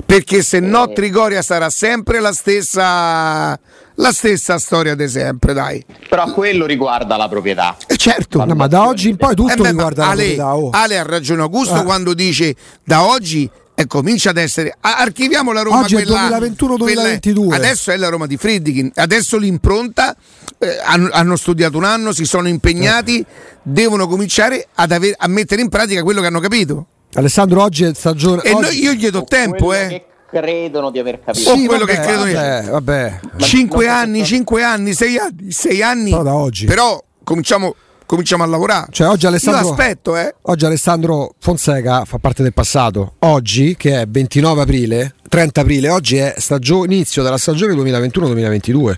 Perché 0.06 0.42
se 0.42 0.60
no 0.60 0.90
Eh. 0.90 0.94
Trigoria 0.94 1.42
sarà 1.42 1.70
sempre 1.70 2.20
la 2.20 2.34
stessa, 2.34 3.58
la 3.96 4.12
stessa 4.12 4.58
storia 4.58 4.96
di 4.96 5.08
sempre, 5.08 5.54
dai. 5.54 5.84
Però 6.10 6.32
quello 6.32 6.66
riguarda 6.66 7.18
la 7.18 7.28
proprietà. 7.28 7.78
E 7.88 7.96
certo. 7.98 8.44
No, 8.44 8.56
ma 8.56 8.68
da 8.68 8.88
oggi 8.88 9.10
in 9.10 9.18
poi 9.18 9.36
tutto 9.36 9.52
Eh 9.54 9.56
beh, 9.56 9.68
riguarda 9.70 10.06
la 10.06 10.12
Ale, 10.12 10.24
proprietà. 10.24 10.56
oh. 10.56 10.70
Ale 10.72 10.98
ha 10.98 11.04
ragione 11.04 11.42
Augusto 11.42 11.82
Eh. 11.82 11.84
quando 11.84 12.14
dice 12.14 12.56
da 12.84 13.04
oggi 13.04 13.50
è 13.76 13.82
eh, 13.82 13.88
comincia 13.88 14.30
ad 14.30 14.38
essere. 14.38 14.76
Archiviamo 14.80 15.52
la 15.52 15.62
Roma 15.62 15.80
Oggi 15.80 15.96
quella, 15.96 16.38
2021-2022. 16.40 17.54
adesso 17.54 17.92
è 17.92 17.98
la 17.98 18.10
Roma 18.10 18.28
di 18.28 18.38
Friedkin. 18.38 18.92
Adesso 18.94 19.38
l'impronta 19.38 20.16
eh, 20.60 20.80
hanno, 20.84 21.10
hanno, 21.12 21.36
studiato 21.36 21.78
un 21.78 21.84
anno, 21.84 22.12
si 22.14 22.26
sono 22.26 22.48
impegnati, 22.48 23.20
eh. 23.20 23.26
devono 23.64 24.08
cominciare 24.08 24.68
ad 24.76 24.92
aver, 24.92 25.16
a 25.18 25.28
mettere 25.28 25.62
in 25.62 25.70
pratica 25.70 26.04
quello 26.04 26.22
che 26.22 26.28
hanno 26.28 26.40
capito. 26.40 26.86
Alessandro, 27.14 27.62
oggi 27.62 27.84
è 27.84 27.94
stagione. 27.94 28.42
E 28.44 28.54
oggi... 28.54 28.82
io 28.82 28.94
gli 28.94 29.10
do 29.10 29.24
tempo, 29.24 29.74
eh 29.74 30.06
credono 30.34 30.90
di 30.90 30.98
aver 30.98 31.24
capito. 31.24 31.56
Sì, 31.56 31.66
quello 31.68 31.86
vabbè, 31.86 32.00
che 32.00 32.08
credo 32.08 32.24
vabbè, 32.24 32.70
vabbè. 32.72 33.20
5 33.38 33.88
anni, 33.88 34.26
5 34.26 34.64
anni, 34.64 34.94
6 34.94 35.18
anni, 35.18 35.52
6 35.52 35.82
anni. 35.84 36.10
Però 36.10 36.24
da 36.24 36.34
oggi. 36.34 36.66
Però 36.66 37.04
cominciamo 37.24 37.76
cominciamo 38.06 38.44
a 38.44 38.48
lavorare. 38.48 38.88
Cioè, 38.92 39.08
oggi 39.08 39.26
Alessandro, 39.26 39.66
Io 39.66 39.72
aspetto, 39.72 40.18
eh. 40.18 40.36
Oggi 40.44 40.66
Alessandro 40.66 41.34
Fonseca 41.40 42.06
fa 42.06 42.18
parte 42.18 42.44
del 42.44 42.54
passato. 42.54 43.14
Oggi, 43.20 43.76
che 43.76 44.02
è 44.02 44.06
29 44.08 44.62
aprile, 44.62 45.16
30 45.30 45.62
aprile, 45.62 45.90
oggi 45.90 46.18
è 46.18 46.36
stagio- 46.38 46.86
inizio 46.86 47.24
della 47.24 47.38
stagione 47.38 47.74
2021-2022. 47.74 48.96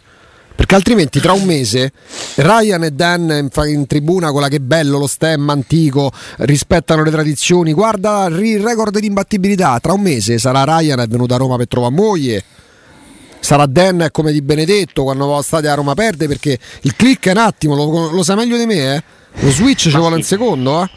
Perché 0.56 0.76
altrimenti 0.76 1.20
tra 1.20 1.34
un 1.34 1.44
mese 1.44 1.91
Ryan 2.36 2.84
e 2.86 2.91
Dan 2.91 3.30
in, 3.30 3.68
in, 3.68 3.88
tribuna 3.88 4.32
con 4.32 4.41
la 4.41 4.48
che 4.48 4.62
bello 4.62 4.98
lo 4.98 5.08
stemma 5.08 5.52
antico, 5.52 6.12
rispettano 6.38 7.04
le 7.04 7.12
tradizioni, 7.12 7.74
guarda 7.74 8.26
il 8.30 8.60
record 8.62 8.98
di 8.98 9.08
imbattibilità, 9.08 9.78
tra 9.80 9.94
un 9.94 10.02
mese 10.02 10.38
sarà 10.38 10.63
Ryan 10.63 11.00
è 11.00 11.08
venuto 11.08 11.34
a 11.34 11.38
Roma 11.38 11.58
per 11.58 11.68
trovare 11.68 11.94
moglie, 11.94 12.44
sarà 13.39 13.65
Dan 13.65 14.08
come 14.12 14.32
di 14.32 14.41
Benedetto 14.41 15.04
quando 15.04 15.28
va 15.28 15.41
stati 15.41 15.68
a 15.68 15.74
Roma 15.74 15.94
perde 15.94 16.28
perché 16.28 16.58
il 16.82 16.96
click 16.96 17.28
è 17.28 17.32
un 17.32 17.38
attimo, 17.38 17.76
lo, 17.76 18.12
lo 18.12 18.24
sa 18.24 18.36
meglio 18.36 18.58
di 18.58 18.65
me, 18.65 18.96
eh? 18.96 19.04
lo 19.41 19.52
switch 19.52 19.89
ci 19.89 19.98
vuole 19.98 20.15
un 20.15 20.24
secondo. 20.24 20.84
Eh? 20.84 20.89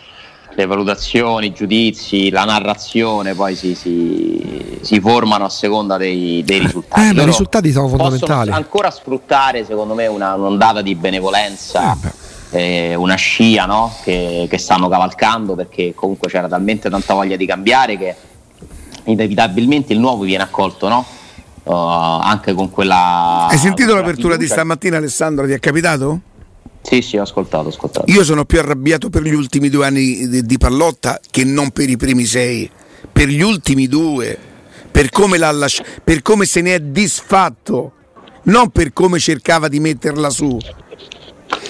Le 0.62 0.66
valutazioni, 0.66 1.46
i 1.46 1.52
giudizi, 1.52 2.30
la 2.30 2.44
narrazione 2.44 3.34
poi 3.34 3.54
si, 3.54 3.74
si, 3.74 4.78
si 4.80 5.00
formano 5.00 5.44
a 5.44 5.48
seconda 5.48 5.96
dei, 5.96 6.42
dei 6.44 6.58
risultati. 6.58 7.08
Eh, 7.08 7.12
ma 7.12 7.22
i 7.22 7.26
risultati 7.26 7.70
sono 7.70 7.88
fondamentali. 7.88 8.50
ancora 8.50 8.90
sfruttare, 8.90 9.64
secondo 9.64 9.94
me, 9.94 10.06
una, 10.06 10.34
un'ondata 10.34 10.82
di 10.82 10.94
benevolenza. 10.94 11.92
Eh 11.92 12.26
eh, 12.50 12.94
una 12.94 13.14
scia 13.14 13.66
no? 13.66 13.94
che, 14.02 14.46
che, 14.48 14.58
stanno 14.58 14.88
cavalcando 14.88 15.54
perché 15.54 15.92
comunque 15.94 16.28
c'era 16.28 16.48
talmente 16.48 16.88
tanta 16.88 17.14
voglia 17.14 17.36
di 17.36 17.46
cambiare 17.46 17.98
che 17.98 18.14
inevitabilmente 19.04 19.92
il 19.92 19.98
nuovo 19.98 20.24
viene 20.24 20.44
accolto 20.44 20.88
no? 20.88 21.04
uh, 21.64 21.72
anche 21.72 22.54
con 22.54 22.70
quella 22.70 23.48
hai 23.48 23.58
sentito 23.58 23.94
l'apertura 23.94 24.36
di 24.36 24.46
stamattina 24.46 24.96
Alessandro 24.96 25.44
ti 25.46 25.52
è 25.52 25.58
capitato? 25.58 26.20
Sì, 26.88 27.02
sì, 27.02 27.18
ho 27.18 27.22
ascoltato, 27.22 27.66
ho 27.66 27.68
ascoltato. 27.68 28.10
Io 28.10 28.24
sono 28.24 28.46
più 28.46 28.58
arrabbiato 28.58 29.10
per 29.10 29.22
gli 29.22 29.34
ultimi 29.34 29.68
due 29.68 29.84
anni 29.84 30.26
di, 30.26 30.42
di 30.46 30.56
Pallotta 30.56 31.20
che 31.30 31.44
non 31.44 31.70
per 31.70 31.90
i 31.90 31.98
primi 31.98 32.24
sei. 32.24 32.70
Per 33.12 33.28
gli 33.28 33.42
ultimi 33.42 33.88
due, 33.88 34.38
per 34.90 35.10
come, 35.10 35.36
lasci- 35.36 35.82
per 36.02 36.22
come 36.22 36.46
se 36.46 36.62
ne 36.62 36.74
è 36.76 36.80
disfatto, 36.80 37.92
non 38.44 38.70
per 38.70 38.94
come 38.94 39.18
cercava 39.18 39.68
di 39.68 39.80
metterla 39.80 40.30
su. 40.30 40.56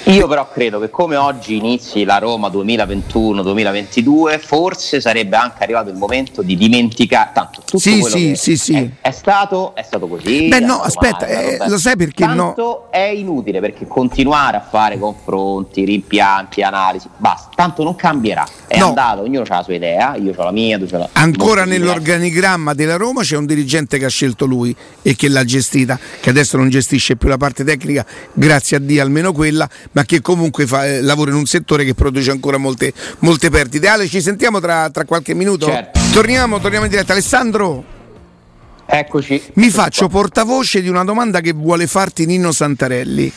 Io 0.08 0.26
però 0.26 0.48
credo 0.48 0.80
che 0.80 0.88
come 0.88 1.16
oggi 1.16 1.56
inizi 1.56 2.04
la 2.04 2.16
Roma 2.16 2.48
2021-2022, 2.48 4.38
forse 4.38 5.02
sarebbe 5.02 5.36
anche 5.36 5.62
arrivato 5.62 5.90
il 5.90 5.96
momento 5.96 6.40
di 6.40 6.56
dimenticare 6.56 7.30
tanto 7.34 7.60
tutto 7.60 7.78
sì, 7.78 8.02
sì, 8.02 8.34
sì, 8.34 8.56
sì. 8.56 8.74
È, 8.74 9.08
è, 9.08 9.10
stato, 9.10 9.74
è 9.74 9.82
stato 9.82 10.08
così. 10.08 10.48
Beh, 10.48 10.60
no, 10.60 10.80
aspetta, 10.80 11.26
eh, 11.26 11.58
lo 11.68 11.76
sai 11.76 11.96
perché 11.96 12.24
tanto 12.24 12.62
no? 12.62 12.86
è 12.90 13.04
inutile 13.04 13.60
perché 13.60 13.86
continuare 13.86 14.56
a 14.56 14.66
fare 14.66 14.98
confronti, 14.98 15.84
rimpianti, 15.84 16.62
analisi, 16.62 17.06
basta, 17.14 17.50
tanto 17.54 17.82
non 17.84 17.94
cambierà. 17.94 18.46
È 18.66 18.78
no. 18.78 18.86
andato, 18.86 19.20
ognuno 19.20 19.44
ha 19.46 19.56
la 19.56 19.62
sua 19.62 19.74
idea, 19.74 20.16
io 20.16 20.32
ho 20.34 20.42
la 20.42 20.52
mia, 20.52 20.78
tu 20.78 20.86
la 20.90 21.06
Ancora 21.12 21.66
nell'organigramma 21.66 22.72
della 22.72 22.96
Roma 22.96 23.20
c'è 23.20 23.36
un 23.36 23.44
dirigente 23.44 23.98
che 23.98 24.06
ha 24.06 24.10
scelto 24.10 24.46
lui 24.46 24.74
e 25.02 25.14
che 25.16 25.28
l'ha 25.28 25.44
gestita, 25.44 25.98
che 26.18 26.30
adesso 26.30 26.56
non 26.56 26.70
gestisce 26.70 27.16
più 27.16 27.28
la 27.28 27.36
parte 27.36 27.62
tecnica, 27.62 28.06
grazie 28.32 28.78
a 28.78 28.80
Dio 28.80 29.02
almeno 29.02 29.32
quella, 29.32 29.68
ma 29.98 30.04
che 30.04 30.20
comunque 30.20 30.64
fa, 30.64 30.86
eh, 30.86 31.00
lavora 31.00 31.32
in 31.32 31.36
un 31.36 31.46
settore 31.46 31.84
che 31.84 31.92
produce 31.92 32.30
ancora 32.30 32.56
molte, 32.56 32.92
molte 33.18 33.50
perdite. 33.50 33.88
Ale, 33.88 34.06
ci 34.06 34.20
sentiamo 34.20 34.60
tra, 34.60 34.88
tra 34.90 35.04
qualche 35.04 35.34
minuto? 35.34 35.66
Certo. 35.66 35.98
Torniamo, 36.12 36.60
torniamo 36.60 36.84
in 36.84 36.90
diretta. 36.92 37.14
Alessandro? 37.14 37.84
Eccoci. 38.86 39.42
Mi 39.54 39.70
faccio 39.70 40.08
qua. 40.08 40.20
portavoce 40.20 40.80
di 40.82 40.88
una 40.88 41.02
domanda 41.02 41.40
che 41.40 41.52
vuole 41.52 41.88
farti 41.88 42.26
Nino 42.26 42.52
Santarelli. 42.52 43.32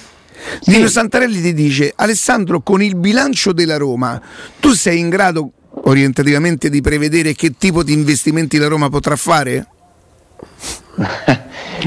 Sì. 0.61 0.69
Nino 0.69 0.87
Santarelli 0.87 1.41
ti 1.41 1.55
dice: 1.55 1.93
Alessandro, 1.95 2.61
con 2.61 2.83
il 2.83 2.95
bilancio 2.95 3.53
della 3.53 3.77
Roma, 3.77 4.21
tu 4.59 4.73
sei 4.73 4.99
in 4.99 5.09
grado 5.09 5.51
orientativamente 5.85 6.69
di 6.69 6.79
prevedere 6.81 7.33
che 7.33 7.55
tipo 7.57 7.81
di 7.81 7.93
investimenti 7.93 8.57
la 8.57 8.67
Roma 8.67 8.87
potrà 8.87 9.15
fare? 9.15 9.65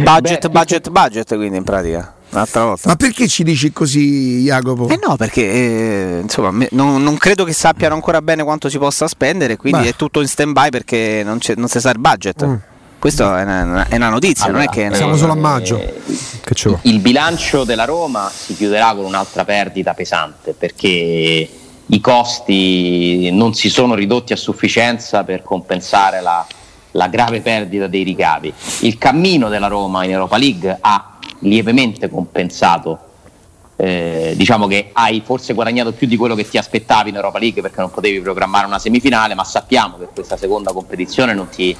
budget, 0.02 0.48
budget, 0.48 0.90
budget, 0.90 1.36
quindi 1.36 1.58
in 1.58 1.64
pratica 1.64 2.13
un'altra 2.34 2.64
volta. 2.64 2.88
Ma 2.88 2.96
perché 2.96 3.28
ci 3.28 3.42
dici 3.42 3.72
così, 3.72 4.42
Jacopo? 4.42 4.88
Eh 4.88 4.98
no, 5.02 5.16
perché 5.16 5.42
eh, 5.42 6.18
insomma, 6.22 6.50
me, 6.50 6.68
non, 6.72 7.02
non, 7.02 7.16
credo 7.16 7.44
che 7.44 7.52
sappiano 7.52 7.94
ancora 7.94 8.20
bene 8.22 8.42
quanto 8.42 8.68
si 8.68 8.78
possa 8.78 9.08
spendere, 9.08 9.56
quindi 9.56 9.82
Beh. 9.82 9.88
è 9.90 9.94
tutto 9.96 10.20
in 10.20 10.28
stand 10.28 10.52
by 10.52 10.68
perché 10.70 11.22
non, 11.24 11.38
non 11.56 11.68
si 11.68 11.80
sa 11.80 11.90
il 11.90 11.98
budget. 11.98 12.44
Mm. 12.44 12.54
Questa 12.98 13.38
è 13.38 13.42
una, 13.42 13.86
è 13.86 13.96
una 13.96 14.08
notizia, 14.08 14.46
allora, 14.46 14.64
non 14.64 14.68
è 14.68 14.74
che 14.74 14.86
eh, 14.86 14.94
siamo 14.94 15.14
solo 15.16 15.32
a 15.32 15.36
maggio. 15.36 15.78
Eh, 15.78 15.92
il 16.82 17.00
bilancio 17.00 17.64
della 17.64 17.84
Roma 17.84 18.30
si 18.34 18.54
chiuderà 18.56 18.94
con 18.94 19.04
un'altra 19.04 19.44
perdita 19.44 19.92
pesante 19.92 20.54
perché 20.54 21.48
i 21.86 22.00
costi 22.00 23.30
non 23.30 23.52
si 23.52 23.68
sono 23.68 23.94
ridotti 23.94 24.32
a 24.32 24.36
sufficienza 24.36 25.22
per 25.22 25.42
compensare 25.42 26.22
la, 26.22 26.46
la 26.92 27.08
grave 27.08 27.40
perdita 27.40 27.86
dei 27.86 28.04
ricavi. 28.04 28.52
Il 28.80 28.96
cammino 28.96 29.48
della 29.48 29.66
Roma 29.66 30.04
in 30.04 30.12
Europa 30.12 30.38
League 30.38 30.78
ha 30.80 31.13
lievemente 31.44 32.08
compensato. 32.08 32.98
Eh, 33.76 34.34
diciamo 34.36 34.68
che 34.68 34.90
hai 34.92 35.20
forse 35.24 35.52
guadagnato 35.52 35.92
più 35.92 36.06
di 36.06 36.16
quello 36.16 36.36
che 36.36 36.48
ti 36.48 36.58
aspettavi 36.58 37.10
in 37.10 37.16
Europa 37.16 37.40
League 37.40 37.60
perché 37.60 37.80
non 37.80 37.90
potevi 37.90 38.20
programmare 38.20 38.66
una 38.66 38.78
semifinale, 38.78 39.34
ma 39.34 39.44
sappiamo 39.44 39.98
che 39.98 40.08
questa 40.12 40.36
seconda 40.36 40.72
competizione 40.72 41.34
non 41.34 41.48
ti, 41.48 41.76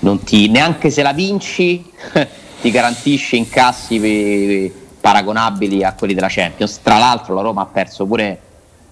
non 0.00 0.22
ti 0.24 0.48
neanche 0.48 0.90
se 0.90 1.02
la 1.02 1.12
vinci, 1.12 1.90
ti 2.60 2.70
garantisce 2.70 3.36
incassi 3.36 4.72
paragonabili 5.00 5.84
a 5.84 5.94
quelli 5.94 6.14
della 6.14 6.28
Champions. 6.28 6.80
Tra 6.82 6.98
l'altro 6.98 7.34
la 7.34 7.42
Roma 7.42 7.62
ha 7.62 7.66
perso 7.66 8.06
pure 8.06 8.40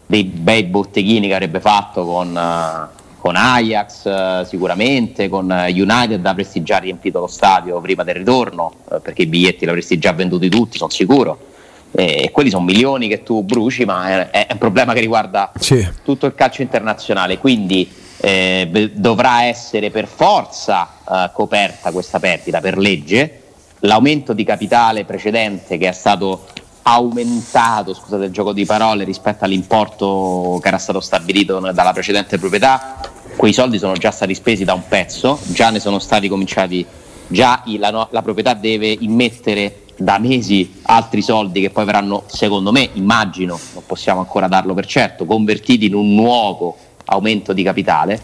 dei 0.07 0.25
bei 0.25 0.65
botteghini 0.65 1.29
che 1.29 1.35
avrebbe 1.35 1.61
fatto 1.61 2.05
con, 2.05 2.29
uh, 2.29 3.00
con 3.21 3.37
Ajax 3.37 4.07
eh, 4.07 4.45
sicuramente, 4.47 5.29
con 5.29 5.53
eh, 5.53 5.71
United 5.71 6.25
avresti 6.25 6.63
già 6.63 6.79
riempito 6.79 7.21
lo 7.21 7.27
stadio 7.27 7.79
prima 7.81 8.03
del 8.03 8.15
ritorno, 8.15 8.73
eh, 8.91 9.01
perché 9.01 9.23
i 9.23 9.27
biglietti 9.27 9.65
li 9.65 9.71
avresti 9.71 9.99
già 9.99 10.13
venduti 10.13 10.49
tutti, 10.49 10.79
sono 10.79 10.91
sicuro. 10.91 11.49
E 11.93 12.31
quelli 12.33 12.51
sono 12.51 12.65
milioni 12.65 13.09
che 13.09 13.25
tu 13.25 13.43
bruci, 13.43 13.85
ma 13.85 14.31
è, 14.31 14.47
è 14.47 14.53
un 14.53 14.59
problema 14.59 14.93
che 14.95 15.01
riguarda 15.01 15.51
sì. 15.59 15.87
tutto 16.05 16.27
il 16.27 16.37
calcio 16.37 16.63
internazionale. 16.63 17.39
Quindi 17.39 17.91
eh, 18.21 18.91
dovrà 18.95 19.45
essere 19.45 19.91
per 19.91 20.07
forza 20.07 20.89
eh, 21.07 21.31
coperta 21.33 21.91
questa 21.91 22.21
perdita 22.21 22.61
per 22.61 22.79
legge. 22.79 23.43
L'aumento 23.81 24.33
di 24.33 24.45
capitale 24.45 25.05
precedente 25.05 25.79
che 25.79 25.89
è 25.89 25.93
stato 25.93 26.47
aumentato, 26.83 27.95
scusate 27.95 28.25
il 28.25 28.31
gioco 28.31 28.53
di 28.53 28.65
parole, 28.65 29.05
rispetto 29.05 29.45
all'importo 29.45 30.59
che 30.63 30.69
era 30.69 30.79
stato 30.79 31.01
stabilito 31.01 31.59
dalla 31.59 31.93
precedente 31.93 32.39
proprietà. 32.39 33.01
Quei 33.37 33.53
soldi 33.53 33.79
sono 33.79 33.95
già 33.95 34.11
stati 34.11 34.35
spesi 34.35 34.65
da 34.65 34.75
un 34.75 34.87
pezzo, 34.89 35.39
già 35.47 35.71
ne 35.71 35.81
sono 35.81 35.99
stati 35.99 36.29
cominciati, 36.29 36.85
già 37.29 37.63
la, 37.79 38.09
la 38.11 38.23
proprietà 38.23 38.55
deve 38.55 38.97
immettere 39.01 39.85
da 39.97 40.19
mesi 40.19 40.81
altri 40.83 41.21
soldi 41.21 41.61
che 41.61 41.71
poi 41.71 41.85
verranno, 41.85 42.25
secondo 42.27 42.73
me, 42.73 42.89
immagino, 42.95 43.59
non 43.75 43.83
possiamo 43.85 44.21
ancora 44.21 44.49
darlo 44.49 44.75
per 44.75 44.87
certo, 44.87 45.27
convertiti 45.27 45.87
in 45.87 45.95
un 45.95 46.15
nuovo 46.15 46.77
aumento 47.05 47.53
di 47.53 47.63
capitale. 47.63 48.21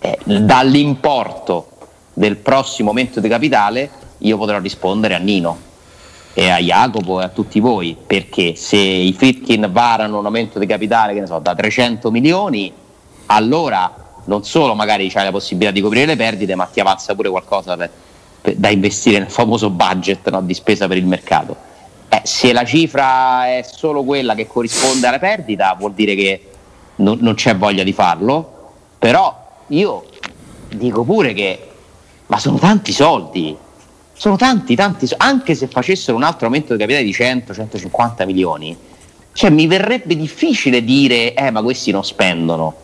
Eh, 0.00 0.18
dall'importo 0.24 1.68
del 2.14 2.36
prossimo 2.36 2.88
aumento 2.88 3.20
di 3.20 3.28
capitale 3.28 3.90
io 4.18 4.36
potrò 4.36 4.58
rispondere 4.58 5.14
a 5.14 5.18
Nino, 5.18 5.58
e 6.32 6.48
a 6.48 6.58
Jacopo 6.58 7.20
e 7.20 7.24
a 7.24 7.28
tutti 7.28 7.60
voi, 7.60 7.96
perché 8.06 8.54
se 8.54 8.76
i 8.76 9.12
Fitkin 9.12 9.68
varano 9.70 10.18
un 10.18 10.24
aumento 10.24 10.58
di 10.58 10.66
capitale 10.66 11.12
che 11.12 11.20
ne 11.20 11.26
so, 11.26 11.38
da 11.38 11.54
300 11.54 12.10
milioni, 12.10 12.72
allora 13.26 13.92
non 14.24 14.44
solo 14.44 14.74
magari 14.74 15.08
c'hai 15.08 15.24
la 15.24 15.30
possibilità 15.30 15.72
di 15.72 15.80
coprire 15.80 16.06
le 16.06 16.16
perdite, 16.16 16.54
ma 16.54 16.66
ti 16.66 16.80
avanza 16.80 17.14
pure 17.14 17.30
qualcosa 17.30 17.76
per, 17.76 17.90
per, 18.40 18.54
da 18.56 18.68
investire 18.70 19.18
nel 19.18 19.30
famoso 19.30 19.70
budget 19.70 20.28
no, 20.30 20.40
di 20.42 20.54
spesa 20.54 20.86
per 20.86 20.96
il 20.96 21.06
mercato. 21.06 21.56
Eh, 22.08 22.22
se 22.24 22.52
la 22.52 22.64
cifra 22.64 23.46
è 23.46 23.64
solo 23.68 24.02
quella 24.04 24.34
che 24.34 24.46
corrisponde 24.46 25.06
alla 25.06 25.18
perdita, 25.18 25.74
vuol 25.78 25.92
dire 25.94 26.14
che 26.14 26.50
non, 26.96 27.18
non 27.20 27.34
c'è 27.34 27.56
voglia 27.56 27.82
di 27.82 27.92
farlo, 27.92 28.72
però 28.98 29.48
io 29.68 30.04
dico 30.68 31.02
pure 31.04 31.32
che 31.32 31.66
ma 32.26 32.38
sono 32.38 32.58
tanti 32.58 32.92
soldi, 32.92 33.56
sono 34.20 34.36
tanti, 34.36 34.76
tanti, 34.76 35.08
anche 35.16 35.54
se 35.54 35.66
facessero 35.66 36.14
un 36.14 36.24
altro 36.24 36.44
aumento 36.44 36.74
di 36.74 36.78
capitale 36.78 37.04
di 37.04 37.10
100-150 37.10 38.26
milioni, 38.26 38.76
cioè 39.32 39.48
mi 39.48 39.66
verrebbe 39.66 40.14
difficile 40.14 40.84
dire, 40.84 41.32
eh 41.32 41.50
ma 41.50 41.62
questi 41.62 41.90
non 41.90 42.04
spendono, 42.04 42.74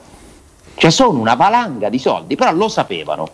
cioè 0.76 0.90
sono 0.90 1.18
una 1.18 1.34
valanga 1.34 1.90
di 1.90 1.98
soldi, 1.98 2.36
però 2.36 2.54
lo 2.54 2.68
sapevano. 2.68 3.28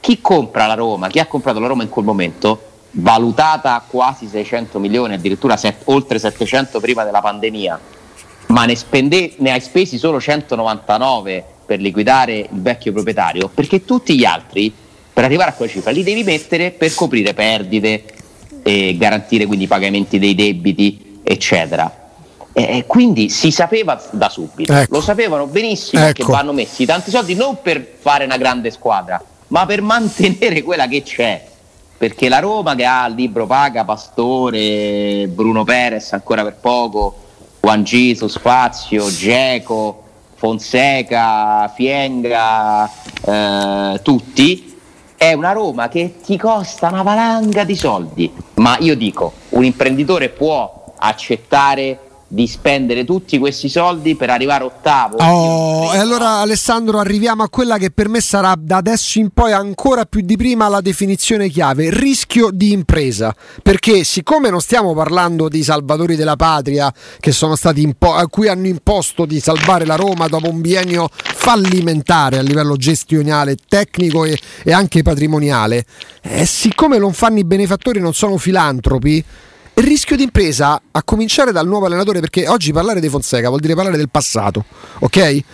chi 0.00 0.20
compra 0.20 0.66
la 0.66 0.74
Roma, 0.74 1.08
chi 1.08 1.18
ha 1.18 1.24
comprato 1.24 1.58
la 1.58 1.66
Roma 1.66 1.82
in 1.82 1.88
quel 1.88 2.04
momento, 2.04 2.60
valutata 2.90 3.82
quasi 3.88 4.26
600 4.26 4.78
milioni, 4.78 5.14
addirittura 5.14 5.56
set, 5.56 5.80
oltre 5.84 6.18
700 6.18 6.78
prima 6.78 7.04
della 7.04 7.22
pandemia, 7.22 7.80
ma 8.48 8.66
ne, 8.66 8.76
spende, 8.76 9.32
ne 9.38 9.52
hai 9.52 9.62
spesi 9.62 9.96
solo 9.96 10.20
199 10.20 11.42
per 11.64 11.80
liquidare 11.80 12.36
il 12.36 12.60
vecchio 12.60 12.92
proprietario, 12.92 13.48
perché 13.48 13.86
tutti 13.86 14.14
gli 14.14 14.26
altri, 14.26 14.84
per 15.16 15.24
arrivare 15.24 15.48
a 15.48 15.54
quella 15.54 15.72
cifra, 15.72 15.92
li 15.92 16.02
devi 16.02 16.24
mettere 16.24 16.72
per 16.72 16.94
coprire 16.94 17.32
perdite, 17.32 18.04
e 18.62 18.94
garantire 18.98 19.46
quindi 19.46 19.64
i 19.64 19.66
pagamenti 19.66 20.18
dei 20.18 20.34
debiti, 20.34 21.20
eccetera. 21.22 22.10
E 22.52 22.84
quindi 22.86 23.30
si 23.30 23.50
sapeva 23.50 23.98
da 24.10 24.28
subito, 24.28 24.74
ecco. 24.74 24.96
lo 24.96 25.00
sapevano 25.00 25.46
benissimo 25.46 26.04
ecco. 26.04 26.22
che 26.22 26.30
vanno 26.30 26.52
messi 26.52 26.84
tanti 26.84 27.10
soldi 27.10 27.34
non 27.34 27.62
per 27.62 27.94
fare 27.98 28.26
una 28.26 28.36
grande 28.36 28.70
squadra, 28.70 29.24
ma 29.46 29.64
per 29.64 29.80
mantenere 29.80 30.60
quella 30.62 30.86
che 30.86 31.02
c'è. 31.02 31.42
Perché 31.96 32.28
la 32.28 32.40
Roma 32.40 32.74
che 32.74 32.84
ha 32.84 33.06
il 33.06 33.14
libro 33.14 33.46
paga 33.46 33.86
Pastore, 33.86 35.26
Bruno 35.28 35.64
Perez 35.64 36.12
ancora 36.12 36.42
per 36.42 36.56
poco, 36.56 37.24
Juan 37.62 37.84
Jesus, 37.84 38.38
Fazio, 38.38 39.10
Geco, 39.10 40.02
Fonseca, 40.34 41.72
Fienga, 41.74 42.90
eh, 43.24 44.00
tutti, 44.02 44.74
è 45.16 45.32
una 45.32 45.52
Roma 45.52 45.88
che 45.88 46.16
ti 46.22 46.36
costa 46.36 46.88
una 46.88 47.02
valanga 47.02 47.64
di 47.64 47.74
soldi. 47.74 48.32
Ma 48.54 48.76
io 48.80 48.94
dico, 48.96 49.32
un 49.50 49.64
imprenditore 49.64 50.28
può 50.28 50.84
accettare 50.98 52.00
di 52.28 52.46
spendere 52.48 53.04
tutti 53.04 53.38
questi 53.38 53.68
soldi 53.68 54.16
per 54.16 54.30
arrivare 54.30 54.64
ottavo. 54.64 55.18
Oh, 55.18 55.94
e 55.94 55.98
allora 55.98 56.38
Alessandro 56.38 56.98
arriviamo 56.98 57.44
a 57.44 57.48
quella 57.48 57.78
che 57.78 57.90
per 57.90 58.08
me 58.08 58.20
sarà 58.20 58.54
da 58.58 58.78
adesso 58.78 59.18
in 59.18 59.30
poi 59.30 59.52
ancora 59.52 60.04
più 60.06 60.22
di 60.22 60.36
prima 60.36 60.68
la 60.68 60.80
definizione 60.80 61.48
chiave, 61.48 61.90
rischio 61.90 62.50
di 62.50 62.72
impresa, 62.72 63.34
perché 63.62 64.02
siccome 64.02 64.50
non 64.50 64.60
stiamo 64.60 64.92
parlando 64.92 65.48
di 65.48 65.62
salvatori 65.62 66.16
della 66.16 66.36
patria 66.36 66.92
che 67.20 67.30
sono 67.30 67.54
stati 67.54 67.82
impo- 67.82 68.14
a 68.14 68.26
cui 68.26 68.48
hanno 68.48 68.66
imposto 68.66 69.24
di 69.24 69.38
salvare 69.38 69.84
la 69.84 69.96
Roma 69.96 70.26
dopo 70.26 70.48
un 70.48 70.60
biennio 70.60 71.08
fallimentare 71.12 72.38
a 72.38 72.42
livello 72.42 72.76
gestionale, 72.76 73.56
tecnico 73.68 74.24
e, 74.24 74.36
e 74.64 74.72
anche 74.72 75.02
patrimoniale, 75.02 75.84
eh, 76.22 76.44
siccome 76.44 76.98
non 76.98 77.12
fanno 77.12 77.38
i 77.38 77.44
benefattori, 77.44 78.00
non 78.00 78.14
sono 78.14 78.36
filantropi, 78.36 79.24
rischio 79.76 80.16
d'impresa, 80.16 80.80
a 80.90 81.02
cominciare 81.02 81.52
dal 81.52 81.66
nuovo 81.66 81.86
allenatore, 81.86 82.20
perché 82.20 82.48
oggi 82.48 82.72
parlare 82.72 83.00
di 83.00 83.08
Fonseca 83.08 83.48
vuol 83.48 83.60
dire 83.60 83.74
parlare 83.74 83.96
del 83.96 84.08
passato, 84.10 84.64
ok? 85.00 85.44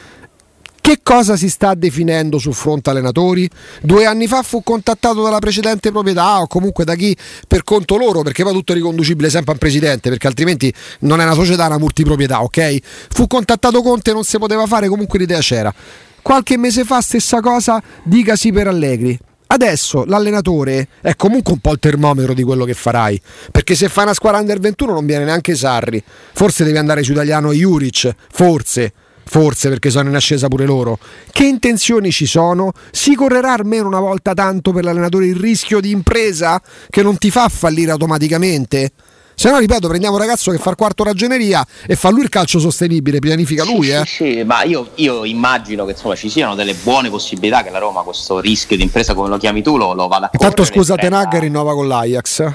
Che 0.83 0.99
cosa 1.01 1.37
si 1.37 1.49
sta 1.49 1.75
definendo 1.75 2.39
sul 2.39 2.55
fronte 2.55 2.91
allenatori? 2.91 3.49
Due 3.83 4.05
anni 4.05 4.27
fa 4.27 4.43
fu 4.43 4.65
contattato 4.65 5.23
dalla 5.23 5.39
precedente 5.39 5.93
proprietà 5.93 6.41
o 6.41 6.49
comunque 6.49 6.85
da 6.85 6.97
chi 6.97 7.17
per 7.47 7.63
conto 7.63 7.97
loro, 7.97 8.23
perché 8.23 8.43
va 8.43 8.51
tutto 8.51 8.73
riconducibile 8.73 9.31
sempre 9.31 9.53
al 9.53 9.59
presidente, 9.59 10.09
perché 10.09 10.27
altrimenti 10.27 10.75
non 11.01 11.21
è 11.21 11.25
una 11.25 11.35
società, 11.35 11.65
è 11.65 11.67
una 11.69 11.79
multiproprietà, 11.79 12.43
ok? 12.43 12.79
Fu 13.11 13.29
contattato 13.29 13.81
Conte, 13.81 14.13
non 14.13 14.25
si 14.25 14.39
poteva 14.39 14.67
fare, 14.67 14.89
comunque 14.89 15.21
l'idea 15.21 15.39
c'era. 15.39 15.73
Qualche 16.21 16.57
mese 16.57 16.83
fa 16.83 17.01
stessa 17.01 17.41
cosa, 17.41 17.81
dicasi 18.03 18.51
per 18.51 18.67
Allegri. 18.67 19.17
Adesso 19.53 20.05
l'allenatore 20.07 20.89
è 21.03 21.15
comunque 21.15 21.53
un 21.53 21.59
po' 21.59 21.73
il 21.73 21.79
termometro 21.79 22.33
di 22.33 22.43
quello 22.43 22.65
che 22.65 22.73
farai. 22.73 23.21
Perché 23.51 23.75
se 23.75 23.91
fai 23.91 24.05
una 24.05 24.15
squadra 24.15 24.41
under 24.41 24.59
21 24.59 24.95
non 24.95 25.05
viene 25.05 25.25
neanche 25.25 25.55
Sarri. 25.55 26.03
Forse 26.33 26.65
devi 26.65 26.79
andare 26.79 27.03
su 27.03 27.13
italiano 27.13 27.53
Juric. 27.53 28.15
Forse. 28.31 28.95
Forse 29.25 29.69
perché 29.69 29.91
sono 29.91 30.09
in 30.09 30.15
ascesa 30.15 30.49
pure 30.49 30.65
loro. 30.65 30.99
Che 31.31 31.45
intenzioni 31.45 32.11
ci 32.11 32.25
sono? 32.25 32.73
Si 32.91 33.15
correrà 33.15 33.53
almeno 33.53 33.89
una 33.89 34.01
volta 34.01 34.33
tanto 34.33 34.73
per 34.73 34.85
l'allenatore 34.85 35.27
il 35.27 35.37
rischio 35.37 35.81
di 35.81 35.91
impresa 35.91 36.61
che 36.89 37.03
non 37.03 37.19
ti 37.19 37.31
fa 37.31 37.47
fallire 37.51 37.91
automaticamente? 37.91 38.93
Se 39.43 39.51
no, 39.51 39.59
ripeto, 39.59 39.89
prendiamo 39.89 40.15
un 40.15 40.21
ragazzo 40.21 40.53
che 40.53 40.59
fa 40.59 40.71
il 40.71 40.77
quarto 40.77 41.03
ragioneria 41.03 41.67
e 41.85 41.97
fa 41.97 42.11
lui 42.11 42.23
il 42.23 42.29
calcio 42.29 42.61
sostenibile, 42.61 43.19
pianifica 43.19 43.65
lui. 43.65 43.87
Sì, 43.87 43.91
eh. 43.91 44.05
sì, 44.05 44.35
sì, 44.35 44.45
ma 44.45 44.63
io, 44.63 44.91
io, 44.95 45.25
immagino 45.25 45.85
che 45.85 45.91
insomma, 45.91 46.15
ci 46.15 46.29
siano 46.29 46.55
delle 46.55 46.75
buone 46.75 47.11
possibilità 47.11 47.65
che 47.65 47.71
la 47.71 47.81
Roma 47.81 48.03
questo 48.03 48.39
rischio 48.39 48.77
di 48.77 48.85
impresa, 48.85 49.15
come 49.15 49.29
lo 49.29 49.39
chiami 49.39 49.61
tu, 49.61 49.77
lo, 49.77 49.95
lo 49.95 50.07
vada 50.07 50.31
a 50.33 50.39
Tanto 50.39 50.65
scusa, 50.65 50.95
Tenag 50.95 51.39
rinnova 51.39 51.75
con 51.75 51.89
l'Ajax. 51.89 52.53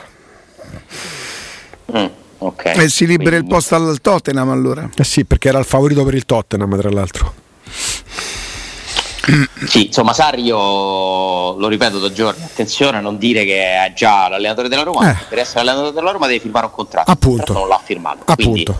Mm, 1.91 2.05
okay. 2.37 2.85
E 2.85 2.87
si 2.87 3.05
libera 3.05 3.31
Quindi... 3.31 3.47
il 3.47 3.53
posto 3.53 3.75
al 3.75 3.99
Tottenham 3.99 4.49
allora. 4.49 4.89
Eh 4.95 5.03
sì, 5.03 5.25
perché 5.25 5.49
era 5.49 5.59
il 5.59 5.65
favorito 5.65 6.05
per 6.05 6.13
il 6.13 6.25
Tottenham, 6.25 6.79
tra 6.79 6.89
l'altro. 6.89 7.46
Sì, 9.67 9.87
insomma, 9.87 10.13
Sarri 10.13 10.43
io 10.43 10.55
lo 10.55 11.67
ripeto 11.67 11.99
da 11.99 12.11
giorni, 12.11 12.43
attenzione 12.43 12.97
a 12.97 13.01
non 13.01 13.17
dire 13.17 13.43
che 13.43 13.59
è 13.59 13.91
già 13.93 14.29
l'allenatore 14.29 14.69
della 14.69 14.83
Roma, 14.83 15.11
eh. 15.11 15.25
per 15.27 15.39
essere 15.39 15.63
l'allenatore 15.63 15.93
della 15.93 16.11
Roma 16.11 16.27
deve 16.27 16.39
firmare 16.39 16.67
un 16.67 16.71
contratto, 16.71 17.11
appunto. 17.11 17.53
non 17.53 17.67
l'ha 17.67 17.81
firmato. 17.83 18.19
Appunto. 18.25 18.35
Quindi, 18.35 18.75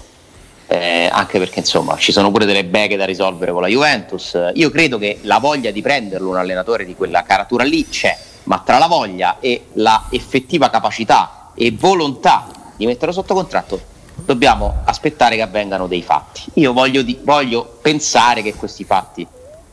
eh, 0.67 1.09
anche 1.11 1.39
perché 1.39 1.59
insomma 1.59 1.97
ci 1.97 2.11
sono 2.11 2.31
pure 2.31 2.45
delle 2.45 2.65
beghe 2.65 2.95
da 2.95 3.05
risolvere 3.05 3.51
con 3.51 3.61
la 3.61 3.67
Juventus. 3.67 4.37
Io 4.53 4.69
credo 4.69 4.97
che 4.97 5.19
la 5.23 5.39
voglia 5.39 5.71
di 5.71 5.81
prenderlo 5.81 6.29
un 6.29 6.37
allenatore 6.37 6.85
di 6.85 6.95
quella 6.95 7.23
caratura 7.23 7.63
lì 7.63 7.87
c'è, 7.87 8.17
ma 8.43 8.61
tra 8.65 8.77
la 8.77 8.87
voglia 8.87 9.37
e 9.39 9.67
la 9.73 10.05
effettiva 10.09 10.69
capacità 10.69 11.51
e 11.55 11.73
volontà 11.77 12.47
di 12.75 12.85
metterlo 12.85 13.13
sotto 13.13 13.33
contratto 13.33 13.95
dobbiamo 14.23 14.81
aspettare 14.85 15.35
che 15.35 15.41
avvengano 15.41 15.87
dei 15.87 16.01
fatti. 16.01 16.41
Io 16.55 16.73
voglio, 16.73 17.01
di, 17.01 17.19
voglio 17.23 17.77
pensare 17.81 18.41
che 18.41 18.53
questi 18.55 18.83
fatti 18.83 19.25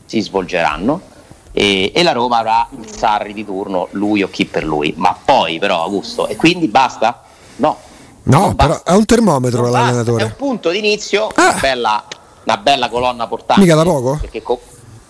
si 0.05 0.21
svolgeranno 0.21 1.13
e, 1.57 1.91
e, 1.95 2.03
la 2.03 2.11
Roma 2.11 2.39
avrà 2.39 2.67
il 2.77 2.93
Sarri 2.93 3.33
di 3.33 3.45
turno, 3.45 3.87
lui 3.91 4.21
o 4.21 4.29
chi 4.29 4.45
per 4.45 4.65
lui. 4.65 4.93
Ma 4.97 5.17
poi 5.23 5.57
però 5.57 5.83
Augusto, 5.83 6.27
e 6.27 6.35
quindi 6.35 6.67
basta? 6.67 7.23
No. 7.57 7.77
No, 8.23 8.53
però 8.55 8.83
è 8.83 8.91
un 8.91 9.05
termometro 9.05 9.61
non 9.61 9.71
l'allenatore. 9.71 10.23
Basta, 10.23 10.37
è 10.37 10.41
un 10.41 10.47
punto 10.47 10.69
d'inizio, 10.69 11.27
ah. 11.33 11.49
una, 11.49 11.59
bella, 11.61 12.03
una, 12.43 12.57
bella, 12.57 12.89
colonna 12.89 13.27
portante. 13.27 13.61
Mica 13.61 13.75
da 13.75 13.83
poco? 13.83 14.17
Perché, 14.19 14.43
co- 14.43 14.59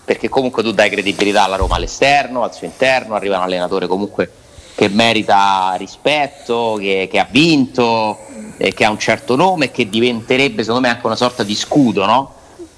perché 0.03 0.29
comunque 0.29 0.61
tu 0.61 0.71
dai 0.71 0.91
credibilità 0.91 1.45
alla 1.45 1.55
Roma 1.55 1.77
all'esterno, 1.77 2.43
al 2.43 2.53
suo 2.53 2.67
interno, 2.67 3.15
arriva 3.15 3.37
un 3.37 3.43
allenatore 3.43 3.87
comunque 3.87 4.31
che 4.75 4.87
merita 4.89 5.73
rispetto, 5.77 6.75
che, 6.79 7.07
che 7.09 7.17
ha 7.17 7.27
vinto, 7.27 8.19
eh, 8.57 8.71
che 8.73 8.85
ha 8.85 8.91
un 8.91 8.99
certo 8.99 9.35
nome, 9.35 9.71
che 9.71 9.89
diventerebbe 9.89 10.61
secondo 10.61 10.85
me 10.85 10.93
anche 10.93 11.05
una 11.07 11.15
sorta 11.15 11.41
di 11.41 11.55
scudo, 11.55 12.05
no? 12.05 12.33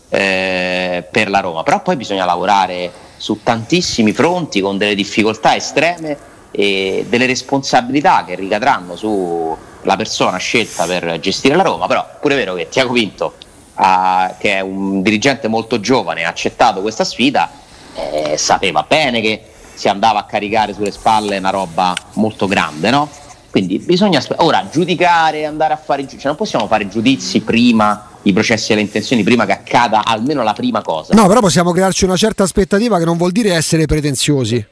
Eh, 0.09 1.05
per 1.09 1.29
la 1.29 1.39
Roma, 1.39 1.63
però 1.63 1.81
poi 1.81 1.95
bisogna 1.95 2.25
lavorare 2.25 2.91
su 3.17 3.41
tantissimi 3.43 4.13
fronti 4.13 4.61
con 4.61 4.77
delle 4.77 4.95
difficoltà 4.95 5.55
estreme 5.55 6.35
e 6.51 7.05
delle 7.09 7.25
responsabilità 7.25 8.23
che 8.25 8.35
ricadranno 8.35 8.95
sulla 8.95 9.95
persona 9.97 10.37
scelta 10.37 10.85
per 10.85 11.19
gestire 11.19 11.55
la 11.55 11.63
Roma, 11.63 11.87
però 11.87 12.07
pure 12.21 12.35
è 12.35 12.37
vero 12.37 12.53
che 12.53 12.69
Tiago 12.69 12.93
Vinto, 12.93 13.35
ha, 13.75 14.35
che 14.37 14.55
è 14.55 14.59
un 14.61 15.01
dirigente 15.01 15.47
molto 15.47 15.79
giovane, 15.79 16.23
ha 16.23 16.29
accettato 16.29 16.81
questa 16.81 17.03
sfida, 17.03 17.49
eh, 17.93 18.37
sapeva 18.37 18.85
bene 18.87 19.21
che 19.21 19.43
si 19.73 19.87
andava 19.87 20.19
a 20.19 20.23
caricare 20.23 20.73
sulle 20.73 20.91
spalle 20.91 21.37
una 21.37 21.51
roba 21.51 21.93
molto 22.13 22.47
grande, 22.47 22.89
no? 22.89 23.07
Quindi 23.49 23.79
bisogna 23.79 24.21
ora 24.37 24.67
giudicare, 24.69 25.45
andare 25.45 25.73
a 25.73 25.77
fare 25.77 26.07
cioè 26.07 26.19
non 26.23 26.35
possiamo 26.35 26.67
fare 26.67 26.87
giudizi 26.87 27.41
prima 27.41 28.07
i 28.27 28.33
processi 28.33 28.71
e 28.71 28.75
le 28.75 28.81
intenzioni 28.81 29.23
prima 29.23 29.45
che 29.45 29.53
accada 29.53 30.03
almeno 30.03 30.43
la 30.43 30.53
prima 30.53 30.81
cosa. 30.81 31.13
No, 31.13 31.27
però 31.27 31.39
possiamo 31.39 31.71
crearci 31.71 32.05
una 32.05 32.17
certa 32.17 32.43
aspettativa 32.43 32.97
che 32.97 33.05
non 33.05 33.17
vuol 33.17 33.31
dire 33.31 33.53
essere 33.53 33.85
pretenziosi. 33.85 34.65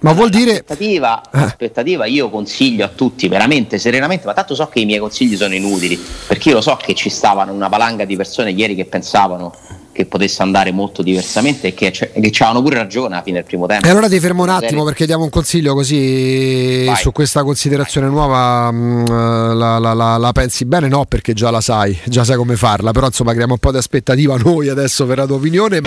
Ma 0.00 0.12
vuol 0.12 0.30
dire. 0.30 0.52
Aspettativa, 0.52 1.20
eh. 1.30 1.38
aspettativa, 1.40 2.06
io 2.06 2.30
consiglio 2.30 2.84
a 2.84 2.88
tutti 2.88 3.28
veramente 3.28 3.78
serenamente, 3.78 4.24
ma 4.24 4.32
tanto 4.32 4.54
so 4.54 4.66
che 4.68 4.80
i 4.80 4.86
miei 4.86 4.98
consigli 4.98 5.36
sono 5.36 5.54
inutili, 5.54 6.00
perché 6.26 6.48
io 6.48 6.54
lo 6.56 6.60
so 6.62 6.76
che 6.76 6.94
ci 6.94 7.10
stavano 7.10 7.52
una 7.52 7.68
valanga 7.68 8.04
di 8.04 8.16
persone 8.16 8.52
ieri 8.52 8.74
che 8.74 8.86
pensavano 8.86 9.54
che 9.92 10.06
potesse 10.06 10.42
andare 10.42 10.70
molto 10.70 11.02
diversamente 11.02 11.68
e 11.68 11.74
che, 11.74 11.90
che 11.90 12.10
avevano 12.10 12.62
pure 12.62 12.76
ragione 12.76 13.14
alla 13.14 13.22
fine 13.22 13.38
del 13.38 13.44
primo 13.44 13.66
tempo. 13.66 13.86
E 13.86 13.90
allora 13.90 14.08
ti 14.08 14.20
fermo 14.20 14.42
un 14.42 14.48
attimo 14.50 14.84
perché 14.84 15.04
diamo 15.06 15.24
un 15.24 15.30
consiglio 15.30 15.74
così 15.74 16.84
Vai. 16.86 16.96
su 16.96 17.12
questa 17.12 17.42
considerazione 17.42 18.06
Vai. 18.06 18.16
nuova 18.16 18.70
mh, 18.70 18.76
mm, 18.76 19.06
la, 19.58 19.78
la, 19.78 19.92
la, 19.92 20.16
la, 20.16 20.32
pensi 20.32 20.64
bene? 20.64 20.88
No, 20.88 21.04
perché 21.06 21.32
già 21.32 21.50
la 21.50 21.60
sai, 21.60 21.98
già 22.04 22.24
sai 22.24 22.36
come 22.36 22.56
farla, 22.56 22.92
però 22.92 23.06
insomma 23.06 23.32
creiamo 23.32 23.54
un 23.54 23.58
po' 23.58 23.72
di 23.72 23.78
aspettativa 23.78 24.36
noi 24.36 24.68
adesso 24.68 25.06
per 25.06 25.18
la 25.18 25.26
tua 25.26 25.36
opinione. 25.36 25.80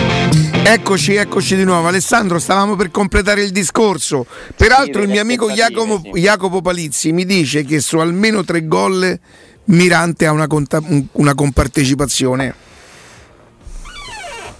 Eccoci, 0.62 1.14
eccoci 1.14 1.56
di 1.56 1.64
nuovo. 1.64 1.88
Alessandro, 1.88 2.38
stavamo 2.38 2.76
per 2.76 2.90
completare 2.90 3.42
il 3.42 3.50
discorso. 3.50 4.26
Peraltro 4.56 5.00
sì, 5.00 5.06
il 5.06 5.12
mio 5.12 5.20
amico 5.20 5.50
Jacopo, 5.50 6.00
sì. 6.02 6.20
Jacopo 6.20 6.60
Palizzi 6.60 7.12
mi 7.12 7.24
dice 7.24 7.64
che 7.64 7.80
su 7.80 7.98
almeno 7.98 8.44
tre 8.44 8.66
gol 8.66 9.18
Mirante 9.66 10.26
ha 10.26 10.32
una, 10.32 10.46
conta- 10.46 10.82
una 11.12 11.34
compartecipazione. 11.34 12.54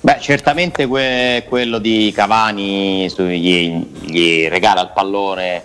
Beh, 0.04 0.18
certamente 0.20 0.86
que- 0.86 1.44
quello 1.48 1.78
di 1.78 2.12
Cavani 2.14 3.08
su- 3.08 3.22
gli, 3.24 3.72
gli 4.02 4.46
regala 4.48 4.82
il 4.82 4.90
pallone 4.94 5.62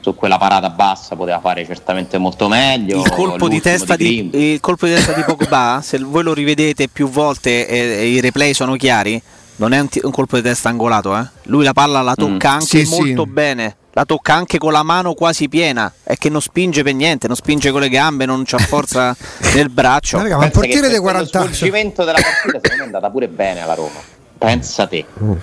su 0.00 0.14
quella 0.14 0.36
parata 0.36 0.68
bassa 0.68 1.16
poteva 1.16 1.40
fare 1.40 1.64
certamente 1.64 2.18
molto 2.18 2.48
meglio. 2.48 3.00
Il 3.02 3.08
colpo, 3.10 3.48
di 3.48 3.62
testa 3.62 3.96
di, 3.96 4.28
di, 4.28 4.52
il 4.52 4.60
colpo 4.60 4.84
di 4.86 4.92
testa 4.92 5.12
di 5.14 5.22
Pogba, 5.24 5.80
se 5.82 5.98
voi 6.00 6.22
lo 6.22 6.34
rivedete 6.34 6.88
più 6.88 7.08
volte 7.08 7.66
e, 7.66 7.78
e, 7.78 8.06
i 8.08 8.20
replay 8.20 8.52
sono 8.52 8.76
chiari, 8.76 9.20
non 9.56 9.72
è 9.72 9.80
un, 9.80 9.88
t- 9.88 10.00
un 10.02 10.10
colpo 10.10 10.36
di 10.36 10.42
testa 10.42 10.68
angolato, 10.68 11.16
eh? 11.16 11.26
Lui 11.44 11.64
la 11.64 11.72
palla 11.72 12.02
la 12.02 12.14
tocca 12.14 12.50
Mm. 12.50 12.58
anche 12.60 12.84
Sì, 12.84 12.90
molto 12.90 13.22
sì. 13.24 13.30
bene. 13.30 13.76
La 13.98 14.04
tocca 14.04 14.32
anche 14.32 14.58
con 14.58 14.70
la 14.70 14.84
mano 14.84 15.14
quasi 15.14 15.48
piena. 15.48 15.92
È 16.04 16.14
che 16.16 16.28
non 16.28 16.40
spinge 16.40 16.84
per 16.84 16.94
niente, 16.94 17.26
non 17.26 17.34
spinge 17.34 17.72
con 17.72 17.80
le 17.80 17.88
gambe, 17.88 18.26
non 18.26 18.44
c'ha 18.46 18.58
forza 18.58 19.16
nel 19.54 19.70
braccio. 19.70 20.18
Ma 20.18 20.22
raga, 20.22 20.36
ma 20.36 20.44
il 20.44 20.52
portiere 20.52 20.88
dei 20.88 21.00
40 21.00 21.28
quello 21.30 21.44
anni. 21.44 21.54
svolgimento 21.56 22.04
della 22.04 22.20
partita 22.20 22.60
secondo 22.62 22.76
me 22.76 22.82
è 22.82 22.84
andata 22.84 23.10
pure 23.10 23.26
bene 23.26 23.60
alla 23.60 23.74
Roma. 23.74 23.98
Pensa 24.38 24.86
te. 24.86 25.04
Un 25.18 25.36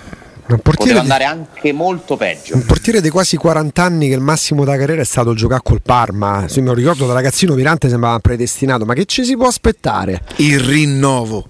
Poteva 0.46 0.62
portiere, 0.62 0.92
di- 0.92 0.98
andare 1.00 1.24
anche 1.24 1.72
molto 1.74 2.16
peggio. 2.16 2.54
un 2.54 2.64
portiere 2.64 3.02
dei 3.02 3.10
quasi 3.10 3.36
40 3.36 3.82
anni 3.82 4.08
che 4.08 4.14
il 4.14 4.20
massimo 4.22 4.64
da 4.64 4.78
carriera 4.78 5.02
è 5.02 5.04
stato 5.04 5.34
giocare 5.34 5.60
col 5.62 5.82
Parma. 5.82 6.46
Se 6.48 6.62
me 6.62 6.68
lo 6.68 6.74
ricordo 6.74 7.06
da 7.06 7.12
ragazzino 7.12 7.52
Virante 7.52 7.90
sembrava 7.90 8.20
predestinato, 8.20 8.86
ma 8.86 8.94
che 8.94 9.04
ci 9.04 9.22
si 9.26 9.36
può 9.36 9.48
aspettare? 9.48 10.22
il 10.36 10.60
rinnovo. 10.60 11.46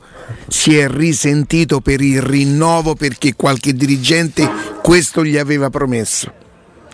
Si 0.48 0.76
è 0.76 0.88
risentito 0.88 1.78
per 1.80 2.00
il 2.00 2.20
rinnovo 2.20 2.96
perché 2.96 3.36
qualche 3.36 3.74
dirigente 3.74 4.50
questo 4.82 5.24
gli 5.24 5.36
aveva 5.36 5.70
promesso. 5.70 6.32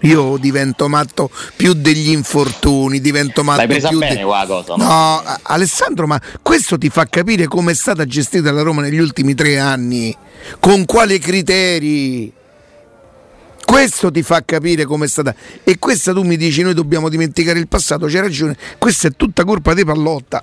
Io 0.02 0.36
divento 0.36 0.88
matto 0.88 1.30
più 1.56 1.74
degli 1.74 2.10
infortuni, 2.10 3.00
divento 3.00 3.42
matto 3.44 3.58
L'hai 3.58 3.68
presa 3.68 3.88
più 3.88 3.98
bene 3.98 4.16
de- 4.16 4.22
qua 4.22 4.44
cosa, 4.46 4.74
no? 4.74 4.84
No, 4.84 5.22
Alessandro, 5.42 6.06
ma 6.06 6.20
questo 6.42 6.78
ti 6.78 6.88
fa 6.88 7.06
capire 7.06 7.46
come 7.46 7.72
è 7.72 7.74
stata 7.74 8.04
gestita 8.04 8.50
la 8.50 8.62
Roma 8.62 8.82
negli 8.82 8.98
ultimi 8.98 9.34
tre 9.34 9.58
anni? 9.58 10.16
Con 10.58 10.84
quali 10.86 11.18
criteri? 11.18 12.32
Questo 13.64 14.10
ti 14.10 14.22
fa 14.22 14.42
capire 14.44 14.84
come 14.84 15.06
è 15.06 15.08
stata. 15.08 15.34
E 15.62 15.78
questa 15.78 16.12
tu 16.12 16.22
mi 16.22 16.36
dici: 16.36 16.62
noi 16.62 16.74
dobbiamo 16.74 17.08
dimenticare 17.08 17.58
il 17.58 17.68
passato. 17.68 18.06
C'è 18.06 18.20
ragione, 18.20 18.56
questa 18.78 19.08
è 19.08 19.12
tutta 19.16 19.44
colpa 19.44 19.72
di 19.72 19.84
Pallotta. 19.84 20.42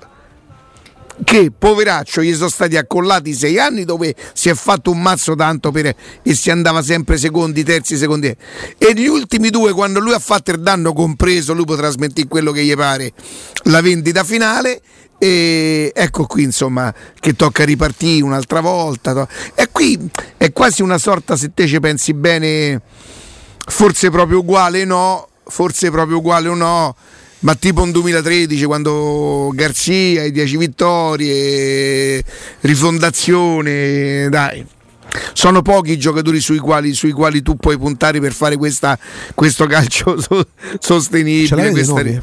Che 1.22 1.52
poveraccio 1.56 2.22
gli 2.22 2.34
sono 2.34 2.48
stati 2.48 2.76
accollati 2.76 3.34
sei 3.34 3.58
anni 3.58 3.84
dove 3.84 4.14
si 4.32 4.48
è 4.48 4.54
fatto 4.54 4.90
un 4.90 5.00
mazzo 5.00 5.34
tanto 5.34 5.70
per 5.70 5.94
e 6.22 6.34
si 6.34 6.50
andava 6.50 6.82
sempre 6.82 7.18
secondi, 7.18 7.62
terzi, 7.62 7.96
secondi. 7.96 8.34
E 8.78 8.92
gli 8.94 9.06
ultimi 9.06 9.50
due, 9.50 9.72
quando 9.72 10.00
lui 10.00 10.14
ha 10.14 10.18
fatto 10.18 10.50
il 10.50 10.60
danno 10.60 10.92
compreso, 10.92 11.52
lui 11.52 11.64
potrà 11.64 11.90
smentire 11.90 12.26
quello 12.26 12.52
che 12.52 12.64
gli 12.64 12.74
pare, 12.74 13.12
la 13.64 13.80
vendita 13.80 14.24
finale. 14.24 14.80
E 15.22 15.92
ecco 15.94 16.24
qui 16.24 16.44
insomma 16.44 16.94
che 17.20 17.34
tocca 17.34 17.64
ripartire 17.64 18.24
un'altra 18.24 18.60
volta. 18.60 19.28
E 19.54 19.68
qui 19.70 19.98
è 20.38 20.50
quasi 20.52 20.80
una 20.80 20.96
sorta, 20.96 21.36
se 21.36 21.52
te 21.52 21.66
ci 21.66 21.78
pensi 21.78 22.14
bene, 22.14 22.80
forse 23.66 24.10
proprio 24.10 24.38
uguale 24.38 24.84
no, 24.86 25.28
forse 25.44 25.90
proprio 25.90 26.18
uguale 26.18 26.48
o 26.48 26.54
no, 26.54 26.96
ma 27.40 27.54
tipo 27.54 27.82
un 27.82 27.90
2013 27.90 28.64
quando 28.64 29.50
Garzia, 29.54 30.24
i 30.24 30.30
10 30.32 30.56
vittorie, 30.56 32.22
rifondazione, 32.60 34.28
dai. 34.28 34.64
Sono 35.32 35.60
pochi 35.62 35.92
i 35.92 35.98
giocatori 35.98 36.38
sui 36.40 36.58
quali, 36.58 36.92
sui 36.94 37.10
quali 37.12 37.42
tu 37.42 37.56
puoi 37.56 37.76
puntare 37.78 38.20
per 38.20 38.32
fare 38.32 38.56
questa, 38.56 38.96
questo 39.34 39.66
calcio 39.66 40.18
so- 40.22 40.46
sostenibile. 40.78 41.48
l'avete 41.56 41.68
i 41.68 41.72
questa- 41.72 41.92
nomi? 41.94 42.20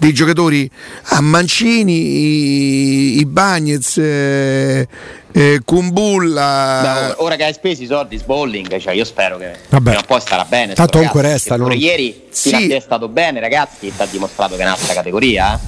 Dei 0.00 0.14
giocatori 0.14 0.68
a 1.10 1.20
Mancini, 1.20 1.92
i, 1.92 3.18
i 3.20 3.26
Bagnets, 3.26 3.98
eh, 3.98 4.88
eh, 5.30 5.60
Kumbulla. 5.64 7.12
Beh, 7.16 7.22
ora- 7.22 7.36
che 7.36 7.44
hai 7.44 7.52
speso 7.52 7.82
i 7.82 7.86
soldi 7.86 8.16
Sballing, 8.16 8.78
cioè 8.78 8.94
io 8.94 9.04
spero 9.04 9.36
che 9.36 9.52
Vabbè. 9.68 9.90
prima 9.90 9.98
o 10.00 10.04
poi 10.06 10.20
starà 10.20 10.44
bene. 10.48 10.72
Tanto 10.72 10.96
comunque 10.96 11.20
resta, 11.22 11.56
non- 11.56 11.72
Ieri 11.72 12.22
Sì. 12.30 12.70
è 12.72 12.80
stato 12.80 13.08
bene, 13.08 13.40
ragazzi, 13.40 13.92
ti 13.94 14.02
ha 14.02 14.06
dimostrato 14.06 14.56
che 14.56 14.62
è 14.62 14.64
un'altra 14.64 14.94
categoria. 14.94 15.54
eh. 15.54 15.58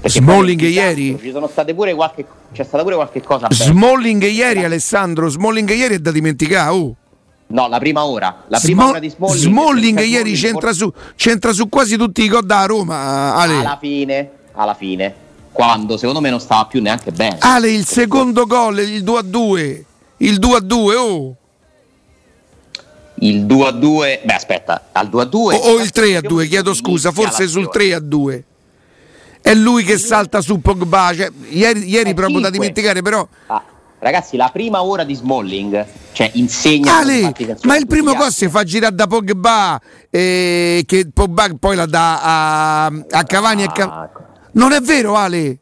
Perché 0.00 0.18
Smalling 0.18 0.60
ieri? 0.60 1.18
Ci 1.20 1.30
sono 1.30 1.48
state 1.48 1.72
pure 1.74 1.94
qualche, 1.94 2.24
c'è 2.52 2.64
stata 2.64 2.82
pure 2.82 2.96
qualche 2.96 3.22
cosa 3.22 3.46
bella. 3.46 3.64
Smalling 3.64 4.22
ieri, 4.24 4.64
Alessandro. 4.64 5.28
Smalling 5.28 5.68
ieri 5.70 5.94
è 5.94 5.98
da 5.98 6.10
dimenticare. 6.10 6.70
oh. 6.70 6.94
No, 7.48 7.68
la 7.68 7.78
prima 7.78 8.04
ora. 8.04 8.44
La 8.48 8.58
prima 8.58 8.82
Smo- 8.82 8.90
ora 8.90 8.98
di 8.98 9.10
Smalling. 9.10 9.38
Smalling 9.40 10.00
ieri 10.00 10.32
c'entra 10.34 10.72
su, 10.72 10.92
c'entra 11.14 11.52
su 11.52 11.68
quasi 11.68 11.96
tutti 11.96 12.22
i 12.22 12.28
gol 12.28 12.44
da 12.44 12.64
Roma. 12.66 13.34
Ale. 13.34 13.54
alla 13.58 13.78
fine, 13.80 14.30
alla 14.52 14.74
fine, 14.74 15.14
quando 15.52 15.96
secondo 15.96 16.20
me 16.20 16.30
non 16.30 16.40
stava 16.40 16.66
più 16.66 16.80
neanche 16.82 17.12
bene. 17.12 17.36
Ale, 17.40 17.70
il 17.70 17.86
secondo 17.86 18.46
gol, 18.46 18.78
il 18.80 19.02
2 19.02 19.18
a 19.18 19.22
2. 19.22 19.84
Il 20.18 20.38
2 20.38 20.56
a 20.56 20.60
2, 20.60 20.94
oh. 20.96 21.36
Il 23.20 23.46
2 23.46 23.66
a 23.66 23.70
2, 23.70 24.20
beh 24.24 24.34
aspetta, 24.34 24.88
al 24.92 25.08
2 25.08 25.22
a 25.22 25.24
2 25.24 25.54
O, 25.54 25.58
o 25.58 25.80
il 25.80 25.90
3 25.90 26.16
a 26.16 26.20
2, 26.20 26.46
chiedo 26.48 26.74
scusa, 26.74 27.12
forse 27.12 27.46
sul 27.48 27.70
3 27.70 27.94
a 27.94 28.00
2. 28.00 28.44
È 29.40 29.54
lui 29.54 29.84
che 29.84 29.96
salta 29.96 30.40
su 30.42 30.60
Pogba. 30.60 31.12
cioè, 31.14 31.30
ieri 31.50 31.88
ieri 31.88 32.10
Eh, 32.10 32.14
proprio 32.14 32.40
da 32.40 32.50
cinque. 32.50 32.58
dimenticare, 32.58 33.00
però. 33.00 33.26
Ah, 33.46 33.62
ragazzi, 33.98 34.36
la 34.36 34.50
prima 34.52 34.82
ora 34.82 35.04
di 35.04 35.14
Smalling, 35.14 35.86
cioè 36.12 36.30
insegna 36.34 36.98
Ale, 36.98 37.32
ma 37.62 37.76
il 37.76 37.86
primo 37.86 38.14
gol 38.14 38.30
si 38.32 38.48
fa 38.48 38.62
girare 38.64 38.94
da 38.94 39.06
Pogba, 39.06 39.80
eh, 40.10 40.82
che 40.86 41.08
Pogba 41.12 41.48
poi 41.58 41.76
la 41.76 41.86
dà 41.86 42.20
a, 42.22 42.84
a 42.86 43.24
Cavani. 43.24 43.64
e 43.64 43.68
Ca- 43.72 43.84
Ah, 44.00 44.04
ecco. 44.04 44.20
non 44.52 44.72
è 44.72 44.80
vero, 44.80 45.14
Ale? 45.16 45.58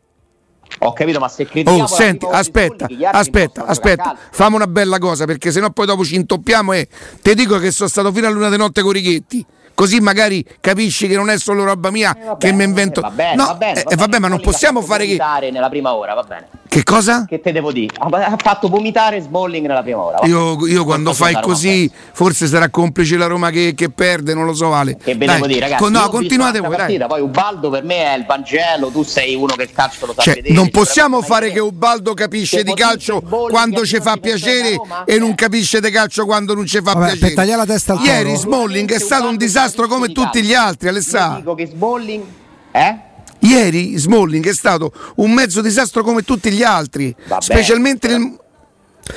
Ho 0.81 0.93
capito, 0.93 1.21
ma 1.21 1.29
se 1.29 1.47
crediamo 1.47 1.85
Oh, 1.85 1.87
senti, 1.87 2.27
aspetta, 2.29 2.87
Smalling, 2.87 3.15
aspetta, 3.15 3.65
aspetta, 3.67 4.17
fammi 4.33 4.57
una 4.57 4.67
bella 4.67 4.99
cosa 4.99 5.25
perché 5.25 5.53
sennò 5.53 5.71
poi 5.71 5.87
dopo 5.87 6.05
ci 6.05 6.17
intoppiamo 6.17 6.73
e 6.73 6.89
ti 7.23 7.35
dico 7.35 7.59
che 7.59 7.71
sono 7.71 7.89
stato 7.89 8.11
fino 8.13 8.27
a 8.27 8.31
luna 8.31 8.49
di 8.51 8.57
notte 8.57 8.83
con 8.83 8.91
Righetti. 8.93 9.47
Così 9.75 9.99
magari 9.99 10.45
capisci 10.61 11.09
che 11.09 11.17
non 11.17 11.31
è 11.31 11.37
solo 11.39 11.65
roba 11.65 11.91
mia 11.91 12.17
Eh, 12.17 12.25
va 12.27 12.37
che 12.37 12.47
bene, 12.51 12.57
mi 12.59 12.65
invento. 12.65 13.01
Va 13.01 13.11
bene, 13.11 13.35
no, 13.35 13.47
va 13.47 13.55
bene, 13.57 13.81
eh, 13.83 13.87
eh, 13.89 13.97
vabbè, 13.97 14.19
ma 14.21 14.29
non 14.29 14.41
possiamo 14.41 14.81
fare 14.83 15.05
che. 15.05 15.17
nella 15.51 15.69
prima 15.69 15.95
ora, 15.95 16.15
va 16.15 16.23
bene. 16.23 16.49
Che 16.75 16.83
cosa? 16.83 17.25
Che 17.25 17.41
te 17.41 17.53
devo 17.53 17.71
dire? 17.71 17.95
Ha 17.97 18.37
fatto 18.37 18.67
vomitare 18.69 19.21
Smalling 19.21 19.65
nella 19.65 19.83
prima 19.85 20.01
ora. 20.01 20.19
Io, 20.27 20.67
io 20.67 20.85
quando 20.85 21.11
Non 21.11 21.15
fai 21.15 21.41
così, 21.41 21.89
forse 22.13 22.49
sarà 22.49 22.69
complice 22.69 23.17
la 23.17 23.27
Roma 23.27 23.51
che, 23.51 23.75
che 23.77 23.91
perde, 23.91 24.35
non 24.35 24.45
lo 24.45 24.55
so, 24.55 24.73
Ale. 24.75 24.97
Che 24.97 25.15
ve 25.15 25.25
Dai, 25.25 25.37
devo 25.37 25.47
dire, 25.47 25.61
ragazzi? 25.61 25.81
con- 25.85 25.93
no, 25.93 26.09
continuate 26.09 26.59
voi, 26.59 26.71
dai. 26.71 26.79
partita, 26.79 27.07
Poi 27.07 27.21
Ubaldo 27.21 27.71
per 27.71 27.85
me 27.85 28.13
è 28.13 28.17
il 28.19 28.25
Vangelo, 28.27 28.89
tu 28.89 29.05
sei 29.05 29.37
uno 29.37 29.55
che 29.55 29.63
il 29.63 29.73
calcio 29.73 30.07
lo 30.07 30.15
sa 30.15 30.23
Cioè, 30.23 30.35
vedere. 30.35 30.53
non 30.53 30.65
ci 30.65 30.71
possiamo 30.73 31.23
fare 31.23 31.53
che. 31.53 31.61
Ubaldo 31.61 32.13
capisce 32.13 32.65
di 32.65 32.75
calcio 32.75 33.23
quando 33.23 33.87
ci 33.87 34.01
fa 34.01 34.17
piacere 34.17 34.75
Roma, 34.75 35.05
e 35.05 35.17
non 35.19 35.31
eh. 35.31 35.35
capisce 35.37 35.81
di 35.81 35.91
calcio 35.93 36.25
quando 36.27 36.55
non 36.55 36.67
ci 36.67 36.79
fa 36.79 36.93
Vabbè, 36.95 36.99
piacere. 37.05 37.19
per 37.21 37.35
tagliare 37.35 37.59
la 37.59 37.67
testa 37.73 37.93
al. 37.93 38.01
Ieri 38.05 38.35
Smalling 38.35 38.91
è 38.93 38.99
stato 38.99 39.29
un 39.29 39.37
disastro 39.37 39.87
come 39.87 40.09
tutti 40.09 40.43
gli 40.43 40.55
altri, 40.55 40.87
Io 40.87 40.93
Alessà. 40.93 41.35
dico 41.37 41.55
che 41.55 41.67
Smalling 41.67 42.25
eh? 42.73 42.99
Ieri 43.45 43.97
Smalling 43.97 44.47
è 44.47 44.55
stato 44.55 44.93
un 45.17 45.33
mezzo 45.33 45.61
disastro 45.61 46.03
come 46.03 46.23
tutti 46.23 46.51
gli 46.51 46.63
altri, 46.63 47.15
Vabbè, 47.27 47.43
specialmente 47.43 48.09
nel... 48.09 48.39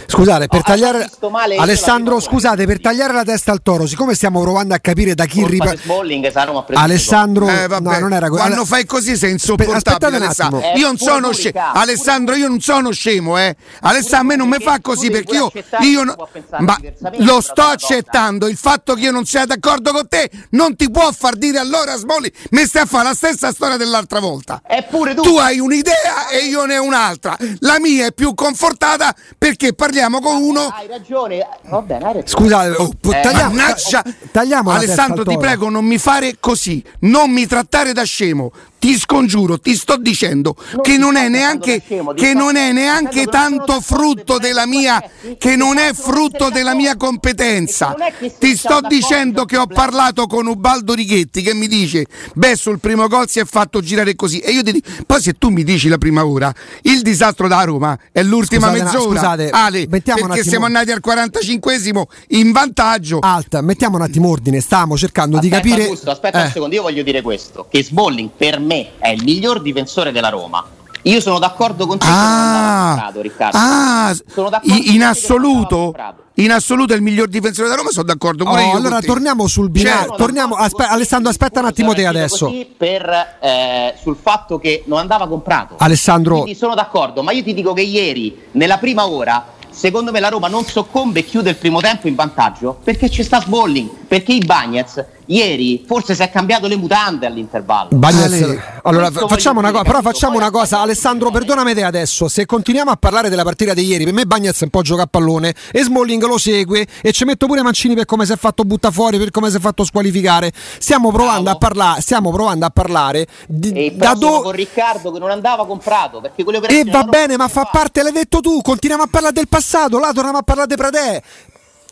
Scusate, 0.06 0.48
per 0.48 0.60
Oh, 0.60 0.64
tagliare. 0.64 1.10
male 1.32 1.56
Alessandro, 1.56 2.20
scusate, 2.20 2.66
per 2.66 2.82
tagliare 2.82 3.14
la 3.14 3.24
testa 3.24 3.52
al 3.52 3.62
toro, 3.62 3.86
siccome 3.88 4.14
stiamo 4.16 4.42
provando 4.42 4.74
a 4.74 4.80
capire 4.80 5.16
da 5.16 5.26
chi 5.26 5.46
ripa- 5.46 5.76
Smalling, 5.76 6.30
Alessandro, 6.74 7.48
Eh, 7.48 7.68
vabbè, 7.68 7.82
no, 7.82 8.00
non 8.00 8.14
era 8.14 8.28
così. 8.30 8.42
Quando 8.42 8.66
fai 8.66 8.86
così 8.86 9.16
sei 9.16 9.32
insopportabile, 9.32 10.18
Alessandro. 10.18 10.62
Eh, 10.62 10.78
Io 10.78 10.88
non 10.88 10.98
sono 10.98 11.32
scemo. 11.32 11.60
Alessandro, 11.74 12.36
io 12.36 12.48
non 12.48 12.60
sono 12.60 12.92
scemo, 12.92 13.38
eh. 13.38 13.56
Alessandro, 13.82 14.18
a 14.18 14.24
me 14.24 14.36
non 14.36 14.50
mi 14.50 14.58
fa 14.60 14.80
così 14.82 15.10
perché 15.10 15.36
io, 15.36 15.52
io 15.80 16.00
che 16.00 16.04
no- 16.04 16.10
si 16.12 16.16
può 16.16 16.30
pensare 16.32 16.64
ma 16.64 16.78
lo 17.18 17.42
sto 17.42 17.62
accettando. 17.62 18.48
Il 18.48 18.58
fatto 18.58 18.94
che 18.94 19.02
io 19.02 19.12
non 19.12 19.26
sia 19.26 19.46
d'accordo 19.46 19.92
con 19.92 20.08
te 20.08 20.30
non 20.52 20.76
ti 20.76 20.90
può 20.90 21.10
far 21.12 21.36
dire 21.36 21.60
allora 21.60 21.96
Smalling 21.96 22.34
mi 22.52 22.66
stai 22.66 22.84
a 22.84 22.86
fare 22.86 23.06
la 23.06 23.14
stessa 23.14 23.52
storia 23.52 23.78
dell'altra 23.78 24.20
volta. 24.20 24.62
Eppure 24.66 25.14
tu, 25.14 25.22
Tu 25.22 25.38
hai 25.38 25.60
un'idea 25.60 26.28
e 26.32 26.46
io 26.46 26.66
ne 26.66 26.78
ho 26.78 26.84
un'altra. 26.84 27.38
La 27.60 27.80
mia 27.80 28.08
è 28.08 28.12
più 28.12 28.34
confortata 28.34 29.14
perché 29.38 29.74
parliamo 29.78 30.20
con 30.20 30.42
uno 30.42 30.62
hai 30.74 30.88
ragione. 30.88 31.48
Va 31.70 31.82
bene, 31.82 32.06
hai 32.06 32.14
ragione. 32.16 32.28
Scusate, 32.28 32.76
Oh, 32.82 32.90
Eh, 32.90 33.22
tagliamo, 33.22 33.54
Mannaggia! 33.54 34.04
tagliamo 34.32 34.72
Alessandro, 34.72 35.22
al 35.22 35.28
ti 35.28 35.38
prego, 35.38 35.70
non 35.70 35.86
mi 35.86 35.98
fare 36.00 36.36
così, 36.40 36.84
non 37.02 37.30
mi 37.32 37.46
trattare 37.46 37.94
da 37.94 38.04
scemo. 38.04 38.52
Ti 38.80 38.96
scongiuro, 38.98 39.60
ti 39.60 39.76
sto 39.76 39.98
dicendo 39.98 40.56
Non 40.74 40.82
che 40.84 40.98
non 40.98 41.16
è 41.16 41.28
neanche 41.30 41.82
scemo, 41.84 42.14
che 42.14 42.34
non 42.36 42.56
è 42.56 42.72
neanche 42.72 43.26
tanto 43.26 43.82
frutto 43.82 44.38
della 44.38 44.68
mia 44.68 45.04
che 45.40 45.56
non 45.56 45.78
è 45.78 45.94
frutto 45.94 46.50
della 46.50 46.76
mia 46.76 46.96
competenza. 46.96 47.96
Ti 48.40 48.56
sto 48.56 48.80
dicendo 48.88 49.46
che 49.46 49.58
ho 49.58 49.66
parlato 49.66 50.28
con 50.28 50.46
Ubaldo 50.46 50.94
Righetti 50.94 51.42
che 51.42 51.56
mi 51.56 51.68
dice 51.68 52.06
"Beh, 52.36 52.56
sul 52.56 52.80
primo 52.80 53.08
gol 53.08 53.28
si 53.28 53.40
è 53.40 53.46
fatto 53.46 53.82
girare 53.82 54.16
così". 54.16 54.40
E 54.40 54.52
io 54.52 54.62
ti 54.62 54.72
dico, 54.74 54.90
poi 55.08 55.22
se 55.22 55.34
tu 55.34 55.50
mi 55.50 55.64
dici 55.64 55.88
la 55.88 55.98
prima 55.98 56.24
ora, 56.26 56.54
il 56.84 57.02
disastro 57.02 57.48
da 57.48 57.64
Roma 57.64 57.98
è 58.12 58.22
l'ultima 58.22 58.68
Scusate, 58.68 58.84
mezz'ora. 58.84 59.10
scusate, 59.20 59.50
Ale, 59.50 59.88
mettiamo 59.90 60.22
un 60.22 60.28
perché 60.28 60.42
attimo- 60.42 60.52
siamo 60.52 60.66
andati 60.66 60.92
al 60.92 61.02
45esimo 61.04 62.04
in 62.30 62.52
vantaggio. 62.52 63.20
Alt, 63.22 63.60
mettiamo 63.62 63.96
un 63.98 64.04
attimo 64.04 64.30
ordine, 64.30 64.62
stiamo 64.62 64.96
cercando 64.98 65.40
di 65.40 65.48
Aspetta, 65.48 65.64
capire. 65.68 65.84
Augusto, 65.86 66.12
aspetta 66.12 66.42
Eh, 66.42 66.46
un 66.46 66.52
secondo, 66.52 66.76
io 66.76 66.84
voglio 66.84 67.02
dire 67.04 67.22
questo: 67.24 67.68
che 67.70 67.84
Smalling 67.84 68.30
per 68.38 68.60
me 68.60 68.67
è 68.98 69.10
il 69.10 69.24
miglior 69.24 69.62
difensore 69.62 70.12
della 70.12 70.30
Roma. 70.30 70.66
Io 71.04 71.22
sono 71.22 71.40
d'accordo 71.40 71.88
con 71.88 71.98
te 71.98 72.06
che 72.06 72.12
non 72.12 72.20
andava 72.20 72.68
Ah, 72.68 72.90
comprato, 72.90 73.22
Riccardo. 73.22 73.58
ah, 73.58 74.14
con 74.34 74.60
in 74.64 75.04
assoluto, 75.04 75.94
in 76.36 76.52
assoluto 76.52 76.92
è 76.94 76.96
il 76.98 77.02
miglior 77.02 77.28
difensore 77.30 77.70
da 77.70 77.76
Roma, 77.76 77.92
sono 77.92 78.04
d'accordo 78.06 78.44
pure 78.44 78.58
Oh, 78.62 78.64
io. 78.66 78.72
con 78.72 78.80
allora 78.80 79.00
te. 79.00 79.08
torniamo 79.08 79.48
sul 79.48 79.70
binario. 79.70 80.00
Certo. 80.00 80.16
torniamo- 80.16 80.56
aspe- 80.56 80.84
Alessandro, 80.84 81.30
aspetta 81.30 81.60
un 81.62 81.68
attimo 81.68 81.94
te 81.94 82.06
adesso. 82.06 82.46
così 82.48 82.68
per, 82.76 83.38
eh, 83.42 83.94
sul 84.02 84.18
fatto 84.22 84.60
che 84.60 84.84
non 84.88 85.00
andava 85.00 85.28
comprato. 85.30 85.76
Alessandro, 85.78 86.42
Quindi 86.42 86.56
sono 86.56 86.76
d'accordo, 86.76 87.24
ma 87.24 87.32
io 87.32 87.44
ti 87.44 87.54
dico 87.54 87.72
che 87.74 87.82
ieri, 87.82 88.38
nella 88.52 88.78
prima 88.78 89.08
ora, 89.08 89.46
secondo 89.70 90.12
me 90.12 90.20
la 90.20 90.28
Roma 90.30 90.48
non 90.50 90.66
soccombe 90.66 91.20
e 91.20 91.24
chiude 91.26 91.52
il 91.52 91.56
primo 91.56 91.80
tempo 91.80 92.08
in 92.08 92.16
vantaggio 92.16 92.78
perché 92.84 93.10
ci 93.10 93.24
sta 93.24 93.40
Smalling, 93.40 93.90
perché 94.08 94.34
i 94.34 94.40
Bagnets 94.40 95.06
ieri 95.28 95.84
forse 95.88 96.16
si 96.16 96.22
è 96.22 96.30
cambiato 96.30 96.68
le 96.68 96.76
mutande 96.76 97.26
all'intervallo. 97.26 97.90
Bagnets, 97.92 98.58
allora 98.84 99.10
facciamo 99.12 99.60
una 99.60 99.72
cosa, 99.72 99.84
però 99.84 100.02
facciamo 100.02 100.36
una 100.36 100.52
cosa, 100.52 100.82
Alessandro, 100.82 101.32
perdonami 101.32 101.74
te 101.74 101.84
adesso, 101.84 102.28
se 102.28 102.46
continuiamo 102.46 102.92
a 102.92 102.96
parlare 102.96 103.30
della 103.30 103.44
partita 103.44 103.74
di 103.74 103.86
ieri, 103.86 104.04
per 104.04 104.14
me 104.14 104.26
Bagnets 104.26 104.62
un 104.62 104.70
po' 104.70 104.82
gioca 104.82 105.04
a 105.04 105.08
pallone 105.08 105.54
e 105.72 105.84
Smalling 105.84 106.24
lo 106.26 106.38
segue 106.38 106.88
e 107.02 107.12
ci 107.12 107.26
metto 107.26 107.46
pure 107.48 107.62
Mancini 107.62 107.96
per 107.96 108.06
come 108.06 108.26
si 108.26 108.34
è 108.34 108.38
fatto 108.38 108.64
butta 108.64 108.92
fuori, 108.92 109.18
per 109.18 109.32
come 109.32 109.50
si 109.50 109.58
è 109.58 109.60
fatto 109.60 109.84
squalificare. 109.84 110.52
Stiamo 110.80 111.12
provando, 111.12 111.50
a, 111.50 111.56
parla- 111.56 111.98
stiamo 112.00 112.32
provando 112.32 112.66
a 112.66 112.70
parlare 112.70 113.28
di, 113.48 113.72
e 113.72 113.92
da 113.96 114.14
dove 114.14 114.44
con 114.44 114.52
Riccardo 114.52 115.12
che 115.12 115.20
non 115.20 115.30
andava 115.30 115.66
comprato 115.66 116.22
perché 116.22 116.44
quelle 116.44 116.60
E 116.68 116.84
va 116.86 117.04
bene, 117.04 117.38
ma 117.38 117.48
fa 117.48 117.66
parte, 117.72 118.04
l'hai 118.04 118.12
detto 118.12 118.40
tu, 118.40 118.62
continuiamo 118.62 119.04
a 119.04 119.08
parlare 119.10 119.34
del 119.34 119.48
passato, 119.48 120.00
là 120.00 120.12
torniamo 120.14 120.38
a 120.38 120.44
parlare 120.44 120.68
di 120.68 120.76
Pradè. 120.76 121.22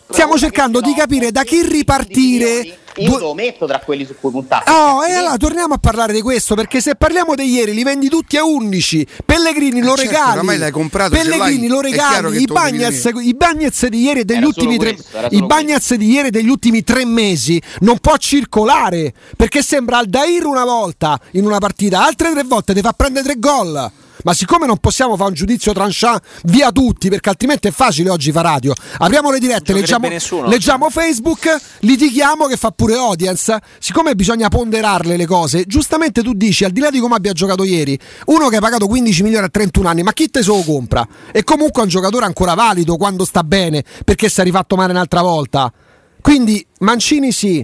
Stiamo 0.09 0.37
cercando 0.37 0.81
di 0.81 0.93
capire 0.93 1.31
da 1.31 1.43
chi 1.43 1.61
ripartire. 1.63 2.79
Io 2.97 3.17
lo 3.17 3.33
metto 3.33 3.65
tra 3.65 3.79
quelli 3.79 4.05
su 4.05 4.15
cui 4.19 4.31
puntare. 4.31 4.71
Oh, 4.71 5.05
e 5.05 5.13
allora 5.13 5.35
torniamo 5.35 5.73
a 5.73 5.77
parlare 5.77 6.13
di 6.13 6.21
questo 6.21 6.55
perché 6.55 6.79
se 6.79 6.95
parliamo 6.95 7.35
di 7.35 7.43
ieri 7.43 7.73
li 7.73 7.83
vendi 7.83 8.07
tutti 8.07 8.37
a 8.37 8.45
11. 8.45 9.05
Pellegrini 9.25 9.81
lo 9.81 9.95
eh 9.95 9.97
certo, 9.97 10.11
regali. 10.11 10.37
Ormai 10.37 10.57
l'hai 10.57 10.71
comprato. 10.71 11.09
Pellegrini 11.09 11.67
lo 11.67 11.81
regali. 11.81 12.41
I 12.41 12.45
Bagnets, 12.45 13.09
I 13.13 13.33
Bagnets 13.33 13.87
di 13.87 14.01
ieri 14.01 14.23
degli 14.23 14.43
ultimi 14.43 14.77
tre 14.77 14.95
I 15.31 15.43
Bagnets 15.43 15.95
di 15.95 16.09
ieri 16.09 16.29
degli 16.29 16.49
ultimi 16.49 16.83
tre 16.83 17.03
mesi 17.03 17.61
non 17.79 17.99
può 17.99 18.15
circolare 18.15 19.13
perché 19.35 19.61
sembra 19.61 19.97
Aldair 19.97 20.45
una 20.45 20.63
volta 20.63 21.19
in 21.31 21.45
una 21.45 21.57
partita, 21.57 22.05
altre 22.05 22.31
tre 22.31 22.43
volte 22.43 22.73
ti 22.73 22.79
fa 22.79 22.93
prendere 22.93 23.25
tre 23.25 23.39
gol 23.39 23.91
ma 24.26 24.34
siccome 24.34 24.65
non 24.65 24.78
possiamo 24.78 25.15
fare 25.15 25.30
un 25.30 25.36
giudizio 25.36 25.71
tranchant 25.71 26.21
via 26.45 26.71
tutti, 26.71 27.09
perché 27.09 27.30
altrimenti 27.30 27.67
è 27.67 27.71
facile 27.71 28.09
oggi 28.09 28.32
fa 28.32 28.41
radio, 28.41 28.73
apriamo 28.97 29.30
le 29.30 29.38
dirette, 29.38 29.71
leggiamo, 29.71 30.09
leggiamo 30.47 30.89
Facebook, 30.89 31.55
litighiamo 31.82 32.47
che 32.47 32.57
fa 32.57 32.71
pure 32.71 32.95
audience, 32.95 33.61
siccome 33.78 34.15
bisogna 34.15 34.49
ponderarle 34.49 35.15
le 35.15 35.28
cose, 35.28 35.65
giustamente 35.65 36.23
tu 36.23 36.34
dici, 36.34 36.65
al 36.65 36.71
di 36.71 36.80
là 36.80 36.89
di 36.89 36.99
come 36.99 37.15
abbia 37.15 37.34
giocato 37.34 37.63
ieri, 37.63 37.97
uno 38.26 38.47
che 38.47 38.55
ha 38.55 38.61
pagato 38.61 38.88
15 38.88 39.21
milioni 39.21 39.45
a 39.45 39.49
31 39.49 39.88
anni, 39.88 40.01
ma 40.01 40.11
chi 40.11 40.32
te 40.32 40.41
se 40.41 40.49
lo 40.49 40.63
compra? 40.63 41.07
E 41.32 41.43
comunque 41.43 41.82
è 41.82 41.84
un 41.84 41.89
giocatore 41.89 42.26
ancora 42.26 42.55
valido 42.55 42.97
quando 42.97 43.26
sta 43.26 43.43
bene, 43.43 43.84
perché 44.03 44.28
si 44.28 44.41
è 44.41 44.43
rifatto 44.43 44.76
male 44.76 44.91
un'altra 44.91 45.21
volta. 45.21 45.71
Quindi 46.19 46.65
Mancini 46.80 47.32
sì, 47.32 47.63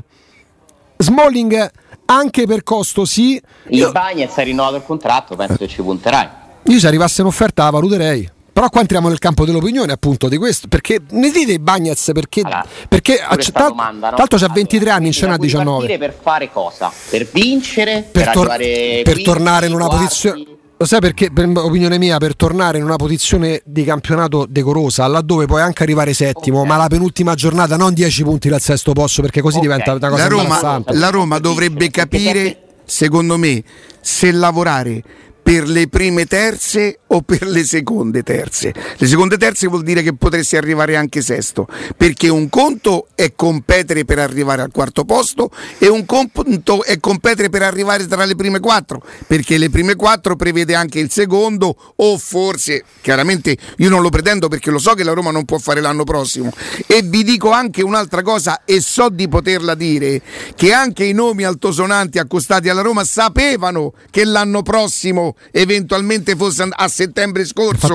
Smalling 0.97 1.71
anche 2.05 2.45
per 2.45 2.61
costo 2.61 3.05
sì. 3.05 3.41
Il 3.69 3.89
Bagnets 3.91 4.37
ha 4.37 4.43
rinnovato 4.43 4.75
il 4.75 4.83
contratto, 4.83 5.35
penso 5.35 5.55
che 5.55 5.67
ci 5.67 5.81
punterai. 5.81 6.40
Io 6.63 6.79
se 6.79 6.87
arrivasse 6.87 7.21
un'offerta 7.21 7.63
la 7.63 7.69
valuterei. 7.69 8.29
Però 8.53 8.69
qua 8.69 8.81
entriamo 8.81 9.07
nel 9.07 9.17
campo 9.17 9.45
dell'opinione 9.45 9.93
appunto 9.93 10.27
di 10.27 10.35
questo, 10.35 10.67
perché 10.67 10.99
ne 11.11 11.31
dite 11.31 11.53
i 11.53 11.59
Bagnets 11.59 12.11
perché, 12.13 12.41
allora, 12.41 12.65
perché 12.89 13.17
accetta, 13.17 13.69
domanda, 13.69 14.09
no? 14.09 14.17
tanto 14.17 14.35
c'ha 14.35 14.49
23 14.49 14.77
allora, 14.77 14.95
anni 14.95 15.07
in 15.07 15.13
scena 15.13 15.33
a 15.35 15.37
19. 15.37 15.97
Per 15.97 16.17
fare 16.21 16.51
cosa? 16.51 16.91
Per 17.09 17.27
vincere? 17.31 18.05
Per, 18.11 18.23
per, 18.23 18.33
tor- 18.33 18.47
per 18.47 19.03
15, 19.03 19.23
tornare 19.23 19.67
in 19.67 19.73
una 19.73 19.85
quarti. 19.85 20.03
posizione... 20.03 20.45
Lo 20.81 20.87
sai 20.87 20.99
perché, 20.99 21.31
per 21.31 21.47
opinione 21.57 21.99
mia, 21.99 22.17
per 22.17 22.35
tornare 22.35 22.79
in 22.79 22.83
una 22.83 22.95
posizione 22.95 23.61
di 23.63 23.83
campionato 23.83 24.47
decorosa, 24.49 25.05
laddove 25.05 25.45
puoi 25.45 25.61
anche 25.61 25.83
arrivare 25.83 26.11
settimo, 26.13 26.57
okay. 26.61 26.69
ma 26.69 26.77
la 26.77 26.87
penultima 26.87 27.35
giornata 27.35 27.77
non 27.77 27.93
10 27.93 28.23
punti 28.23 28.49
dal 28.49 28.61
sesto 28.61 28.91
posto, 28.91 29.21
perché 29.21 29.41
così 29.41 29.57
okay. 29.57 29.67
diventa 29.69 29.93
una 29.93 30.09
cosa 30.09 30.23
la 30.23 30.27
Roma, 30.27 30.83
la 30.87 31.09
Roma 31.09 31.37
dovrebbe 31.37 31.91
capire, 31.91 32.63
secondo 32.83 33.37
me, 33.37 33.63
se 34.01 34.31
lavorare 34.31 35.03
per 35.41 35.67
le 35.67 35.87
prime 35.87 36.25
terze 36.25 36.99
o 37.07 37.21
per 37.21 37.47
le 37.47 37.63
seconde 37.63 38.23
terze. 38.23 38.73
Le 38.97 39.07
seconde 39.07 39.37
terze 39.37 39.67
vuol 39.67 39.83
dire 39.83 40.01
che 40.01 40.13
potresti 40.13 40.55
arrivare 40.55 40.95
anche 40.95 41.21
sesto, 41.21 41.67
perché 41.97 42.29
un 42.29 42.47
conto 42.49 43.07
è 43.15 43.33
competere 43.35 44.05
per 44.05 44.19
arrivare 44.19 44.61
al 44.61 44.71
quarto 44.71 45.03
posto 45.03 45.49
e 45.77 45.87
un 45.87 46.05
conto 46.05 46.83
è 46.83 46.99
competere 46.99 47.49
per 47.49 47.63
arrivare 47.63 48.07
tra 48.07 48.25
le 48.25 48.35
prime 48.35 48.59
quattro, 48.59 49.03
perché 49.27 49.57
le 49.57 49.69
prime 49.69 49.95
quattro 49.95 50.35
prevede 50.35 50.75
anche 50.75 50.99
il 50.99 51.11
secondo 51.11 51.75
o 51.95 52.17
forse, 52.17 52.83
chiaramente 53.01 53.57
io 53.77 53.89
non 53.89 54.01
lo 54.01 54.09
pretendo 54.09 54.47
perché 54.47 54.71
lo 54.71 54.79
so 54.79 54.93
che 54.93 55.03
la 55.03 55.13
Roma 55.13 55.31
non 55.31 55.45
può 55.45 55.57
fare 55.57 55.81
l'anno 55.81 56.03
prossimo 56.03 56.51
e 56.87 57.01
vi 57.01 57.23
dico 57.23 57.51
anche 57.51 57.83
un'altra 57.83 58.21
cosa 58.21 58.61
e 58.63 58.79
so 58.81 59.09
di 59.09 59.27
poterla 59.27 59.75
dire, 59.75 60.21
che 60.55 60.73
anche 60.73 61.03
i 61.03 61.13
nomi 61.13 61.43
altosonanti 61.43 62.19
accostati 62.19 62.69
alla 62.69 62.81
Roma 62.81 63.03
sapevano 63.03 63.93
che 64.09 64.23
l'anno 64.23 64.61
prossimo 64.61 65.30
eventualmente 65.51 66.35
fosse 66.35 66.67
a 66.69 66.87
settembre 66.87 67.45
scorso 67.45 67.87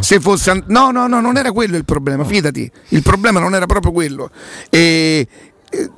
se 0.00 0.20
fosse 0.20 0.50
and- 0.50 0.64
no 0.68 0.90
no 0.90 1.06
no 1.06 1.20
non 1.20 1.36
era 1.36 1.52
quello 1.52 1.76
il 1.76 1.84
problema 1.84 2.24
fidati 2.24 2.70
il 2.88 3.02
problema 3.02 3.40
non 3.40 3.54
era 3.54 3.66
proprio 3.66 3.92
quello 3.92 4.30
e, 4.70 5.26
e 5.70 5.90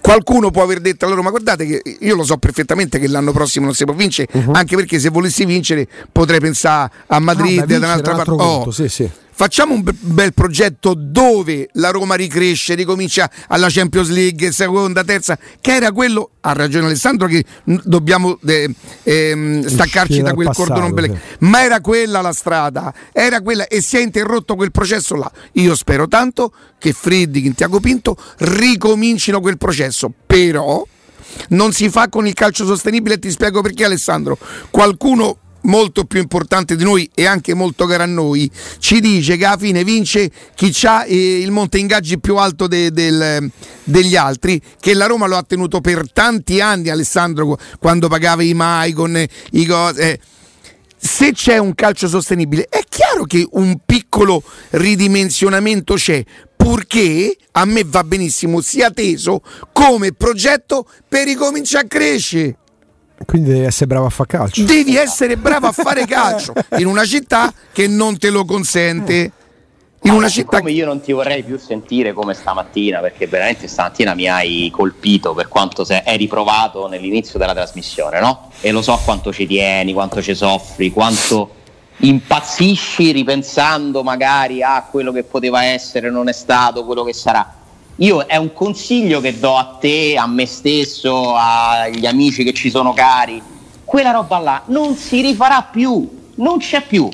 qualcuno 0.00 0.50
può 0.50 0.62
aver 0.62 0.80
detto 0.80 1.06
alla 1.06 1.14
Roma 1.14 1.30
guardate 1.30 1.64
che 1.64 1.82
io 2.00 2.14
lo 2.14 2.24
so 2.24 2.36
perfettamente 2.36 2.98
che 2.98 3.06
l'anno 3.08 3.32
prossimo 3.32 3.66
non 3.66 3.74
si 3.74 3.84
può 3.84 3.94
vincere 3.94 4.28
uh-huh. 4.30 4.52
anche 4.52 4.76
perché 4.76 4.98
se 4.98 5.08
volessi 5.08 5.44
vincere 5.44 5.86
potrei 6.10 6.40
pensare 6.40 6.90
a 7.06 7.18
Madrid 7.20 7.60
ah, 7.60 7.66
beh, 7.66 7.78
da 7.78 7.86
un'altra 7.86 8.14
parte 8.14 8.30
oh, 8.30 8.70
sì, 8.70 8.88
sì. 8.88 9.10
Facciamo 9.34 9.72
un 9.74 9.82
bel 9.82 10.34
progetto 10.34 10.94
dove 10.94 11.68
la 11.72 11.90
Roma 11.90 12.14
ricresce, 12.14 12.74
ricomincia 12.74 13.30
alla 13.48 13.68
Champions 13.70 14.10
League, 14.10 14.52
seconda, 14.52 15.02
terza, 15.04 15.38
che 15.60 15.74
era 15.74 15.90
quello, 15.90 16.32
ha 16.40 16.52
ragione 16.52 16.86
Alessandro, 16.86 17.26
che 17.26 17.42
dobbiamo 17.64 18.38
eh, 18.46 18.72
eh, 19.02 19.62
staccarci 19.66 20.20
da 20.20 20.34
quel 20.34 20.48
passato, 20.48 20.66
cordone 20.68 20.86
ombelicale, 20.88 21.20
ma 21.40 21.64
era 21.64 21.80
quella 21.80 22.20
la 22.20 22.32
strada, 22.32 22.92
era 23.10 23.40
quella 23.40 23.66
e 23.66 23.80
si 23.80 23.96
è 23.96 24.00
interrotto 24.00 24.54
quel 24.54 24.70
processo 24.70 25.14
là. 25.16 25.30
Io 25.52 25.74
spero 25.74 26.06
tanto 26.08 26.52
che 26.78 26.92
Freddi, 26.92 27.42
e 27.42 27.54
Tiago 27.54 27.80
Pinto 27.80 28.16
ricomincino 28.38 29.40
quel 29.40 29.56
processo, 29.56 30.12
però 30.26 30.86
non 31.48 31.72
si 31.72 31.88
fa 31.88 32.08
con 32.08 32.26
il 32.26 32.34
calcio 32.34 32.66
sostenibile 32.66 33.14
e 33.14 33.18
ti 33.18 33.30
spiego 33.30 33.62
perché 33.62 33.84
Alessandro. 33.84 34.36
Qualcuno 34.70 35.38
molto 35.62 36.04
più 36.04 36.20
importante 36.20 36.76
di 36.76 36.84
noi 36.84 37.08
e 37.14 37.26
anche 37.26 37.54
molto 37.54 37.86
caro 37.86 38.02
a 38.02 38.06
noi, 38.06 38.50
ci 38.78 39.00
dice 39.00 39.36
che 39.36 39.44
alla 39.44 39.56
fine 39.56 39.84
vince 39.84 40.30
chi 40.54 40.74
ha 40.84 41.04
eh, 41.06 41.40
il 41.40 41.50
monte 41.50 41.78
ingaggi 41.78 42.18
più 42.18 42.36
alto 42.36 42.66
de, 42.66 42.90
del, 42.90 43.50
degli 43.84 44.16
altri, 44.16 44.60
che 44.80 44.94
la 44.94 45.06
Roma 45.06 45.26
lo 45.26 45.36
ha 45.36 45.42
tenuto 45.42 45.80
per 45.80 46.10
tanti 46.12 46.60
anni 46.60 46.88
Alessandro 46.88 47.58
quando 47.78 48.08
pagava 48.08 48.42
i 48.42 48.54
Maicon, 48.54 49.24
i 49.52 49.66
cose. 49.66 50.12
Eh. 50.12 50.20
Se 51.04 51.32
c'è 51.32 51.58
un 51.58 51.74
calcio 51.74 52.06
sostenibile, 52.06 52.66
è 52.68 52.80
chiaro 52.88 53.24
che 53.24 53.44
un 53.52 53.78
piccolo 53.84 54.40
ridimensionamento 54.70 55.94
c'è, 55.94 56.24
purché 56.56 57.36
a 57.52 57.64
me 57.64 57.82
va 57.84 58.04
benissimo 58.04 58.60
sia 58.60 58.92
teso 58.92 59.42
come 59.72 60.12
progetto 60.12 60.88
per 61.08 61.26
ricominciare 61.26 61.86
a 61.86 61.88
crescere. 61.88 62.56
Quindi 63.24 63.50
devi 63.50 63.64
essere 63.64 63.86
bravo 63.86 64.06
a 64.06 64.10
fare 64.10 64.28
calcio. 64.28 64.64
Devi 64.64 64.96
essere 64.96 65.36
bravo 65.36 65.66
a 65.68 65.72
fare 65.72 66.06
calcio 66.06 66.52
in 66.78 66.86
una 66.86 67.04
città 67.04 67.52
che 67.72 67.86
non 67.86 68.18
te 68.18 68.30
lo 68.30 68.44
consente. 68.44 69.32
In 70.04 70.12
una 70.12 70.28
città 70.28 70.58
come 70.58 70.72
io 70.72 70.84
non 70.84 71.00
ti 71.00 71.12
vorrei 71.12 71.44
più 71.44 71.56
sentire 71.58 72.12
come 72.12 72.34
stamattina, 72.34 72.98
perché 72.98 73.28
veramente 73.28 73.68
stamattina 73.68 74.14
mi 74.14 74.28
hai 74.28 74.68
colpito 74.72 75.32
per 75.32 75.46
quanto 75.46 75.84
sei, 75.84 76.02
eri 76.04 76.26
provato 76.26 76.88
nell'inizio 76.88 77.38
della 77.38 77.54
trasmissione, 77.54 78.18
no? 78.18 78.50
E 78.60 78.72
lo 78.72 78.82
so 78.82 78.98
quanto 79.04 79.32
ci 79.32 79.46
tieni, 79.46 79.92
quanto 79.92 80.20
ci 80.20 80.34
soffri, 80.34 80.90
quanto 80.90 81.54
impazzisci 81.98 83.12
ripensando 83.12 84.02
magari 84.02 84.60
a 84.60 84.88
quello 84.90 85.12
che 85.12 85.22
poteva 85.22 85.62
essere, 85.64 86.10
non 86.10 86.28
è 86.28 86.32
stato, 86.32 86.84
quello 86.84 87.04
che 87.04 87.12
sarà 87.12 87.61
io 87.96 88.26
è 88.26 88.36
un 88.36 88.52
consiglio 88.52 89.20
che 89.20 89.38
do 89.38 89.56
a 89.56 89.76
te, 89.78 90.16
a 90.16 90.26
me 90.26 90.46
stesso, 90.46 91.34
agli 91.36 92.06
amici 92.06 92.42
che 92.42 92.54
ci 92.54 92.70
sono 92.70 92.92
cari. 92.94 93.40
Quella 93.84 94.10
roba 94.12 94.38
là 94.38 94.62
non 94.66 94.96
si 94.96 95.20
rifarà 95.20 95.62
più, 95.70 96.30
non 96.36 96.58
c'è 96.58 96.82
più. 96.82 97.08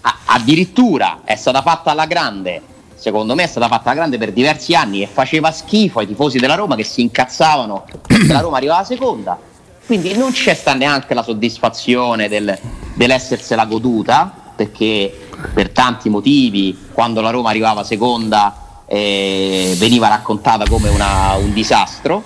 A- 0.00 0.18
addirittura 0.26 1.20
è 1.24 1.36
stata 1.36 1.62
fatta 1.62 1.92
alla 1.92 2.06
grande, 2.06 2.60
secondo 2.96 3.36
me 3.36 3.44
è 3.44 3.46
stata 3.46 3.68
fatta 3.68 3.90
alla 3.90 4.00
grande 4.00 4.18
per 4.18 4.32
diversi 4.32 4.74
anni 4.74 5.02
e 5.02 5.06
faceva 5.06 5.52
schifo 5.52 6.00
ai 6.00 6.06
tifosi 6.08 6.38
della 6.38 6.56
Roma 6.56 6.74
che 6.74 6.84
si 6.84 7.02
incazzavano 7.02 7.84
perché 8.06 8.32
la 8.32 8.40
Roma 8.40 8.56
arrivava 8.56 8.82
seconda. 8.82 9.38
Quindi 9.86 10.16
non 10.16 10.32
c'è 10.32 10.54
sta 10.54 10.74
neanche 10.74 11.14
la 11.14 11.22
soddisfazione 11.22 12.28
del, 12.28 12.58
dell'essersela 12.94 13.66
goduta, 13.66 14.34
perché 14.56 15.28
per 15.54 15.70
tanti 15.70 16.08
motivi 16.08 16.76
quando 16.92 17.20
la 17.20 17.30
Roma 17.30 17.50
arrivava 17.50 17.84
seconda 17.84 18.65
eh, 18.86 19.74
veniva 19.78 20.08
raccontata 20.08 20.64
come 20.68 20.88
una, 20.88 21.34
un 21.34 21.52
disastro, 21.52 22.22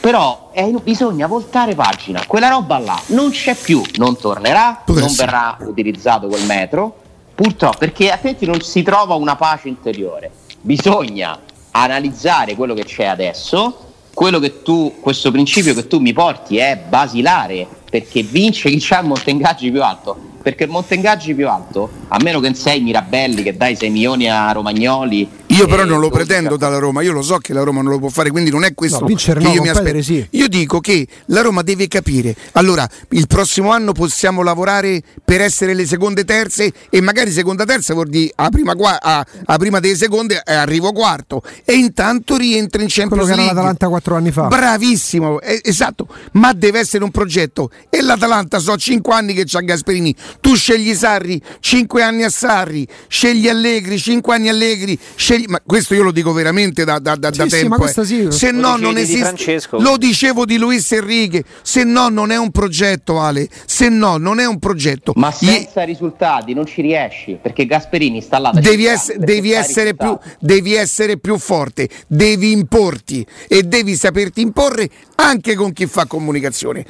però 0.00 0.50
eh, 0.52 0.74
bisogna 0.82 1.26
voltare 1.26 1.74
pagina, 1.74 2.22
quella 2.26 2.48
roba 2.48 2.78
là 2.78 3.00
non 3.06 3.30
c'è 3.30 3.54
più, 3.54 3.82
non 3.96 4.16
tornerà, 4.16 4.82
non 4.86 5.12
verrà 5.16 5.56
utilizzato 5.60 6.28
quel 6.28 6.44
metro, 6.44 6.96
purtroppo 7.34 7.78
perché 7.78 8.10
attenti 8.10 8.46
non 8.46 8.60
si 8.60 8.82
trova 8.82 9.14
una 9.14 9.36
pace 9.36 9.68
interiore, 9.68 10.30
bisogna 10.60 11.38
analizzare 11.70 12.54
quello 12.54 12.74
che 12.74 12.84
c'è 12.84 13.04
adesso, 13.04 13.78
quello 14.14 14.38
che 14.38 14.62
tu, 14.62 14.96
questo 15.00 15.30
principio 15.30 15.74
che 15.74 15.86
tu 15.86 15.98
mi 15.98 16.12
porti 16.12 16.56
è 16.56 16.80
basilare 16.88 17.66
perché 17.90 18.22
vince 18.22 18.70
chi 18.70 18.78
c'ha 18.80 19.00
il 19.00 19.06
monte 19.06 19.30
ingaggi 19.30 19.70
più 19.70 19.82
alto. 19.82 20.32
Perché 20.42 20.64
il 20.64 20.70
monte 20.70 20.94
ingaggi 20.94 21.34
più 21.34 21.48
alto 21.48 21.88
a 22.08 22.18
meno 22.22 22.38
che 22.38 22.48
non 22.48 22.54
sei 22.54 22.80
Mirabelli 22.80 23.42
che 23.42 23.56
dai 23.56 23.76
6 23.76 23.88
milioni 23.88 24.28
a 24.28 24.52
Romagnoli 24.52 25.28
io 25.56 25.66
però 25.66 25.84
non 25.84 26.00
lo 26.00 26.10
pretendo 26.10 26.56
dalla 26.56 26.78
Roma, 26.78 27.02
io 27.02 27.12
lo 27.12 27.22
so 27.22 27.38
che 27.38 27.52
la 27.52 27.62
Roma 27.62 27.82
non 27.82 27.92
lo 27.92 27.98
può 27.98 28.08
fare, 28.08 28.30
quindi 28.30 28.50
non 28.50 28.64
è 28.64 28.74
questo 28.74 29.00
No, 29.00 29.06
vincere 29.06 29.40
che 29.40 29.46
no, 29.46 29.52
io 29.54 29.62
mi 29.62 29.68
aspetto. 29.68 30.02
sì. 30.02 30.26
Io 30.30 30.48
dico 30.48 30.80
che 30.80 31.06
la 31.26 31.40
Roma 31.42 31.62
deve 31.62 31.88
capire. 31.88 32.34
Allora, 32.52 32.88
il 33.10 33.26
prossimo 33.26 33.70
anno 33.70 33.92
possiamo 33.92 34.42
lavorare 34.42 35.02
per 35.24 35.40
essere 35.40 35.74
le 35.74 35.86
seconde 35.86 36.24
terze 36.24 36.72
e 36.90 37.00
magari 37.00 37.30
seconda 37.30 37.64
terza 37.64 37.94
vuol 37.94 38.08
dire 38.08 38.32
a 38.36 38.48
prima, 38.50 38.74
qua- 38.74 39.00
a, 39.00 39.24
a 39.46 39.56
prima 39.56 39.80
delle 39.80 39.96
seconde 39.96 40.42
eh, 40.44 40.52
arrivo 40.54 40.92
quarto 40.92 41.42
e 41.64 41.74
intanto 41.74 42.36
rientra 42.36 42.82
in 42.82 42.88
Champions 42.88 43.22
Quello 43.22 43.24
che 43.26 43.32
era 43.32 43.40
League. 43.42 43.54
l'Atalanta 43.54 43.88
quattro 43.88 44.16
anni 44.16 44.30
fa. 44.32 44.46
Bravissimo, 44.48 45.40
eh, 45.40 45.60
esatto, 45.62 46.08
ma 46.32 46.52
deve 46.52 46.80
essere 46.80 47.04
un 47.04 47.10
progetto. 47.10 47.70
E 47.90 48.02
l'Atalanta 48.02 48.58
so 48.58 48.76
5 48.76 49.12
anni 49.14 49.34
che 49.34 49.44
c'ha 49.46 49.60
Gasperini. 49.60 50.14
Tu 50.40 50.54
scegli 50.56 50.94
Sarri, 50.94 51.40
5 51.60 52.02
anni 52.02 52.24
a 52.24 52.28
Sarri, 52.30 52.86
scegli 53.08 53.48
Allegri, 53.48 53.98
5 53.98 54.34
anni 54.34 54.48
Allegri, 54.48 54.98
scegli... 55.14 55.43
ma 55.48 55.60
questo 55.64 55.94
io 55.94 56.02
lo 56.02 56.10
dico 56.10 56.32
veramente 56.32 56.84
da, 56.84 56.98
da- 56.98 57.16
da- 57.16 57.30
da 57.30 57.44
Sì, 57.44 57.48
sì, 57.50 57.60
tempo. 57.60 57.76
ma 57.76 57.88
eh. 57.90 58.04
sì. 58.04 58.26
Se 58.30 58.50
Lo 58.52 58.60
no 58.60 58.76
non 58.76 58.96
esiste. 58.98 59.60
Lo 59.78 59.96
dicevo 59.96 60.44
di 60.44 60.56
Luis 60.58 60.90
Enrique, 60.92 61.44
se 61.62 61.84
no 61.84 62.08
non 62.08 62.30
è 62.30 62.36
un 62.36 62.50
progetto, 62.50 63.20
Ale. 63.20 63.48
Se 63.66 63.88
no 63.88 64.16
non 64.16 64.40
è 64.40 64.46
un 64.46 64.58
progetto. 64.58 65.12
ma 65.16 65.30
senza 65.30 65.82
risultati 65.84 66.54
non 66.54 66.66
ci 66.66 66.80
riesci 66.82 67.38
perché 67.40 67.66
Gasperini 67.66 68.20
sta 68.20 68.38
là 68.38 68.50
Devi, 68.52 68.86
ess- 68.86 69.14
devi 69.16 69.52
essere 69.52 69.94
più, 69.94 70.16
devi 70.38 70.74
essere 70.74 71.18
più 71.18 71.38
forte, 71.38 71.88
devi 72.06 72.50
importi 72.52 73.26
e 73.48 73.62
devi 73.62 73.94
saperti 73.96 74.40
imporre 74.40 74.88
anche 75.16 75.54
con 75.54 75.72
chi 75.72 75.86
fa 75.86 76.06
comunicazione. 76.06 76.84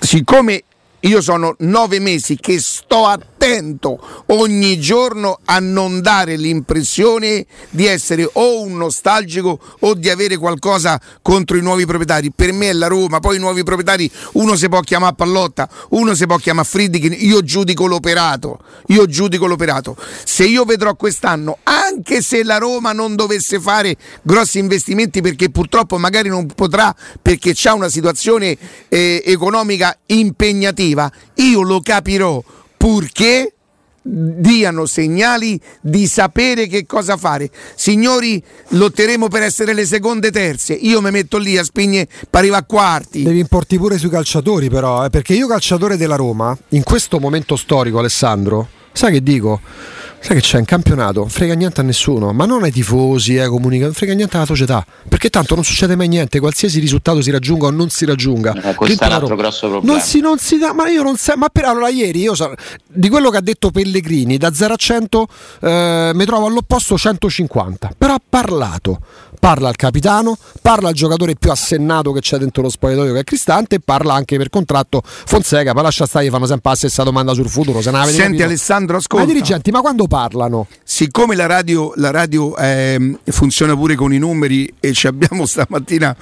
Siccome 0.00 0.62
io 1.04 1.20
sono 1.20 1.54
nove 1.60 1.98
mesi 1.98 2.36
che 2.36 2.58
sto 2.60 3.06
attento 3.06 4.24
ogni 4.26 4.80
giorno 4.80 5.38
a 5.44 5.58
non 5.58 6.00
dare 6.00 6.36
l'impressione 6.36 7.44
di 7.70 7.86
essere 7.86 8.28
o 8.32 8.62
un 8.62 8.76
nostalgico 8.76 9.58
o 9.80 9.94
di 9.94 10.08
avere 10.08 10.38
qualcosa 10.38 10.98
contro 11.20 11.56
i 11.56 11.60
nuovi 11.60 11.84
proprietari. 11.84 12.32
Per 12.32 12.52
me 12.52 12.70
è 12.70 12.72
la 12.72 12.86
Roma, 12.86 13.20
poi 13.20 13.36
i 13.36 13.38
nuovi 13.38 13.62
proprietari 13.62 14.10
uno 14.32 14.56
si 14.56 14.68
può 14.68 14.80
chiamare 14.80 15.14
Pallotta, 15.14 15.68
uno 15.90 16.14
si 16.14 16.26
può 16.26 16.36
chiamare 16.36 16.66
Friedkin, 16.66 17.14
io 17.18 17.42
giudico 17.42 17.86
l'operato, 17.86 18.60
io 18.86 19.06
giudico 19.06 19.46
l'operato. 19.46 19.96
Se 20.24 20.44
io 20.44 20.64
vedrò 20.64 20.94
quest'anno, 20.94 21.58
anche 21.64 22.22
se 22.22 22.42
la 22.44 22.56
Roma 22.56 22.92
non 22.92 23.14
dovesse 23.14 23.60
fare 23.60 23.96
grossi 24.22 24.58
investimenti 24.58 25.20
perché 25.20 25.50
purtroppo 25.50 25.98
magari 25.98 26.28
non 26.28 26.46
potrà 26.46 26.94
perché 27.20 27.52
c'ha 27.54 27.74
una 27.74 27.88
situazione 27.88 28.56
eh, 28.88 29.22
economica 29.26 29.96
impegnativa, 30.06 30.93
io 31.34 31.62
lo 31.62 31.80
capirò 31.80 32.42
purché 32.76 33.54
diano 34.06 34.84
segnali 34.84 35.58
di 35.80 36.06
sapere 36.06 36.66
che 36.66 36.84
cosa 36.84 37.16
fare. 37.16 37.50
Signori, 37.74 38.42
lotteremo 38.68 39.28
per 39.28 39.42
essere 39.42 39.72
le 39.72 39.86
seconde 39.86 40.30
terze. 40.30 40.74
Io 40.74 41.00
mi 41.00 41.10
metto 41.10 41.38
lì 41.38 41.56
a 41.56 41.64
spigne 41.64 42.06
per 42.06 42.40
arrivare 42.40 42.62
a 42.62 42.66
quarti. 42.66 43.22
Devi 43.22 43.40
importi 43.40 43.78
pure 43.78 43.96
sui 43.96 44.10
calciatori, 44.10 44.68
però, 44.68 45.06
eh, 45.06 45.10
perché 45.10 45.32
io, 45.32 45.46
calciatore 45.46 45.96
della 45.96 46.16
Roma, 46.16 46.56
in 46.70 46.82
questo 46.82 47.18
momento 47.18 47.56
storico, 47.56 47.98
Alessandro, 47.98 48.68
sai 48.92 49.12
che 49.12 49.22
dico? 49.22 49.60
Sai 50.24 50.36
che 50.36 50.40
c'è 50.40 50.58
in 50.58 50.64
campionato, 50.64 51.20
non 51.20 51.28
frega 51.28 51.52
niente 51.52 51.82
a 51.82 51.84
nessuno, 51.84 52.32
ma 52.32 52.46
non 52.46 52.62
ai 52.62 52.72
tifosi, 52.72 53.38
ai 53.38 53.46
comunicatori, 53.46 53.82
non 53.82 53.92
frega 53.92 54.14
niente 54.14 54.36
alla 54.36 54.46
società, 54.46 54.82
perché 55.06 55.28
tanto 55.28 55.54
non 55.54 55.64
succede 55.64 55.96
mai 55.96 56.08
niente, 56.08 56.40
qualsiasi 56.40 56.80
risultato 56.80 57.20
si 57.20 57.30
raggiunga 57.30 57.66
o 57.66 57.70
non 57.70 57.90
si 57.90 58.06
raggiunga. 58.06 58.54
Eh, 58.54 58.74
questo 58.74 59.04
è 59.04 59.06
un 59.06 59.12
altro 59.12 59.36
grosso 59.36 59.68
problema. 59.68 59.92
Non 59.92 60.02
si, 60.02 60.20
non 60.20 60.38
si 60.38 60.58
ma 60.74 60.88
io 60.88 61.02
non 61.02 61.18
so, 61.18 61.34
ma 61.36 61.50
per, 61.50 61.66
allora 61.66 61.90
ieri 61.90 62.20
io 62.20 62.34
so, 62.34 62.54
di 62.86 63.10
quello 63.10 63.28
che 63.28 63.36
ha 63.36 63.42
detto 63.42 63.70
Pellegrini, 63.70 64.38
da 64.38 64.54
0 64.54 64.72
a 64.72 64.76
100 64.76 65.28
eh, 65.60 66.10
mi 66.14 66.24
trovo 66.24 66.46
all'opposto 66.46 66.96
150, 66.96 67.90
però 67.98 68.14
ha 68.14 68.20
parlato, 68.26 69.00
parla 69.38 69.68
al 69.68 69.76
capitano, 69.76 70.38
parla 70.62 70.88
al 70.88 70.94
giocatore 70.94 71.34
più 71.34 71.50
assennato 71.50 72.12
che 72.12 72.20
c'è 72.20 72.38
dentro 72.38 72.62
lo 72.62 72.70
spogliatoio 72.70 73.12
che 73.12 73.18
è 73.18 73.24
Cristante 73.24 73.74
e 73.74 73.80
parla 73.84 74.14
anche 74.14 74.38
per 74.38 74.48
contratto 74.48 75.02
Fonseca, 75.04 75.74
poi 75.74 75.82
lascia 75.82 76.06
stare, 76.06 76.24
gli 76.24 76.30
fanno 76.30 76.46
sempre 76.46 76.70
la 76.70 76.76
stessa 76.76 77.02
domanda 77.02 77.34
sul 77.34 77.50
futuro, 77.50 77.82
se 77.82 77.90
ne 77.90 77.98
avete 77.98 78.12
Senti 78.12 78.24
capito? 78.38 78.44
Alessandro, 78.44 78.92
Ma 78.94 78.96
i 78.96 79.00
ascolta. 79.00 79.26
dirigenti, 79.26 79.70
ma 79.70 79.82
quando 79.82 80.06
parlano? 80.14 80.68
Siccome 80.84 81.34
la 81.34 81.46
radio, 81.46 81.92
la 81.96 82.12
radio 82.12 82.56
ehm, 82.56 83.18
funziona 83.24 83.74
pure 83.74 83.96
con 83.96 84.12
i 84.12 84.18
numeri 84.18 84.72
e 84.78 84.92
ci 84.92 85.08
abbiamo 85.08 85.44
stamattina 85.44 86.14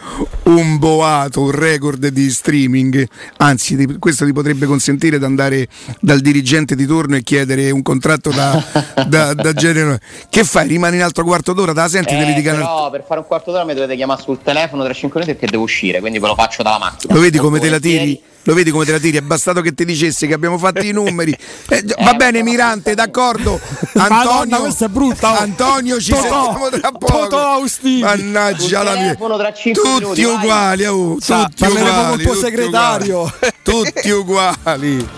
un 0.45 0.79
boato, 0.79 1.43
un 1.43 1.51
record 1.51 2.07
di 2.07 2.31
streaming, 2.31 3.07
anzi 3.37 3.99
questo 3.99 4.25
ti 4.25 4.33
potrebbe 4.33 4.65
consentire 4.65 5.19
di 5.19 5.25
andare 5.27 5.69
dal 6.01 6.21
dirigente 6.21 6.75
di 6.75 6.87
turno 6.87 7.17
e 7.17 7.23
chiedere 7.23 7.71
un 7.71 7.83
contratto 7.83 8.31
da, 8.31 8.65
da, 9.07 9.35
da 9.35 9.53
genere. 9.53 10.01
Che 10.31 10.43
fai? 10.43 10.69
Rimani 10.69 10.97
un 10.97 11.03
altro 11.03 11.25
quarto 11.25 11.53
d'ora? 11.53 11.75
Te 11.75 11.81
la 11.81 11.89
senti? 11.89 12.15
Eh, 12.15 12.25
li 12.25 12.33
dicono- 12.33 12.57
però 12.57 12.91
per 12.91 13.05
fare 13.07 13.21
un 13.21 13.27
quarto 13.27 13.51
d'ora 13.51 13.65
mi 13.65 13.75
dovete 13.75 13.95
chiamare 13.95 14.23
sul 14.23 14.39
telefono 14.43 14.85
tra 14.85 14.95
5 14.95 15.21
minuti 15.21 15.37
perché 15.37 15.53
devo 15.53 15.65
uscire, 15.65 16.01
quindi 16.01 16.19
ve 16.19 16.29
lo 16.29 16.35
faccio 16.35 16.63
dalla 16.63 16.79
macchina. 16.79 17.13
Lo 17.13 17.21
vedi 17.21 17.37
come 17.37 17.61
te 17.61 17.69
la 17.69 17.79
tiri? 17.79 18.23
Lo 18.45 18.55
vedi 18.55 18.71
come 18.71 18.85
te 18.85 18.93
la 18.93 18.99
tiri? 18.99 19.19
È 19.19 19.21
bastato 19.21 19.61
che 19.61 19.73
ti 19.73 19.85
dicessi 19.85 20.27
che 20.27 20.35
abbiamo 20.35 20.59
fatto 20.59 20.81
i 20.81 20.91
numeri. 20.91 21.37
Eh, 21.69 21.85
gi- 21.85 21.95
va 22.03 22.11
Eh, 22.13 22.17
bene, 22.17 22.43
Mirante, 22.43 22.95
d'accordo. 22.95 23.61
Madonna, 23.95 24.19
Antonio, 24.31 24.59
questa 24.61 24.85
è 24.87 24.89
brutta, 24.89 25.33
oh. 25.33 25.39
Antonio, 25.39 26.01
ci 26.01 26.11
Totò, 26.11 26.23
sentiamo 26.45 26.69
tra 26.71 26.91
poco. 26.93 27.07
Totò 27.29 27.53
Austini. 27.53 28.01
Mannaggia 28.01 28.83
la 28.83 28.93
mia. 28.95 29.03
telefono 29.03 29.37
tra 29.37 29.53
cinque 29.53 29.83
Tutti 29.83 30.01
minuti, 30.01 30.23
uguali, 30.25 30.85
oh, 30.87 31.17
Sa, 31.21 31.45
tutti 31.45 31.55
parleremo 31.63 31.91
uguali. 31.91 32.09
col 32.11 32.23
tuo 32.23 32.33
tutti 32.33 32.45
segretario. 32.45 33.21
uguali. 33.21 33.53
Tutti 33.63 34.11
uguali. 34.11 35.09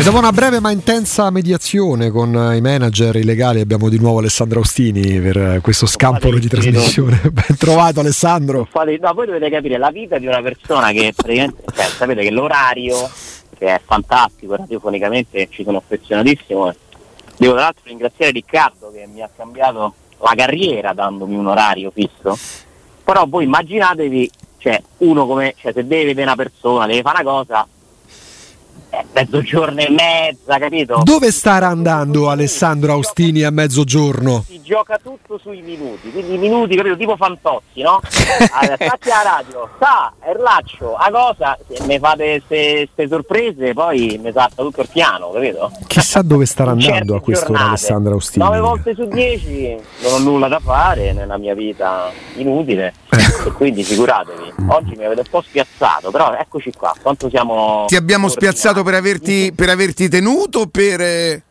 E 0.00 0.02
dopo 0.02 0.16
una 0.16 0.32
breve 0.32 0.60
ma 0.60 0.70
intensa 0.70 1.28
mediazione 1.28 2.08
con 2.08 2.34
eh, 2.34 2.56
i 2.56 2.62
manager, 2.62 3.16
i 3.16 3.22
legali, 3.22 3.60
abbiamo 3.60 3.90
di 3.90 3.98
nuovo 3.98 4.20
Alessandro 4.20 4.60
Austini 4.60 5.20
per 5.20 5.36
eh, 5.36 5.60
questo 5.60 5.84
scampolo 5.84 6.38
di 6.38 6.48
trasmissione. 6.48 7.20
Ben 7.30 7.54
trovato 7.58 8.00
Alessandro. 8.00 8.66
No, 8.72 9.12
voi 9.12 9.26
dovete 9.26 9.50
capire 9.50 9.76
la 9.76 9.90
vita 9.90 10.16
di 10.16 10.26
una 10.26 10.40
persona 10.40 10.90
che 10.92 11.12
praticamente, 11.14 11.64
cioè, 11.74 11.84
sapete 11.84 12.22
che 12.22 12.30
l'orario, 12.30 13.10
che 13.58 13.74
è 13.74 13.80
fantastico, 13.84 14.56
radiofonicamente 14.56 15.48
ci 15.50 15.64
sono 15.64 15.76
affezionatissimo. 15.76 16.74
Devo 17.36 17.52
tra 17.52 17.64
l'altro 17.64 17.82
ringraziare 17.84 18.32
Riccardo 18.32 18.90
che 18.90 19.06
mi 19.06 19.20
ha 19.20 19.28
cambiato 19.36 19.92
la 20.18 20.32
carriera 20.34 20.94
dandomi 20.94 21.36
un 21.36 21.46
orario 21.46 21.90
fisso. 21.90 22.38
Però 23.04 23.26
voi 23.28 23.44
immaginatevi, 23.44 24.30
cioè, 24.56 24.80
uno 24.98 25.26
come, 25.26 25.54
cioè, 25.58 25.74
se 25.74 25.86
deve 25.86 26.06
vedere 26.06 26.22
una 26.22 26.36
persona, 26.36 26.86
deve 26.86 27.02
fare 27.02 27.20
una 27.20 27.30
cosa, 27.30 27.68
mezzogiorno 29.12 29.80
e 29.80 29.90
mezza, 29.90 30.58
capito? 30.58 31.02
Dove 31.04 31.30
starà 31.30 31.68
andando 31.68 32.28
Alessandro 32.30 32.92
Austini 32.92 33.42
a 33.42 33.50
mezzogiorno? 33.50 34.44
si 34.46 34.60
gioca 34.62 34.98
tutto 35.02 35.38
sui 35.38 35.62
minuti, 35.62 36.10
quindi 36.10 36.34
i 36.34 36.38
minuti, 36.38 36.76
capito, 36.76 36.96
tipo 36.96 37.16
Fantozzi, 37.16 37.82
no? 37.82 38.00
Allora, 38.52 38.76
stati 38.76 39.10
alla 39.10 39.22
radio, 39.36 39.68
sta, 39.76 40.12
Erlaccio, 40.20 40.94
a 40.94 41.10
cosa, 41.10 41.58
se 41.68 41.82
mi 41.84 41.98
fate 41.98 42.42
queste 42.46 43.08
sorprese, 43.08 43.72
poi 43.72 44.18
mi 44.22 44.30
salta 44.32 44.62
tutto 44.62 44.82
il 44.82 44.88
piano, 44.90 45.30
capito? 45.30 45.70
Chissà 45.86 46.22
dove 46.22 46.46
starà 46.46 46.72
In 46.78 46.82
andando 46.82 47.16
a 47.16 47.20
quest'ora 47.20 47.48
giornate, 47.48 47.68
Alessandro 47.68 48.12
Austini. 48.12 48.44
Nove 48.44 48.58
volte 48.60 48.94
su 48.94 49.06
dieci 49.06 49.76
non 50.02 50.12
ho 50.12 50.18
nulla 50.18 50.48
da 50.48 50.60
fare 50.60 51.12
nella 51.12 51.36
mia 51.36 51.54
vita 51.54 52.10
inutile 52.36 52.94
Ecco. 53.08 53.48
e 53.48 53.52
quindi 53.52 53.82
figuratevi, 53.82 54.52
oggi 54.68 54.94
mi 54.96 55.04
avete 55.04 55.20
un 55.20 55.26
po' 55.30 55.42
spiazzato, 55.42 56.10
però 56.10 56.34
eccoci 56.34 56.72
qua, 56.76 56.94
quanto 57.00 57.28
siamo... 57.28 57.84
Ti 57.86 57.96
abbiamo 57.96 58.26
ordinati. 58.26 58.56
spiazzato 58.56 58.79
per 58.82 58.94
averti, 58.94 59.52
per 59.54 59.68
averti 59.70 60.08
tenuto 60.08 60.60
o 60.60 60.66
per. 60.66 61.00
eh, 61.00 61.42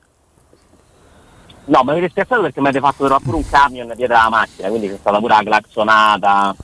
No, 1.65 1.83
mi 1.83 1.91
avete 1.91 2.09
spiazzato 2.09 2.41
perché 2.41 2.59
mi 2.61 2.67
avete 2.69 2.83
fatto 2.83 3.03
trovare 3.05 3.21
pure 3.23 3.37
un 3.37 3.47
camion 3.47 3.93
dietro 3.95 4.15
la 4.15 4.27
macchina, 4.29 4.69
quindi 4.69 4.87
c'è 4.89 4.97
stata 4.99 5.19
pure 5.19 5.35
la 5.35 5.43
claxonata. 5.43 6.55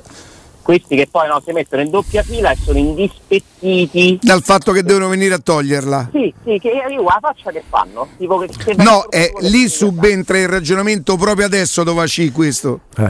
Questi 0.63 0.95
che 0.95 1.07
poi 1.11 1.27
no, 1.27 1.39
si 1.45 1.51
mettono 1.51 1.83
in 1.83 1.91
doppia 1.91 2.23
fila 2.23 2.49
e 2.49 2.55
sono 2.55 2.79
indispettiti. 2.79 4.17
dal 4.19 4.41
fatto 4.41 4.71
che 4.71 4.81
devono 4.81 5.07
venire 5.09 5.35
a 5.35 5.37
toglierla? 5.37 6.09
Sì, 6.11 6.33
sì, 6.43 6.57
che 6.59 6.69
io 6.89 7.03
la 7.03 7.19
faccia 7.21 7.51
che 7.51 7.63
fanno? 7.69 8.07
Tipo 8.17 8.39
che, 8.39 8.47
che 8.47 8.73
No, 8.77 9.05
è 9.07 9.31
che- 9.31 9.47
lì 9.47 9.67
subentra 9.69 10.39
il 10.39 10.47
ragionamento 10.47 11.17
proprio 11.17 11.45
adesso 11.45 11.83
dove 11.83 12.07
ci 12.07 12.31
questo. 12.31 12.79
Eh. 12.97 13.03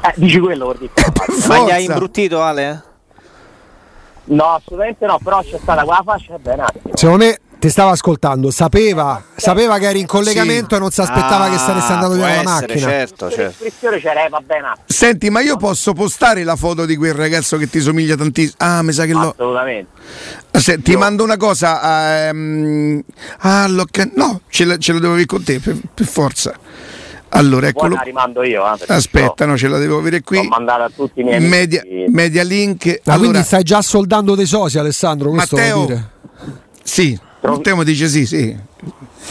Eh, 0.00 0.12
dici 0.14 0.38
quello 0.38 0.64
vuol 0.64 0.78
dire. 0.78 0.92
Ma 1.48 1.58
gli 1.66 1.70
hai 1.70 1.84
imbruttito 1.84 2.40
Ale? 2.40 2.82
No, 4.28 4.44
assolutamente 4.54 5.06
no, 5.06 5.18
però 5.22 5.40
c'è 5.42 5.58
stata 5.60 5.82
quella 5.84 6.02
faccia, 6.04 6.32
vabbè, 6.32 6.54
un 6.54 6.60
attimo. 6.60 6.96
Secondo 6.96 7.24
me 7.24 7.38
ti 7.58 7.70
stava 7.70 7.90
ascoltando, 7.90 8.50
sapeva, 8.52 9.20
sapeva 9.34 9.78
che 9.78 9.88
eri 9.88 9.98
in 10.00 10.06
collegamento 10.06 10.76
e 10.76 10.78
non 10.78 10.90
si 10.92 11.00
aspettava 11.00 11.44
Ah, 11.46 11.50
che 11.50 11.58
saresti 11.58 11.90
andato 11.92 12.12
via 12.12 12.28
essere, 12.28 12.44
macchina. 12.44 12.78
Certo, 12.78 13.30
certo. 13.30 13.64
Eh. 13.64 13.72
Senti, 14.86 15.28
ma 15.30 15.40
io 15.40 15.56
posso 15.56 15.92
postare 15.92 16.44
la 16.44 16.54
foto 16.56 16.84
di 16.86 16.94
quel 16.96 17.14
ragazzo 17.14 17.56
che 17.56 17.68
ti 17.68 17.80
somiglia 17.80 18.14
tantissimo? 18.16 18.56
Ah, 18.58 18.82
mi 18.82 18.92
sa 18.92 19.06
che 19.06 19.12
l'ho. 19.12 19.30
Assolutamente. 19.30 19.90
Se- 20.52 20.80
ti 20.82 20.96
mando 20.96 21.24
una 21.24 21.36
cosa. 21.36 22.28
ehm, 22.28 23.02
ah, 23.40 23.66
ca- 23.90 24.08
no, 24.14 24.42
ce 24.50 24.64
la, 24.64 24.76
ce 24.76 24.92
la 24.92 24.98
devo 25.00 25.12
avere 25.14 25.26
con 25.26 25.42
te, 25.42 25.58
per, 25.58 25.76
per 25.94 26.06
forza. 26.06 26.54
Allora, 27.30 27.60
Poi 27.60 27.68
eccolo. 27.70 27.94
la 27.96 28.00
rimando 28.02 28.42
io. 28.42 28.64
eh, 28.64 28.84
Aspetta, 28.88 29.44
no, 29.46 29.56
ce 29.56 29.68
la 29.68 29.78
devo 29.78 29.98
avere 29.98 30.22
qui. 30.22 30.46
mandata 30.48 30.84
a 30.84 30.90
tutti 30.94 31.20
i 31.20 31.24
miei 31.24 31.40
Media, 31.40 31.82
amici. 31.82 32.10
media 32.10 32.42
link. 32.42 32.86
Ah, 33.04 33.12
Allora, 33.12 33.28
quindi 33.30 33.46
stai 33.46 33.62
già 33.62 33.82
soldando 33.82 34.34
dei 34.34 34.46
soci, 34.46 34.78
Alessandro. 34.78 35.30
Questo 35.30 35.56
Matteo, 35.56 35.74
vuol 35.74 35.86
dire. 35.86 36.10
sì, 36.82 37.18
Matteo 37.42 37.76
mi 37.76 37.84
dice 37.84 38.08
sì, 38.08 38.26
sì. 38.26 38.56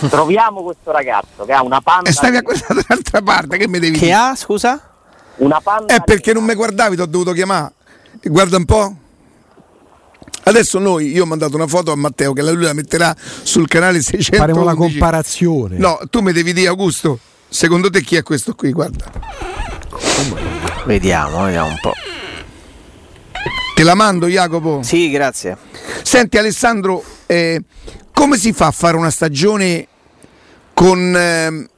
Troviamo 0.10 0.62
questo 0.62 0.92
ragazzo 0.92 1.44
che 1.46 1.54
ha 1.54 1.64
una 1.64 1.82
panda. 1.82 2.10
E 2.10 2.14
stavi 2.14 2.38
a 2.38 2.42
quella 2.44 2.66
dall'altra 2.70 3.22
parte, 3.22 3.58
che 3.58 3.68
mi 3.68 3.80
devi 3.80 3.98
Che 3.98 4.06
dire? 4.06 4.14
ha, 4.14 4.36
scusa? 4.36 4.80
Una 5.38 5.60
panda. 5.62 5.96
È 5.96 6.02
perché 6.04 6.34
non 6.34 6.44
mi 6.44 6.54
guardavi, 6.54 6.96
ti 6.96 7.02
ho 7.02 7.06
dovuto 7.08 7.32
chiamare. 7.32 7.74
Guarda 8.24 8.58
un 8.58 8.66
po'. 8.66 8.96
Adesso 10.44 10.80
noi, 10.80 11.12
io 11.12 11.24
ho 11.24 11.26
mandato 11.26 11.56
una 11.56 11.68
foto 11.68 11.92
a 11.92 11.96
Matteo 11.96 12.32
che 12.34 12.42
lui 12.42 12.64
la 12.64 12.74
metterà 12.74 13.14
sul 13.44 13.68
canale 13.68 14.02
600. 14.02 14.38
Faremo 14.38 14.64
la 14.64 14.76
comparazione. 14.76 15.78
No, 15.78 16.00
tu 16.10 16.22
mi 16.22 16.32
devi 16.32 16.54
dire, 16.54 16.70
Augusto, 16.70 17.20
secondo 17.50 17.90
te 17.90 18.02
chi 18.02 18.16
è 18.16 18.24
questo 18.24 18.54
qui? 18.56 18.72
Guarda. 18.72 19.12
Vediamo, 20.86 21.44
vediamo 21.44 21.68
un 21.68 21.80
po'. 21.82 21.94
Te 23.76 23.84
la 23.84 23.94
mando, 23.96 24.28
Jacopo? 24.28 24.82
Sì, 24.84 25.10
grazie. 25.10 25.58
Senti 26.02 26.38
Alessandro, 26.38 27.04
eh, 27.26 27.62
come 28.12 28.38
si 28.38 28.54
fa 28.54 28.68
a 28.68 28.72
fare 28.72 28.98
una 28.98 29.12
stagione 29.12 29.88
con... 30.74 31.16
ehm, 31.16 31.70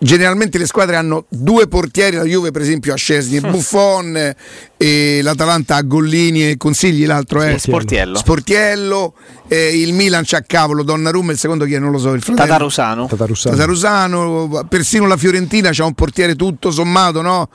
generalmente 0.00 0.58
le 0.58 0.66
squadre 0.66 0.96
hanno 0.96 1.26
due 1.28 1.68
portieri, 1.68 2.16
la 2.16 2.24
Juve 2.24 2.50
per 2.50 2.62
esempio 2.62 2.92
ha 2.92 2.96
Scesni 2.96 3.36
e 3.36 3.40
Buffon, 3.48 4.34
e 4.76 5.20
l'Atalanta 5.22 5.76
ha 5.76 5.82
Gollini 5.82 6.50
e 6.50 6.56
Consigli, 6.56 7.06
l'altro 7.06 7.42
è 7.42 7.58
Sportiello. 7.58 8.16
Sportiello, 8.16 9.14
eh, 9.46 9.78
il 9.78 9.92
Milan 9.92 10.22
c'ha 10.24 10.42
Cavolo, 10.46 10.82
Donnarumma, 10.82 11.32
il 11.32 11.38
secondo 11.38 11.64
chi 11.66 11.74
è? 11.74 11.78
Non 11.78 11.92
lo 11.92 11.98
so, 11.98 12.12
il 12.12 12.22
fratello. 12.22 12.46
Tatarusano. 12.46 13.06
Tatarusano. 13.06 13.56
Tatarusano, 13.56 14.66
persino 14.68 15.06
la 15.06 15.16
Fiorentina 15.16 15.70
c'ha 15.72 15.84
un 15.84 15.94
portiere 15.94 16.34
tutto 16.34 16.70
sommato, 16.70 17.20
no? 17.20 17.48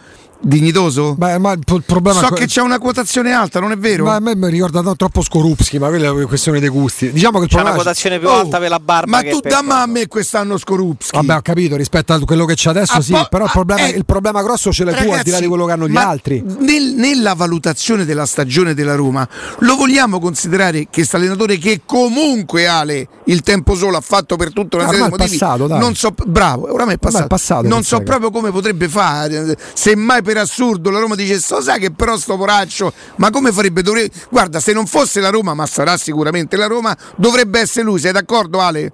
Dignitoso? 0.48 1.16
Beh, 1.16 1.40
ma 1.40 1.54
il 1.54 1.84
problema 1.84 2.20
So 2.20 2.28
che 2.28 2.46
c'è 2.46 2.62
una 2.62 2.78
quotazione 2.78 3.32
alta, 3.32 3.60
non 3.60 3.72
è 3.72 3.78
vero? 3.78 4.04
Ma 4.04 4.14
a 4.16 4.20
me 4.20 4.36
mi 4.36 4.48
ricorda 4.50 4.82
no, 4.82 4.96
troppo 4.96 5.24
Skorupski, 5.24 5.80
ma 5.80 5.88
quella 5.88 6.06
è 6.06 6.10
una 6.12 6.28
questione 6.28 6.60
dei 6.60 6.70
gusti. 6.70 7.12
Diciamo 7.12 7.40
che 7.40 7.46
il 7.46 7.50
C'è 7.50 7.62
una 7.62 7.72
quotazione 7.74 8.20
più 8.20 8.28
Oh, 8.30 8.42
alta 8.42 8.60
per 8.60 8.70
la 8.70 8.80
barba. 8.80 9.10
Ma 9.18 9.22
che 9.24 9.32
tu 9.32 9.40
per- 9.40 9.52
dammi 9.52 9.72
a 9.72 9.86
me 9.88 10.08
quest'anno 10.08 10.58
Skorupski. 10.58 11.16
Vabbè, 11.18 11.36
ho 11.38 11.42
capito, 11.42 11.76
rispetto 11.76 12.14
a 12.14 12.20
quello 12.20 12.46
che 12.46 12.54
c'è 12.54 12.70
adesso, 12.70 12.94
Ah, 12.94 13.02
sì, 13.02 13.12
po- 13.14 13.26
però 13.28 13.46
il 13.46 13.52
problema, 13.52 13.82
eh, 13.88 13.90
il 13.90 14.06
problema 14.06 14.44
grosso 14.44 14.72
ce 14.72 14.84
l'hai 14.84 14.94
tu 14.94 15.00
al 15.00 15.04
di 15.06 15.10
là 15.10 15.16
Ragazzi, 15.18 15.42
di 15.42 15.48
quello 15.48 15.66
che 15.66 15.72
hanno 15.72 15.88
gli 15.90 15.98
altri. 15.98 16.44
nel- 16.60 16.94
nella 16.96 17.34
valutazione 17.34 18.06
della 18.06 18.28
stagione 18.28 18.76
della 18.76 18.94
Roma, 18.94 19.28
lo 19.60 19.76
vogliamo 19.76 20.20
considerare 20.20 20.82
che 20.82 20.88
questo 20.92 21.16
allenatore 21.16 21.58
che 21.58 21.82
comunque 21.86 22.68
Ale 22.68 23.08
il 23.26 23.42
tempo 23.42 23.74
solo 23.76 23.98
ha 23.98 24.02
fatto 24.02 24.36
per 24.36 24.54
tutta 24.54 24.76
una 24.78 24.86
Ormai 24.90 25.02
serie 25.02 25.10
di 25.10 25.16
è 25.16 25.18
motivi. 25.26 25.38
passato, 25.40 25.68
dai. 25.68 25.80
non 25.80 25.96
so, 25.96 26.14
bravo, 26.28 26.72
oramai 26.72 26.94
è 26.96 26.98
passato. 27.00 27.24
è 27.24 27.28
passato, 27.28 27.68
non 27.68 27.84
so 27.84 28.02
proprio 28.02 28.30
come 28.30 28.52
potrebbe 28.52 28.88
fare. 28.88 29.58
Se 29.74 29.96
mai 29.96 30.22
per 30.36 30.44
assurdo 30.44 30.90
la 30.90 31.00
Roma 31.00 31.16
dice, 31.16 31.40
so 31.40 31.62
sai 31.62 31.80
che 31.80 31.92
però 31.92 32.18
sto 32.18 32.36
poraccio, 32.36 32.92
ma 33.18 33.30
come 33.30 33.52
farebbe? 33.54 33.82
Dovre- 33.82 34.10
Guarda, 34.30 34.60
se 34.60 34.74
non 34.74 34.86
fosse 34.86 35.22
la 35.22 35.30
Roma, 35.30 35.54
ma 35.54 35.66
sarà 35.66 35.96
sicuramente 35.96 36.58
la 36.58 36.68
Roma, 36.68 36.96
dovrebbe 37.16 37.62
essere 37.62 37.86
lui. 37.86 38.00
Sei 38.00 38.12
d'accordo, 38.12 38.60
Ale? 38.60 38.92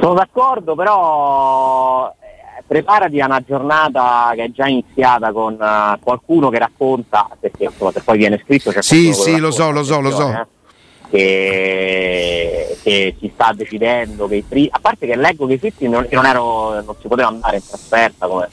Sono 0.00 0.14
d'accordo, 0.14 0.76
però 0.76 2.08
eh, 2.20 2.62
preparati 2.64 3.20
a 3.20 3.26
una 3.26 3.42
giornata 3.44 4.30
che 4.36 4.44
è 4.44 4.50
già 4.52 4.68
iniziata 4.68 5.32
con 5.32 5.54
eh, 5.60 5.98
qualcuno 6.00 6.48
che 6.50 6.58
racconta, 6.60 7.28
perché 7.40 7.64
insomma, 7.64 7.90
se 7.92 8.00
poi 8.02 8.16
viene 8.18 8.40
scritto 8.44 8.70
c'è 8.70 8.80
Sì, 8.82 9.12
sì, 9.12 9.38
lo 9.38 9.50
so, 9.50 9.70
lo 9.72 9.82
so, 9.82 10.00
lo 10.00 10.10
so. 10.12 10.30
eh, 10.30 10.46
Che, 11.10 12.78
che 12.82 13.16
si 13.18 13.30
sta 13.34 13.52
decidendo 13.52 14.28
che 14.28 14.36
i 14.36 14.44
fritti, 14.46 14.68
a 14.70 14.78
parte 14.80 15.06
che 15.06 15.16
leggo 15.16 15.46
che 15.46 15.54
i 15.54 15.58
fritti 15.58 15.88
non, 15.88 16.06
non, 16.12 16.24
ero, 16.24 16.74
non 16.82 16.94
si 17.00 17.08
poteva 17.08 17.28
andare 17.28 17.56
in 17.56 17.62
trasferta, 17.66 18.28
come, 18.28 18.48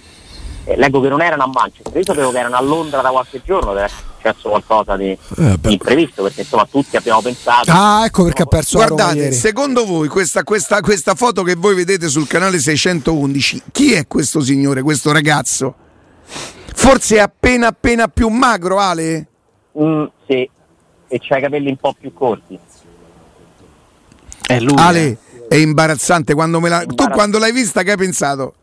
eh, 0.66 0.76
leggo 0.78 1.00
che 1.02 1.10
non 1.10 1.22
erano 1.22 1.44
a 1.44 1.48
Manchester, 1.48 1.96
io 1.96 2.04
sapevo 2.04 2.32
che 2.32 2.40
erano 2.40 2.56
a 2.58 2.62
Londra 2.62 3.02
da 3.02 3.10
qualche 3.10 3.42
giorno, 3.44 3.74
deve 3.74 3.86
essere 3.86 4.04
successo 4.16 4.50
qualcosa 4.50 4.96
di, 4.98 5.18
Eh, 5.38 5.58
di 5.60 5.74
imprevisto, 5.74 6.24
perché 6.24 6.42
insomma 6.42 6.68
tutti 6.70 6.98
abbiamo 6.98 7.22
pensato. 7.22 7.72
Ah, 7.72 8.04
ecco 8.06 8.24
perché 8.24 8.42
ha 8.44 8.46
perso 8.48 8.78
Guardate, 8.78 9.32
secondo 9.32 9.86
voi 9.86 10.08
questa, 10.08 10.44
questa- 10.44 10.82
questa 10.82 11.14
foto 11.16 11.44
che 11.44 11.56
voi 11.56 11.76
vedete 11.76 12.08
sul 12.08 12.28
canale 12.28 12.60
611, 12.60 13.62
chi 13.72 13.94
è 13.94 14.08
questo 14.08 14.42
signore, 14.42 14.82
questo 14.82 15.12
ragazzo? 15.12 15.76
Forse 16.74 17.16
è 17.18 17.20
appena 17.20 17.68
appena 17.68 18.08
più 18.08 18.28
magro, 18.30 18.80
Ale? 18.80 19.28
Mm, 19.80 20.06
sì, 20.28 20.50
e 21.08 21.20
c'ha 21.22 21.38
i 21.38 21.42
capelli 21.42 21.70
un 21.70 21.78
po' 21.78 21.96
più 22.00 22.12
corti. 22.14 22.58
È 24.48 24.60
lui. 24.60 24.76
Ale, 24.78 25.06
eh. 25.06 25.18
è 25.50 25.56
imbarazzante 25.56 26.34
quando 26.34 26.60
me 26.60 26.70
la... 26.70 26.78
Tu 26.78 26.82
Imbarazzante. 26.90 27.14
quando 27.14 27.40
l'hai 27.40 27.52
vista 27.52 27.84
che 27.84 27.92
hai 27.92 27.98
pensato? 27.98 28.54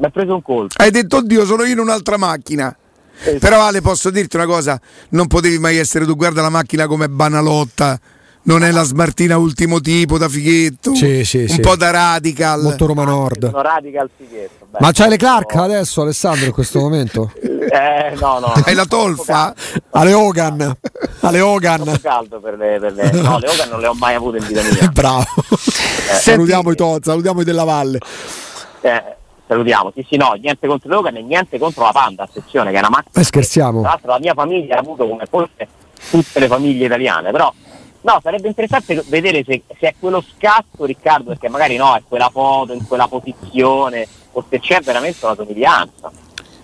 Mi 0.00 0.06
ha 0.06 0.10
preso 0.10 0.34
un 0.34 0.42
colpo. 0.42 0.74
Hai 0.78 0.90
detto, 0.90 1.18
oddio, 1.18 1.44
sono 1.44 1.62
io 1.64 1.72
in 1.72 1.78
un'altra 1.78 2.16
macchina. 2.16 2.74
Esatto. 3.22 3.38
Però 3.38 3.60
Ale, 3.60 3.82
posso 3.82 4.08
dirti 4.08 4.36
una 4.36 4.46
cosa, 4.46 4.80
non 5.10 5.26
potevi 5.26 5.58
mai 5.58 5.76
essere 5.76 6.06
tu, 6.06 6.16
guarda 6.16 6.40
la 6.40 6.48
macchina 6.48 6.86
come 6.86 7.08
banalotta. 7.08 8.00
Non 8.42 8.64
è 8.64 8.70
la 8.70 8.82
smartina 8.84 9.36
ultimo 9.36 9.80
tipo 9.80 10.16
da 10.16 10.26
fighetto, 10.26 10.94
Sì, 10.94 11.24
sì, 11.26 11.40
un 11.40 11.48
sì. 11.48 11.60
po' 11.60 11.76
da 11.76 11.90
radical. 11.90 12.62
Molto 12.62 12.86
Roma 12.86 13.04
Nord. 13.04 13.50
Sono 13.50 13.60
radical 13.60 14.08
fighetto. 14.16 14.66
beh. 14.70 14.78
Ma 14.80 14.90
c'hai 14.92 15.10
le 15.10 15.18
Clark 15.18 15.54
adesso, 15.56 16.00
Alessandro, 16.00 16.46
in 16.46 16.52
questo 16.52 16.78
momento? 16.80 17.30
Eh, 17.70 18.16
no, 18.18 18.40
no. 18.40 18.52
Hai 18.64 18.74
la 18.74 18.84
tolfa? 18.84 19.54
Ale 19.90 20.12
Hogan. 20.12 20.76
Ale 21.20 21.40
Hogan. 21.40 21.82
Troppo 21.84 21.98
caldo 22.02 22.40
per 22.40 22.56
le, 22.56 22.78
per 22.80 22.92
le... 22.94 23.10
No, 23.12 23.38
le 23.38 23.48
Hogan 23.48 23.68
non 23.68 23.78
le 23.80 23.86
ho 23.86 23.94
mai 23.94 24.14
avute 24.16 24.38
in 24.38 24.46
vita 24.46 24.60
mia. 24.62 24.88
Bravo. 24.92 25.24
salutiamo 26.20 26.72
i 26.72 26.74
Toz, 26.74 27.04
salutiamo 27.04 27.42
i 27.42 27.44
della 27.44 27.62
Valle. 27.62 27.98
Eh, 28.80 29.16
salutiamo. 29.50 29.90
Sì, 29.94 30.06
sì, 30.08 30.16
no, 30.16 30.32
niente 30.40 30.68
contro 30.68 30.88
le 30.88 30.94
Hogan 30.94 31.16
e 31.16 31.22
niente 31.22 31.58
contro 31.58 31.82
la 31.82 31.90
Panda, 31.90 32.22
attenzione, 32.22 32.70
che 32.70 32.76
è 32.76 32.78
una 32.78 32.90
macchina. 32.90 33.20
Eh, 33.20 33.24
scherziamo. 33.24 33.80
Tra 33.80 33.90
l'altro 33.90 34.10
la 34.10 34.18
mia 34.20 34.34
famiglia 34.34 34.76
ha 34.76 34.78
avuto 34.78 35.08
come 35.08 35.26
forse 35.26 35.68
tutte 36.08 36.38
le 36.38 36.46
famiglie 36.46 36.86
italiane, 36.86 37.30
però 37.32 37.52
no, 38.02 38.20
sarebbe 38.22 38.48
interessante 38.48 39.02
vedere 39.08 39.42
se, 39.44 39.62
se 39.78 39.88
è 39.88 39.94
quello 39.98 40.22
scatto, 40.36 40.84
Riccardo, 40.84 41.30
perché 41.30 41.48
magari 41.48 41.76
no, 41.76 41.96
è 41.96 42.02
quella 42.06 42.30
foto, 42.30 42.72
in 42.72 42.86
quella 42.86 43.08
posizione, 43.08 44.06
o 44.32 44.44
se 44.48 44.60
c'è 44.60 44.80
veramente 44.80 45.24
una 45.24 45.34
somiglianza. 45.34 46.10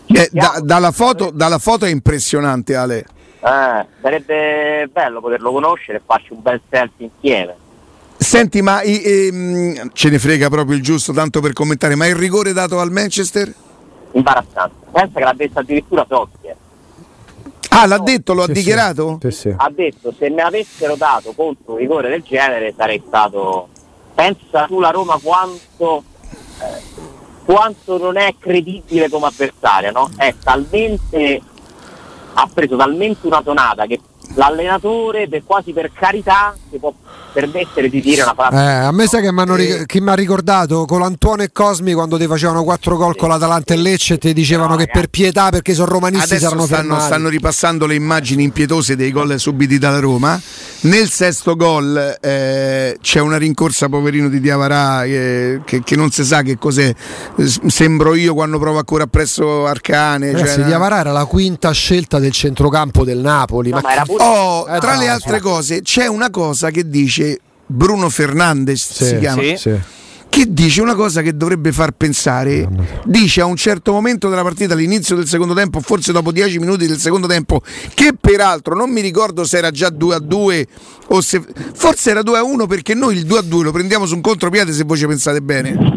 Eh, 0.06 0.28
da- 0.30 0.60
dalla, 0.62 0.92
foto, 0.92 1.30
dalla 1.32 1.58
foto 1.58 1.84
è 1.84 1.90
impressionante, 1.90 2.76
Ale. 2.76 2.98
Eh, 2.98 3.86
sarebbe 4.00 4.88
bello 4.92 5.20
poterlo 5.20 5.50
conoscere 5.50 5.98
e 5.98 6.02
farci 6.04 6.32
un 6.32 6.42
bel 6.42 6.60
selfie 6.70 7.10
insieme. 7.12 7.64
Senti, 8.18 8.62
ma 8.62 8.82
i- 8.82 9.02
ehm, 9.04 9.90
ce 9.92 10.08
ne 10.08 10.18
frega 10.18 10.48
proprio 10.48 10.76
il 10.76 10.82
giusto, 10.82 11.12
tanto 11.12 11.40
per 11.40 11.52
commentare, 11.52 11.94
ma 11.94 12.06
il 12.06 12.14
rigore 12.16 12.52
dato 12.52 12.80
al 12.80 12.90
Manchester? 12.90 13.52
Imbarazzante. 14.12 14.74
Pensa 14.90 15.18
che 15.18 15.24
l'ha 15.24 15.34
detto 15.36 15.58
addirittura 15.58 16.04
Totti. 16.08 16.48
Ah, 17.70 17.86
l'ha 17.86 17.98
detto, 17.98 18.32
lo 18.32 18.42
ha 18.42 18.46
Sì, 18.46 18.54
sì. 18.54 18.58
dichiarato? 18.60 19.18
Sì, 19.20 19.30
sì. 19.30 19.54
Ha 19.54 19.70
detto 19.70 20.14
se 20.18 20.30
me 20.30 20.40
avessero 20.42 20.96
dato 20.96 21.32
contro 21.34 21.72
un 21.72 21.76
rigore 21.78 22.08
del 22.08 22.22
genere 22.22 22.72
sarei 22.74 23.02
stato. 23.06 23.68
Pensa 24.14 24.64
tu 24.66 24.80
la 24.80 24.88
Roma 24.90 25.18
quanto, 25.22 26.02
eh, 26.62 26.82
quanto 27.44 27.98
non 27.98 28.16
è 28.16 28.34
credibile 28.38 29.10
come 29.10 29.26
avversaria, 29.26 29.90
no? 29.90 30.08
È 30.16 30.34
talmente. 30.42 31.42
ha 32.38 32.46
preso 32.52 32.76
talmente 32.76 33.26
una 33.26 33.40
tonata 33.42 33.86
che 33.86 33.98
l'allenatore 34.34 35.26
per 35.26 35.42
quasi 35.46 35.72
per 35.72 35.90
carità 35.90 36.54
si 36.76 36.78
può 36.78 36.92
permettere 37.32 37.88
di 37.88 38.00
dire 38.00 38.22
una 38.22 38.34
frase. 38.34 38.56
Eh, 38.56 38.84
a 38.84 38.92
me 38.92 39.06
sai 39.06 39.22
che 39.22 39.32
mi 39.32 39.42
Eh. 40.08 40.10
ha 40.10 40.14
ricordato 40.14 40.84
con 40.84 41.00
l'Antuono 41.00 41.42
e 41.42 41.50
Cosmi 41.52 41.92
quando 41.92 42.18
ti 42.18 42.26
facevano 42.26 42.62
quattro 42.64 42.96
gol 42.96 43.16
con 43.16 43.28
l'Atalanta 43.28 43.74
e 43.74 43.76
Lecce 43.76 44.14
e 44.14 44.18
ti 44.18 44.32
dicevano 44.32 44.70
No, 44.70 44.76
che 44.76 44.86
ragazzi. 44.86 44.98
per 45.00 45.08
pietà 45.08 45.48
perché 45.50 45.74
sono 45.74 45.90
romanisti 45.90 46.34
Adesso 46.34 46.46
erano 46.46 46.66
stanno, 46.66 47.00
stanno 47.00 47.28
ripassando 47.28 47.86
le 47.86 47.94
immagini 47.94 48.42
impietose 48.42 48.96
dei 48.96 49.10
gol 49.12 49.38
subiti 49.38 49.78
dalla 49.78 49.98
Roma. 50.00 50.40
Nel 50.80 51.10
sesto 51.10 51.56
gol 51.56 52.18
eh, 52.20 52.96
c'è 53.00 53.20
una 53.20 53.36
rincorsa 53.38 53.88
poverino 53.88 54.28
di 54.28 54.40
Diavarà 54.40 55.04
eh, 55.04 55.60
che, 55.64 55.82
che 55.82 55.96
non 55.96 56.10
si 56.10 56.24
sa 56.24 56.42
che 56.42 56.56
cos'è. 56.58 56.92
Sembro 57.66 58.14
io 58.14 58.34
quando 58.34 58.58
provo 58.58 58.78
ancora 58.78 59.04
appresso 59.04 59.66
Arcane. 59.66 60.32
Ragazzi, 60.32 60.54
cioè, 60.56 60.64
Diavara 60.64 60.98
era 60.98 61.12
la 61.12 61.24
quinta 61.24 61.70
scelta 61.72 62.18
del 62.18 62.32
centrocampo 62.32 63.04
del 63.04 63.18
Napoli. 63.18 63.70
No, 63.70 63.76
ma 63.76 63.82
ma 63.82 63.92
era 63.92 64.04
pure. 64.04 64.22
Oh, 64.22 64.66
Eh, 64.68 64.78
tra 64.78 64.94
no, 64.94 65.00
le 65.00 65.08
altre 65.08 65.40
cose 65.40 65.82
c'è 65.82 66.06
una 66.06 66.30
cosa 66.30 66.65
che 66.70 66.88
dice 66.88 67.38
Bruno 67.66 68.08
Fernandes, 68.08 68.92
Sì, 68.92 69.04
si 69.04 69.18
chiama, 69.18 69.42
Sì. 69.42 69.56
sì. 69.56 69.74
che 70.28 70.52
dice 70.52 70.82
una 70.82 70.94
cosa 70.94 71.22
che 71.22 71.34
dovrebbe 71.36 71.72
far 71.72 71.92
pensare. 71.92 72.68
Dice 73.04 73.40
a 73.40 73.46
un 73.46 73.56
certo 73.56 73.92
momento 73.92 74.28
della 74.28 74.42
partita, 74.42 74.74
all'inizio 74.74 75.16
del 75.16 75.26
secondo 75.26 75.54
tempo, 75.54 75.80
forse 75.80 76.12
dopo 76.12 76.30
10 76.30 76.58
minuti 76.58 76.86
del 76.86 76.98
secondo 76.98 77.26
tempo, 77.26 77.62
che 77.94 78.12
peraltro 78.20 78.74
non 78.76 78.90
mi 78.90 79.00
ricordo 79.00 79.44
se 79.44 79.56
era 79.58 79.70
già 79.70 79.88
2 79.88 80.14
a 80.14 80.18
2 80.18 80.66
o 81.08 81.20
se 81.22 81.42
forse 81.72 82.10
era 82.10 82.22
2 82.22 82.36
a 82.38 82.42
1 82.44 82.66
perché 82.66 82.94
noi 82.94 83.16
il 83.16 83.24
2 83.24 83.38
a 83.38 83.42
2 83.42 83.64
lo 83.64 83.72
prendiamo 83.72 84.04
su 84.06 84.14
un 84.14 84.20
contropiede 84.20 84.72
se 84.72 84.84
voi 84.84 84.98
ci 84.98 85.06
pensate 85.06 85.40
bene. 85.40 85.94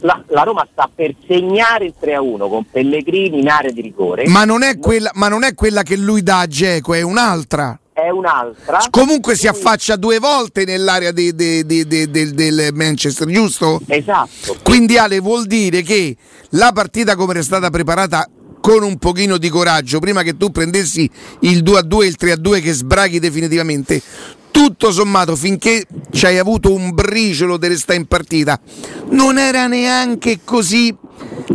La, 0.00 0.22
la 0.28 0.42
Roma 0.42 0.66
sta 0.70 0.88
per 0.94 1.14
segnare 1.26 1.86
il 1.86 1.94
3 1.98 2.14
a 2.14 2.20
1 2.22 2.48
con 2.48 2.64
Pellegrini 2.70 3.40
in 3.40 3.48
area 3.48 3.70
di 3.72 3.80
rigore. 3.80 4.28
Ma 4.28 4.44
non 4.44 4.62
è 4.62 4.78
quella, 4.78 5.10
ma 5.14 5.28
non 5.28 5.42
è 5.42 5.54
quella 5.54 5.82
che 5.82 5.96
lui 5.96 6.22
dà 6.22 6.40
a 6.40 6.46
Geco, 6.46 6.94
è 6.94 7.02
un'altra. 7.02 7.78
È 7.96 8.10
un'altra. 8.10 8.78
Comunque 8.90 9.34
si 9.36 9.46
affaccia 9.46 9.96
due 9.96 10.18
volte 10.18 10.66
nell'area 10.66 11.12
de- 11.12 11.34
de- 11.34 11.64
de- 11.64 11.86
de- 11.86 12.10
del- 12.10 12.32
del 12.32 12.68
Manchester, 12.74 13.26
giusto? 13.26 13.80
Esatto. 13.86 14.54
Quindi 14.62 14.98
Ale 14.98 15.18
vuol 15.18 15.46
dire 15.46 15.80
che 15.80 16.14
la 16.50 16.72
partita 16.72 17.16
come 17.16 17.32
era 17.32 17.42
stata 17.42 17.70
preparata 17.70 18.28
con 18.60 18.82
un 18.82 18.98
pochino 18.98 19.38
di 19.38 19.48
coraggio, 19.48 19.98
prima 19.98 20.22
che 20.22 20.36
tu 20.36 20.50
prendessi 20.50 21.08
il 21.40 21.62
2 21.62 21.78
a 21.78 21.82
2 21.82 22.04
e 22.04 22.08
il 22.08 22.16
3 22.16 22.32
a 22.32 22.36
2 22.36 22.60
che 22.60 22.74
sbraghi 22.74 23.18
definitivamente, 23.18 24.02
tutto 24.50 24.92
sommato 24.92 25.34
finché 25.34 25.86
ci 26.10 26.26
hai 26.26 26.36
avuto 26.36 26.74
un 26.74 26.90
briciolo 26.92 27.56
di 27.56 27.68
restare 27.68 27.98
in 27.98 28.04
partita, 28.06 28.60
non 29.08 29.38
era 29.38 29.66
neanche 29.68 30.40
così 30.44 30.94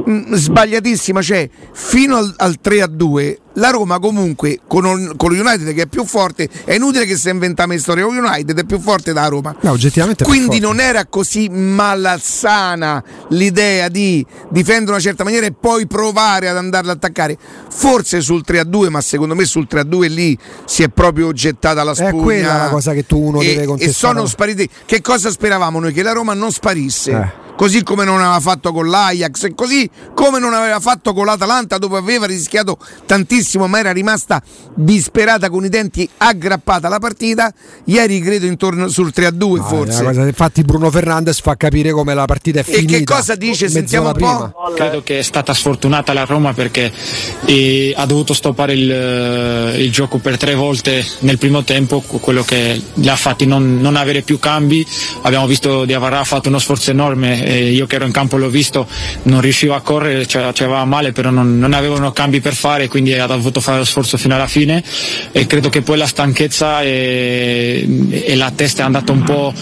mh, 0.06 0.34
sbagliatissima, 0.36 1.22
cioè 1.22 1.50
fino 1.74 2.18
al, 2.18 2.34
al 2.38 2.60
3 2.62 2.82
a 2.82 2.88
2 2.88 3.40
la 3.56 3.70
Roma 3.70 4.00
comunque 4.00 4.60
con, 4.66 4.86
un- 4.86 5.12
con 5.18 5.34
lo 5.36 5.42
United 5.42 5.74
che 5.74 5.82
è 5.82 5.88
più 5.88 6.06
forte, 6.06 6.48
è 6.64 6.76
inutile 6.76 7.06
che 7.06 7.18
si 7.18 7.30
inventiamo 7.30 7.78
storia, 7.78 8.06
lo 8.06 8.12
United 8.12 8.58
è 8.58 8.64
più 8.64 8.80
forte 8.80 9.12
della 9.12 9.28
Roma. 9.28 9.54
No, 9.60 9.72
oggettivamente 9.72 10.24
è 10.24 10.28
Quindi 10.28 10.60
non 10.60 10.80
era 10.80 11.06
così 11.06 11.50
malassana 11.50 13.04
l'idea 13.30 13.90
di 13.90 14.26
difendere 14.50 14.92
una 14.92 15.00
certa 15.02 15.24
maniera 15.26 15.46
e 15.46 15.52
poi 15.54 15.86
provare 15.88 16.48
ad 16.48 16.58
andarla 16.58 16.92
ad 16.92 16.98
attaccare. 16.98 17.38
Forse 17.70 18.22
sul 18.22 18.44
3 18.44 18.60
a 18.60 18.64
2, 18.64 18.90
ma 18.90 19.02
secondo 19.02 19.36
me 19.36 19.44
sul 19.46 19.68
3 19.68 19.82
a 19.82 19.84
2 19.84 20.08
lì 20.08 20.38
si 20.66 20.84
è 20.84 20.88
proprio 20.90 21.32
gettata 21.34 21.84
la 21.84 21.92
È 21.92 21.96
spugna. 21.96 22.24
quella 22.24 22.58
la 22.58 22.70
cosa 22.70 22.94
che 22.94 23.06
tu 23.06 23.20
uno 23.22 23.42
e, 23.42 23.46
deve 23.48 23.64
e 23.64 23.66
contestare. 23.66 24.14
sono 24.16 24.26
spariti. 24.28 24.70
Che 24.86 25.02
cosa 25.02 25.30
speravamo 25.30 25.80
noi? 25.80 25.92
Che 25.94 26.04
la 26.04 26.14
Roma 26.14 26.34
non 26.34 26.52
sparisse. 26.52 27.12
Eh. 27.12 27.50
Così 27.62 27.84
come 27.84 28.06
non 28.06 28.16
aveva 28.20 28.40
fatto 28.40 28.72
con 28.74 28.90
l'Ajax 28.90 29.44
e 29.44 29.54
così 29.54 29.88
come 30.16 30.40
non 30.40 30.56
aveva 30.56 30.80
fatto 30.80 31.14
con 31.14 31.26
l'Atalanta 31.28 31.78
dove 31.78 32.00
aveva 32.00 32.26
rischiato 32.26 32.80
tantissimo 33.06 33.68
ma 33.68 33.78
era 33.78 33.92
rimasta 33.92 34.42
disperata 34.74 35.48
con 35.52 35.64
i 35.64 35.70
denti 35.70 36.10
aggrappata 36.18 36.88
alla 36.88 36.98
partita. 36.98 37.54
Ieri 37.86 38.20
credo 38.20 38.48
intorno 38.48 38.88
sul 38.88 39.12
3 39.14 39.26
a 39.28 39.30
2 39.32 39.60
No, 39.60 39.64
è 39.66 39.70
forse. 39.70 40.04
cosa- 40.04 40.26
infatti 40.26 40.64
Bruno 40.64 40.90
Fernandes 40.90 41.40
fa 41.40 41.56
capire 41.56 41.92
come 41.92 42.16
la 42.16 42.26
partita 42.26 42.62
è 42.62 42.64
E 42.66 42.72
che 42.72 42.78
finita. 42.80 43.14
cosa 43.16 43.36
dice? 43.36 43.70
Sentiamo 43.70 44.08
un 44.08 44.14
po'. 44.16 44.54
Credo 44.74 45.04
che 45.04 45.20
è 45.20 45.22
stata 45.22 45.54
sfortunata 45.54 46.14
la 46.14 46.24
Roma 46.24 46.54
perché 46.54 46.92
eh, 47.46 47.94
ha 47.96 48.08
dovuto 48.08 48.34
stoppare 48.34 48.74
il, 48.74 48.92
eh, 48.92 49.84
il 49.84 49.92
gioco 49.92 50.18
per 50.18 50.38
tre 50.38 50.56
volte 50.56 51.06
nel 51.20 51.38
primo 51.38 51.64
tempo, 51.64 52.02
quello 52.02 52.42
che 52.42 52.82
gli 52.96 53.08
ha 53.08 53.16
fatti 53.16 53.46
non, 53.46 53.78
non 53.80 53.98
avere 53.98 54.24
più 54.24 54.40
cambi. 54.40 54.84
Abbiamo 55.22 55.46
visto 55.46 55.86
di 55.86 55.94
Avarà 55.94 56.22
ha 56.22 56.24
fatto 56.24 56.50
uno 56.50 56.58
sforzo 56.58 56.90
enorme, 56.90 57.50
e 57.52 57.72
io 57.72 57.86
che 57.86 57.96
ero 57.96 58.06
in 58.06 58.12
campo 58.12 58.38
l'ho 58.38 58.50
visto, 58.50 58.88
non 59.24 59.42
riusciva 59.42 59.76
a 59.76 59.82
correre, 59.82 60.26
cioè, 60.26 60.52
ci 60.54 60.64
aveva 60.64 60.86
male, 60.86 61.12
però 61.12 61.30
non, 61.30 61.58
non 61.60 61.74
avevano 61.74 62.12
cambi 62.12 62.40
per 62.40 62.54
fare, 62.54 62.88
quindi 62.88 63.14
ha 63.14 63.26
dovuto 63.26 63.60
fare 63.60 63.80
lo 63.80 63.84
sforzo 63.84 64.18
fino 64.18 64.36
alla 64.36 64.48
fine 64.48 64.84
e 65.32 65.46
credo 65.46 65.70
che 65.70 65.82
poi 65.82 65.98
la 65.98 66.08
stanchezza 66.08 66.82
e, 66.82 67.86
e 68.10 68.36
la 68.36 68.52
testa 68.52 68.84
è 68.84 68.86
andata 68.86 69.12
un 69.12 69.24
po' 69.24 69.54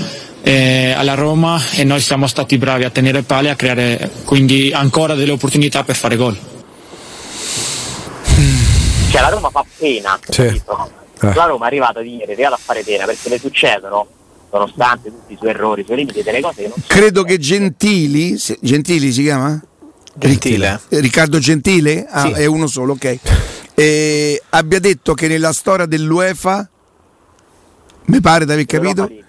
eh, 0.41 0.93
alla 0.95 1.15
Roma 1.15 1.61
e 1.75 1.83
noi 1.83 1.99
siamo 1.99 2.27
stati 2.27 2.57
bravi 2.57 2.83
a 2.83 2.89
tenere 2.89 3.23
pale 3.23 3.49
e 3.49 3.51
a 3.51 3.55
creare 3.55 4.11
quindi 4.25 4.71
ancora 4.73 5.15
delle 5.15 5.31
opportunità 5.31 5.83
per 5.83 5.95
fare 5.95 6.15
gol. 6.15 6.37
Cioè 9.11 9.21
la 9.21 9.29
Roma 9.29 9.49
fa 9.49 9.65
pena, 9.77 10.19
Sì. 10.29 10.41
Eh. 11.21 11.33
La 11.33 11.45
Roma 11.45 11.65
è 11.65 11.67
arrivata 11.67 11.99
ieri, 11.99 12.27
è 12.27 12.31
arrivata 12.33 12.55
a 12.55 12.59
fare 12.63 12.83
pena 12.83 13.05
perché 13.05 13.27
le 13.27 13.39
succedono, 13.39 14.07
nonostante 14.51 15.09
tutti 15.09 15.33
i 15.33 15.37
suoi 15.37 15.49
errori, 15.51 15.81
i 15.81 15.85
suoi 15.85 15.97
limiti, 15.97 16.23
delle 16.23 16.41
cose 16.41 16.61
che 16.63 16.67
non 16.67 16.77
Credo 16.87 17.23
che 17.23 17.37
Gentili, 17.37 18.37
se- 18.37 18.57
Gentili 18.61 19.11
si 19.11 19.23
chiama? 19.23 19.61
Gentile. 20.15 20.79
Riccardo 20.89 21.39
Gentile? 21.39 22.05
Ah, 22.09 22.25
Sì. 22.27 22.31
è 22.41 22.45
uno 22.45 22.67
solo, 22.67 22.93
ok. 22.93 23.17
Eh, 23.75 24.41
abbia 24.49 24.79
detto 24.79 25.13
che 25.13 25.27
nella 25.27 25.53
storia 25.53 25.85
dell'UEFA, 25.85 26.69
mi 28.05 28.19
pare 28.21 28.45
di 28.45 28.51
aver 28.51 28.65
capito, 28.65 29.05
League. 29.05 29.23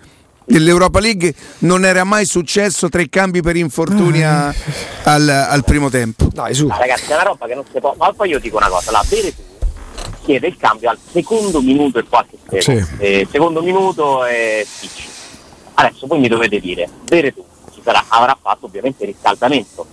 dell'Europa 0.47 0.99
League 1.01 1.35
non 1.59 1.85
era 1.85 2.03
mai 2.05 2.25
successo 2.25 2.89
tre 2.89 3.09
cambi 3.09 3.43
per 3.43 3.55
infortuni 3.57 4.25
al, 4.25 5.29
al 5.29 5.65
primo 5.65 5.91
tempo. 5.91 6.29
Dai, 6.33 6.55
su. 6.55 6.67
Ah, 6.69 6.79
ragazzi, 6.79 7.11
è 7.11 7.15
una 7.15 7.23
roba 7.25 7.47
che 7.47 7.55
non 7.55 7.65
si 7.71 7.79
può. 7.79 7.95
Ma 7.99 8.13
poi 8.13 8.31
io 8.31 8.41
dico 8.41 8.57
una 8.57 8.69
cosa, 8.69 8.91
la 8.91 9.05
bere 9.09 9.35
tu 9.35 9.43
chiede 10.25 10.49
il 10.49 10.57
cambio 10.57 10.91
al 10.91 10.99
secondo 11.13 11.61
minuto 11.63 11.99
e 11.99 12.05
qualche 12.09 12.37
secondo. 12.43 12.85
Sì. 12.85 12.95
Eh, 12.99 13.29
secondo 13.31 13.63
minuto 13.63 14.25
e 14.25 14.67
spicci. 14.69 15.09
Adesso 15.81 16.07
voi 16.07 16.19
mi 16.19 16.29
dovete 16.29 16.61
dire, 16.61 16.89
ci 17.09 17.81
sarà, 17.83 18.05
avrà 18.09 18.37
fatto 18.41 18.67
ovviamente 18.67 19.07
riscaldamento. 19.07 19.87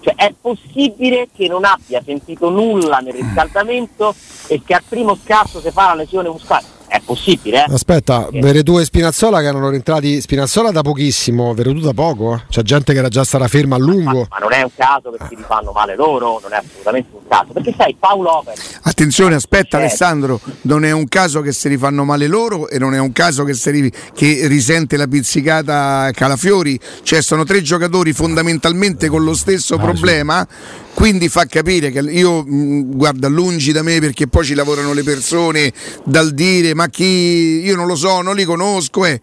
Cioè 0.00 0.14
è 0.14 0.34
possibile 0.38 1.28
che 1.34 1.48
non 1.48 1.64
abbia 1.64 2.02
sentito 2.04 2.50
nulla 2.50 2.98
nel 2.98 3.14
riscaldamento 3.14 4.14
e 4.46 4.62
che 4.64 4.74
al 4.74 4.82
primo 4.86 5.16
scasso 5.16 5.60
si 5.60 5.70
fa 5.70 5.88
la 5.88 5.94
lesione 5.94 6.28
muscolare? 6.28 6.79
È 6.90 7.00
possibile, 7.04 7.64
eh? 7.66 7.72
Aspetta, 7.72 8.28
Veretù 8.32 8.80
e 8.80 8.84
Spinazzola 8.84 9.38
che 9.38 9.46
erano 9.46 9.68
rientrati 9.70 10.20
Spinazzola 10.20 10.72
da 10.72 10.82
pochissimo, 10.82 11.54
Veretù 11.54 11.78
da 11.78 11.92
poco. 11.92 12.34
eh. 12.34 12.42
C'è 12.48 12.62
gente 12.62 12.92
che 12.92 12.98
era 12.98 13.08
già 13.08 13.22
stata 13.22 13.46
ferma 13.46 13.76
a 13.76 13.78
lungo. 13.78 14.26
Ma 14.28 14.38
non 14.38 14.52
è 14.52 14.62
un 14.62 14.70
caso 14.74 15.12
che 15.12 15.24
si 15.28 15.36
rifanno 15.36 15.70
male 15.70 15.94
loro, 15.94 16.40
non 16.42 16.52
è 16.52 16.56
assolutamente 16.56 17.10
un 17.12 17.20
caso. 17.28 17.52
Perché 17.52 17.72
sai, 17.76 17.94
Paolo 17.96 18.22
Lopez 18.24 18.78
Attenzione, 18.82 19.36
aspetta 19.36 19.58
Certo. 19.62 19.76
Alessandro, 19.76 20.40
non 20.62 20.84
è 20.84 20.90
un 20.90 21.06
caso 21.06 21.42
che 21.42 21.52
si 21.52 21.68
rifanno 21.68 22.04
male 22.04 22.26
loro 22.26 22.68
e 22.68 22.78
non 22.80 22.92
è 22.94 22.98
un 22.98 23.12
caso 23.12 23.44
che, 23.44 23.54
si 23.54 23.92
che 24.12 24.46
risente 24.48 24.96
la 24.96 25.06
pizzicata 25.06 26.10
Calafiori, 26.12 26.78
cioè 27.04 27.22
sono 27.22 27.44
tre 27.44 27.62
giocatori 27.62 28.12
fondamentalmente 28.12 29.08
con 29.08 29.22
lo 29.22 29.34
stesso 29.34 29.78
problema, 29.78 30.46
quindi 30.94 31.28
fa 31.28 31.44
capire 31.46 31.90
che 31.90 32.00
io, 32.00 32.42
mh, 32.44 32.96
guarda, 32.96 33.28
lungi 33.28 33.70
da 33.70 33.82
me 33.82 34.00
perché 34.00 34.26
poi 34.26 34.44
ci 34.44 34.54
lavorano 34.54 34.92
le 34.92 35.02
persone 35.04 35.72
dal 36.04 36.32
dire 36.32 36.74
ma 36.80 36.88
chi, 36.88 37.60
io 37.62 37.76
non 37.76 37.86
lo 37.86 37.94
so, 37.94 38.22
non 38.22 38.34
li 38.34 38.44
conosco, 38.44 39.04
eh. 39.04 39.20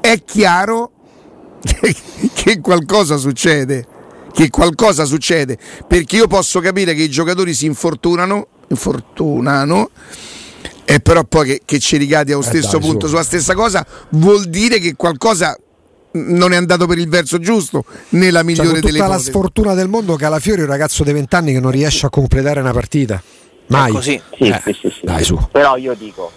è 0.00 0.24
chiaro 0.24 0.90
che, 1.62 1.94
che 2.34 2.60
qualcosa 2.60 3.16
succede. 3.16 3.86
Che 4.32 4.50
qualcosa 4.50 5.04
succede 5.06 5.56
perché 5.86 6.16
io 6.16 6.26
posso 6.26 6.60
capire 6.60 6.92
che 6.94 7.02
i 7.02 7.08
giocatori 7.08 7.54
si 7.54 7.64
infortunano, 7.64 8.48
infortunano, 8.68 9.88
e 10.84 11.00
però 11.00 11.24
poi 11.24 11.46
che, 11.46 11.62
che 11.64 11.78
ci 11.78 11.96
ricadi 11.96 12.32
allo 12.32 12.42
stesso 12.42 12.76
Eh, 12.76 12.80
dai, 12.80 12.88
punto 12.90 13.06
su. 13.06 13.12
sulla 13.12 13.22
stessa 13.22 13.54
cosa 13.54 13.86
vuol 14.10 14.44
dire 14.46 14.78
che 14.78 14.94
qualcosa 14.94 15.56
non 16.12 16.52
è 16.52 16.56
andato 16.56 16.86
per 16.86 16.98
il 16.98 17.08
verso 17.08 17.38
giusto 17.38 17.84
nella 18.10 18.40
Cioè, 18.40 18.44
migliore 18.46 18.68
con 18.72 18.80
delle 18.80 18.98
tutta 18.98 19.08
la 19.08 19.18
sfortuna 19.18 19.72
del 19.74 19.88
mondo, 19.88 20.16
Calafiori 20.16 20.60
è 20.60 20.64
un 20.64 20.70
ragazzo 20.70 21.02
di 21.02 21.12
20 21.12 21.34
anni 21.34 21.52
che 21.52 21.60
non 21.60 21.70
riesce 21.70 22.04
a 22.04 22.10
completare 22.10 22.60
una 22.60 22.72
partita. 22.72 23.22
Mai. 23.68 23.88
È 23.88 23.92
così. 23.94 24.20
Sì, 24.36 24.48
Eh, 24.48 24.60
sì, 24.64 24.72
sì, 24.82 24.90
sì. 24.90 25.00
dai, 25.02 25.24
su. 25.24 25.38
Però 25.50 25.76
io 25.78 25.94
dico, 25.94 26.30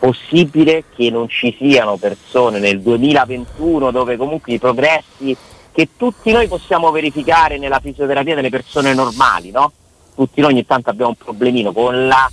possibile 0.00 0.84
che 0.96 1.10
non 1.10 1.28
ci 1.28 1.54
siano 1.60 1.96
persone 1.98 2.58
nel 2.58 2.80
2021 2.80 3.90
dove 3.90 4.16
comunque 4.16 4.54
i 4.54 4.58
progressi 4.58 5.36
che 5.72 5.90
tutti 5.96 6.32
noi 6.32 6.48
possiamo 6.48 6.90
verificare 6.90 7.58
nella 7.58 7.78
fisioterapia 7.80 8.34
delle 8.34 8.48
persone 8.48 8.94
normali, 8.94 9.50
no? 9.50 9.70
Tutti 10.14 10.40
noi 10.40 10.52
ogni 10.52 10.66
tanto 10.66 10.90
abbiamo 10.90 11.10
un 11.10 11.16
problemino 11.16 11.70
con 11.72 12.08
la, 12.08 12.28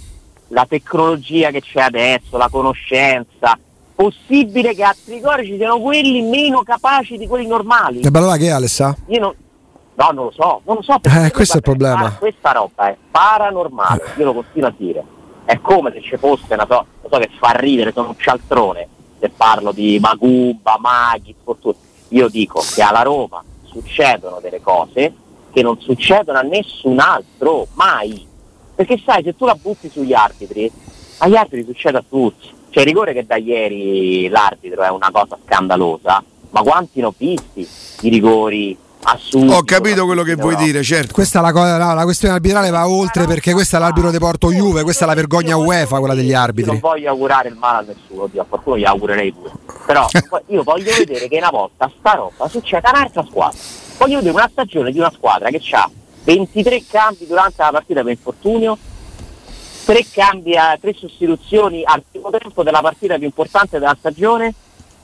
la 0.48 0.66
tecnologia 0.68 1.52
che 1.52 1.62
c'è 1.62 1.82
adesso, 1.82 2.38
la 2.38 2.48
conoscenza. 2.50 3.60
Possibile 3.94 4.74
che 4.74 4.84
a 4.84 4.96
Trigori 5.06 5.46
ci 5.46 5.58
siano 5.58 5.80
quelli 5.80 6.22
meno 6.22 6.64
capaci 6.64 7.18
di 7.18 7.28
quelli 7.28 7.48
normali? 7.48 8.00
E 8.00 8.10
bella 8.10 8.38
che 8.38 8.46
è 8.46 8.50
Alessa? 8.50 8.96
Io 9.08 9.20
non, 9.20 9.34
no, 9.94 10.10
non 10.14 10.26
lo 10.26 10.32
so, 10.32 10.62
non 10.66 10.76
lo 10.78 10.82
so. 10.82 11.00
Eh, 11.02 11.32
questo 11.32 11.56
è 11.56 11.58
il 11.58 11.64
problema. 11.64 12.16
questa 12.18 12.52
roba 12.52 12.90
è 12.90 12.98
paranormale, 13.12 14.14
io 14.18 14.26
lo 14.26 14.34
continuo 14.34 14.70
a 14.70 14.74
dire. 14.76 15.04
È 15.48 15.62
come 15.62 15.94
se 15.94 16.02
ci 16.02 16.18
fosse 16.18 16.56
una 16.56 16.68
so, 16.70 16.86
lo 17.02 17.10
so 17.10 17.20
che 17.20 17.30
fa 17.40 17.52
ridere, 17.52 17.94
sono 17.94 18.10
un 18.10 18.18
cialtrone 18.18 18.86
se 19.18 19.30
parlo 19.30 19.72
di 19.72 19.98
Magumba, 19.98 20.78
Maghi, 20.78 21.34
sfortuna. 21.40 21.78
Io 22.10 22.28
dico 22.28 22.62
che 22.76 22.82
alla 22.82 23.02
Roma 23.02 23.42
succedono 23.64 24.40
delle 24.42 24.60
cose 24.60 25.14
che 25.54 25.62
non 25.62 25.80
succedono 25.80 26.38
a 26.38 26.42
nessun 26.42 27.00
altro, 27.00 27.68
mai. 27.76 28.28
Perché 28.76 29.02
sai, 29.04 29.24
se 29.24 29.38
tu 29.38 29.46
la 29.46 29.56
butti 29.56 29.88
sugli 29.88 30.14
arbitri, 30.14 30.70
agli 31.20 31.38
arbitri 31.38 31.64
succede 31.64 32.00
a 32.00 32.04
tutti. 32.08 32.54
Cioè 32.70 32.84
il 32.84 32.90
rigore 32.90 33.14
che 33.14 33.26
da 33.26 33.38
ieri 33.38 34.28
l'arbitro 34.28 34.84
è 34.84 34.90
una 34.90 35.12
cosa 35.14 35.38
scandalosa, 35.46 36.22
ma 36.50 36.62
quanti 36.62 37.00
ne 37.00 37.06
ho 37.06 37.14
visti 37.18 37.66
di 38.02 38.10
rigori 38.10 38.78
assurdi? 39.10 39.52
Ho 39.54 39.64
capito 39.64 40.06
quello 40.06 40.24
che 40.24 40.36
vuoi 40.36 40.56
no? 40.56 40.64
dire, 40.64 40.84
certo. 40.84 41.14
Questa 41.14 41.42
la, 41.42 41.52
la- 41.52 41.94
la 41.94 42.04
questione 42.04 42.34
arbitrale 42.36 42.70
va 42.70 42.88
oltre 42.88 43.26
perché 43.26 43.54
questa 43.54 43.78
è 43.78 43.80
l'arbitro 43.80 44.12
di 44.12 44.18
Porto 44.18 44.52
Juve, 44.52 44.84
questa 44.84 45.06
è 45.06 45.08
la 45.08 45.14
vergogna 45.14 45.56
UEFA, 45.58 46.00
quella 46.00 46.14
degli 46.14 46.28
Io 46.30 46.34
non 46.36 46.42
arbitri. 46.44 46.80
voglio 46.80 47.10
augurare 47.10 47.50
il 47.50 47.56
male 47.56 47.78
a 47.92 47.94
nessuno, 47.96 48.24
oddio, 48.24 48.42
a 48.42 48.46
qualcuno 48.46 48.78
gli 48.78 48.86
augurerei 48.86 49.32
pure. 49.32 49.52
Però 49.86 50.08
io 50.48 50.64
voglio 50.64 50.92
vedere 50.98 51.28
che 51.28 51.38
una 51.38 51.50
volta 51.50 51.92
sta 51.98 52.14
roba 52.14 52.48
succeda 52.48 52.90
a 52.90 52.98
un'altra 52.98 53.26
squadra. 53.28 53.58
Voglio 53.98 54.18
vedere 54.18 54.36
una 54.36 54.50
stagione 54.52 54.92
di 54.92 55.00
una 55.00 55.12
squadra 55.12 55.50
che 55.50 55.62
ha 55.72 55.90
23 56.24 56.84
cambi 56.88 57.26
durante 57.26 57.56
la 57.64 57.72
partita 57.72 58.02
per 58.02 58.12
infortunio, 58.12 58.78
3 59.86 60.06
cambi, 60.12 60.56
a, 60.58 60.78
3 60.80 60.94
sostituzioni 60.94 61.82
al 61.86 62.04
primo 62.12 62.30
tempo 62.30 62.62
della 62.64 62.82
partita 62.82 63.16
più 63.16 63.24
importante 63.26 63.80
della 63.80 63.96
stagione, 63.98 64.54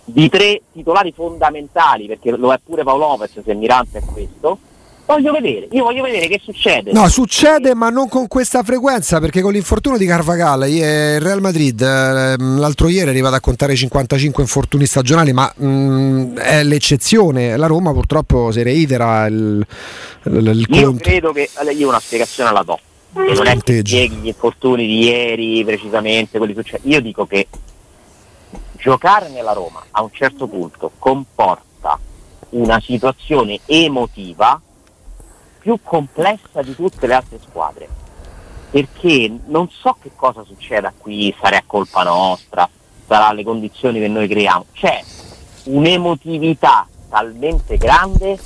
di 0.05 0.29
tre 0.29 0.61
titolari 0.71 1.11
fondamentali, 1.11 2.07
perché 2.07 2.31
lo 2.31 2.53
è 2.53 2.59
pure 2.63 2.83
Paolo 2.83 3.07
Lopez 3.07 3.41
se 3.43 3.53
Mirante 3.53 3.99
è 3.99 4.03
questo, 4.03 4.59
Voglio 5.05 5.33
vedere, 5.33 5.67
io 5.71 5.83
voglio 5.83 6.01
vedere 6.01 6.27
che 6.27 6.39
succede. 6.41 6.93
No, 6.93 7.09
succede, 7.09 7.73
ma 7.73 7.89
non 7.89 8.07
con 8.07 8.27
questa 8.29 8.63
frequenza, 8.63 9.19
perché 9.19 9.41
con 9.41 9.51
l'infortunio 9.51 9.97
di 9.97 10.05
Carvagalla, 10.05 10.65
il 10.65 11.19
Real 11.19 11.41
Madrid 11.41 11.81
eh, 11.81 12.35
l'altro 12.37 12.87
ieri 12.87 13.07
è 13.07 13.09
arrivato 13.09 13.35
a 13.35 13.41
contare 13.41 13.75
55 13.75 14.41
infortuni 14.41 14.85
stagionali, 14.85 15.33
ma 15.33 15.51
mh, 15.53 15.65
mm, 15.65 16.37
è 16.37 16.63
l'eccezione. 16.63 17.57
La 17.57 17.67
Roma 17.67 17.91
purtroppo 17.91 18.51
si 18.51 18.63
reitera 18.63 19.25
il, 19.25 19.65
il, 20.23 20.35
il 20.35 20.65
io 20.69 20.85
conto. 20.85 21.03
credo 21.03 21.33
che 21.33 21.49
io 21.75 21.89
una 21.89 21.99
spiegazione 21.99 22.53
la 22.53 22.63
do. 22.63 22.79
E 23.15 23.33
non 23.33 23.45
è 23.45 23.57
che 23.57 23.81
spieghi 23.83 24.15
gli 24.15 24.27
infortuni 24.27 24.87
di 24.87 25.03
ieri 25.03 25.65
precisamente, 25.65 26.37
quelli 26.37 26.53
successi. 26.53 26.87
Io 26.87 27.01
dico 27.01 27.25
che 27.25 27.47
giocare 28.83 29.29
nella 29.29 29.53
Roma 29.53 29.81
a 29.91 30.03
un 30.03 30.11
certo 30.11 30.45
punto 30.45 30.91
comporta 30.99 31.97
una 32.49 32.81
situazione 32.81 33.61
emotiva 33.65 34.59
più 35.59 35.79
complessa 35.81 36.61
di 36.61 36.75
tutte 36.75 37.07
le 37.07 37.13
altre 37.13 37.39
squadre. 37.39 37.87
Perché 38.69 39.33
non 39.45 39.69
so 39.69 39.95
che 40.01 40.11
cosa 40.13 40.43
succeda 40.43 40.91
qui, 40.97 41.33
sarà 41.39 41.63
colpa 41.65 42.03
nostra, 42.03 42.69
sarà 43.07 43.31
le 43.31 43.45
condizioni 43.45 43.99
che 43.99 44.09
noi 44.09 44.27
creiamo. 44.27 44.65
C'è 44.73 45.01
un'emotività 45.65 46.85
talmente 47.07 47.77
grande 47.77 48.37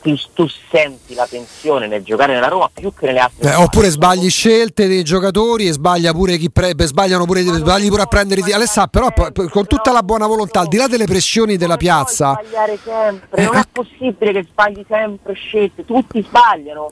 tu, 0.00 0.14
tu 0.34 0.46
senti 0.70 1.14
la 1.14 1.26
tensione 1.26 1.86
nel 1.86 2.02
giocare 2.04 2.34
nella 2.34 2.48
Roma 2.48 2.70
più 2.72 2.92
che 2.94 3.06
nelle 3.06 3.18
altre 3.18 3.50
Eh, 3.50 3.54
oppure 3.54 3.90
sbagli 3.90 4.30
scelte 4.30 4.86
dei 4.86 5.02
giocatori 5.02 5.66
e 5.66 5.72
sbaglia 5.72 6.12
pure 6.12 6.36
chi 6.36 6.50
pre- 6.50 6.74
sbagliano 6.78 7.24
pure, 7.24 7.42
Ma 7.42 7.54
sbagli 7.54 7.88
pure 7.88 8.02
a 8.02 8.06
prendere 8.06 8.40
i 8.40 8.42
sbagliare 8.42 8.62
Alessà, 8.62 8.86
però 8.86 9.12
con 9.50 9.66
tutta 9.66 9.92
la 9.92 10.02
buona 10.02 10.26
volontà, 10.26 10.60
al 10.60 10.68
di 10.68 10.76
là 10.76 10.86
delle 10.86 11.06
pressioni 11.06 11.56
della 11.56 11.76
piazza, 11.76 12.38
sbagliare 12.40 12.78
sempre, 12.84 13.42
Eh, 13.42 13.44
non 13.44 13.56
è 13.56 13.62
possibile 13.72 14.32
che 14.32 14.46
sbagli 14.48 14.84
sempre 14.88 15.34
scelte, 15.34 15.84
tutti 15.84 16.22
sbagliano. 16.22 16.88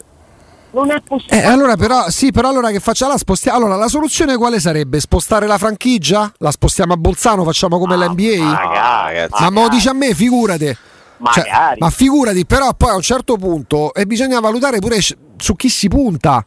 Non 0.72 0.90
è 0.90 1.00
possibile. 1.00 1.40
Eh, 1.40 1.46
allora 1.46 1.76
però, 1.76 2.10
sì, 2.10 2.32
però 2.32 2.50
allora 2.50 2.70
che 2.70 2.80
faccia? 2.80 3.06
La 3.06 3.16
spostiamo. 3.16 3.56
Allora, 3.56 3.76
la 3.76 3.88
soluzione 3.88 4.36
quale 4.36 4.60
sarebbe? 4.60 5.00
Spostare 5.00 5.46
la 5.46 5.56
franchigia? 5.56 6.30
La 6.38 6.50
spostiamo 6.50 6.92
a 6.92 6.96
Bolzano? 6.98 7.44
Facciamo 7.44 7.78
come 7.78 7.94
Ah, 7.94 7.98
l'NBA? 7.98 8.44
magari, 8.44 9.14
ragazzi. 9.16 9.42
Ma 9.42 9.48
me 9.50 9.62
lo 9.62 9.68
dici 9.68 9.88
a 9.88 9.94
me, 9.94 10.12
figurate. 10.12 10.76
Cioè, 11.32 11.44
Magari. 11.50 11.80
ma 11.80 11.90
figurati, 11.90 12.44
però 12.44 12.74
poi 12.74 12.90
a 12.90 12.94
un 12.94 13.02
certo 13.02 13.36
punto 13.36 13.94
e 13.94 14.06
bisogna 14.06 14.40
valutare 14.40 14.78
pure 14.78 14.98
su 15.00 15.56
chi 15.56 15.68
si 15.68 15.88
punta. 15.88 16.44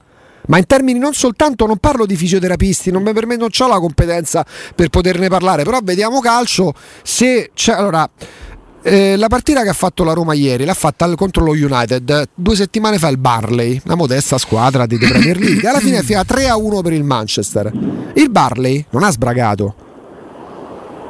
Ma 0.48 0.58
in 0.58 0.66
termini 0.66 0.98
non 0.98 1.14
soltanto, 1.14 1.68
non 1.68 1.78
parlo 1.78 2.06
di 2.06 2.16
fisioterapisti, 2.16 2.90
non, 2.90 3.04
per 3.04 3.28
me 3.28 3.36
non 3.36 3.50
ho 3.56 3.68
la 3.68 3.80
competenza 3.80 4.44
per 4.74 4.90
poterne 4.90 5.28
parlare, 5.28 5.64
però 5.64 5.80
vediamo 5.84 6.22
calcio 6.22 6.74
se 7.04 7.52
c'è. 7.54 7.74
Allora, 7.74 8.10
eh, 8.82 9.16
la 9.16 9.28
partita 9.28 9.62
che 9.62 9.70
ha 9.70 9.74
fatto 9.74 10.04
la 10.04 10.14
Roma 10.14 10.34
ieri 10.34 10.66
l'ha 10.66 10.74
fatta 10.74 11.14
contro 11.16 11.44
lo 11.44 11.52
United 11.52 12.30
due 12.34 12.56
settimane 12.56 12.98
fa 12.98 13.10
il 13.10 13.18
Barley, 13.18 13.80
una 13.86 13.96
modesta 13.96 14.38
squadra 14.38 14.86
di 14.86 14.98
di 14.98 15.06
Premier 15.06 15.38
League. 15.38 15.68
Alla 15.68 15.80
fine 15.80 16.00
è 16.00 16.02
finita 16.02 16.24
3 16.24 16.48
a 16.48 16.58
1 16.58 16.82
per 16.82 16.94
il 16.94 17.04
Manchester. 17.04 17.72
Il 18.14 18.30
Barley 18.32 18.84
non 18.90 19.04
ha 19.04 19.12
sbragato. 19.12 19.88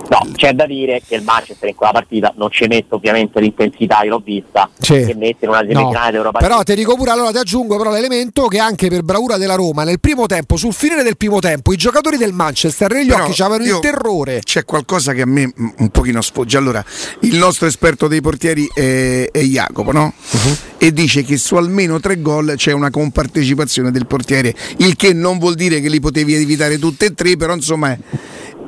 No, 0.08 0.28
c'è 0.36 0.54
da 0.54 0.66
dire 0.66 1.02
che 1.06 1.16
il 1.16 1.24
Manchester 1.24 1.70
in 1.70 1.76
quella 1.76 1.92
partita 1.92 2.34
non 2.38 2.50
ci 2.50 2.66
mette 2.68 2.96
ovviamente 2.96 3.40
l'intensità, 3.40 4.02
io 4.04 4.12
l'ho 4.12 4.22
vista, 4.24 4.68
Sì. 4.80 5.06
che 5.06 5.14
mette 5.16 5.46
in 5.46 5.50
una 5.50 5.62
No, 5.62 5.72
semifinale 5.72 6.12
d'Europa 6.12 6.40
però 6.40 6.64
ti 6.64 6.74
dico 6.74 6.96
pure, 6.96 7.12
allora 7.12 7.32
ti 7.32 7.38
aggiungo 7.38 7.78
però 7.78 7.92
l'elemento 7.92 8.48
che 8.48 8.58
anche 8.58 8.90
per 8.90 9.04
bravura 9.04 9.38
della 9.38 9.56
Roma 9.56 9.84
nel 9.84 10.00
primo 10.00 10.26
tempo, 10.26 10.56
sul 10.58 10.74
finire 10.74 11.04
del 11.04 11.16
primo 11.18 11.40
tempo, 11.40 11.74
i 11.74 11.76
giocatori 11.76 12.18
del 12.18 12.34
Manchester 12.34 12.92
negli 12.92 13.10
Però 13.10 13.26
occhi 13.26 13.42
avevano 13.42 13.64
il 13.70 13.80
terrore. 13.80 14.40
C'è 14.44 14.66
qualcosa 14.66 15.14
che 15.14 15.22
a 15.22 15.28
me 15.28 15.52
un 15.56 15.90
pochino 15.90 16.22
sfoggia. 16.22 16.58
Allora, 16.58 16.84
il 17.22 17.38
nostro 17.38 17.68
esperto 17.68 18.08
dei 18.08 18.22
portieri 18.22 18.68
è, 18.74 19.30
è 19.32 19.42
Jacopo, 19.42 19.92
no? 19.92 20.14
Uh-huh. 20.32 20.56
E 20.78 20.92
dice 20.92 21.24
che 21.24 21.38
su 21.38 21.56
almeno 21.56 22.00
tre 22.00 22.20
gol 22.22 22.54
c'è 22.56 22.72
una 22.72 22.90
compartecipazione 22.90 23.92
del 23.92 24.08
portiere, 24.08 24.56
il 24.78 24.96
che 24.96 25.14
non 25.14 25.38
vuol 25.38 25.54
dire 25.56 25.82
che 25.82 25.90
li 25.90 26.00
potevi 26.00 26.34
evitare 26.34 26.80
tutte 26.80 27.06
e 27.06 27.14
tre, 27.14 27.38
però 27.38 27.54
insomma... 27.54 27.92
è- 27.92 27.98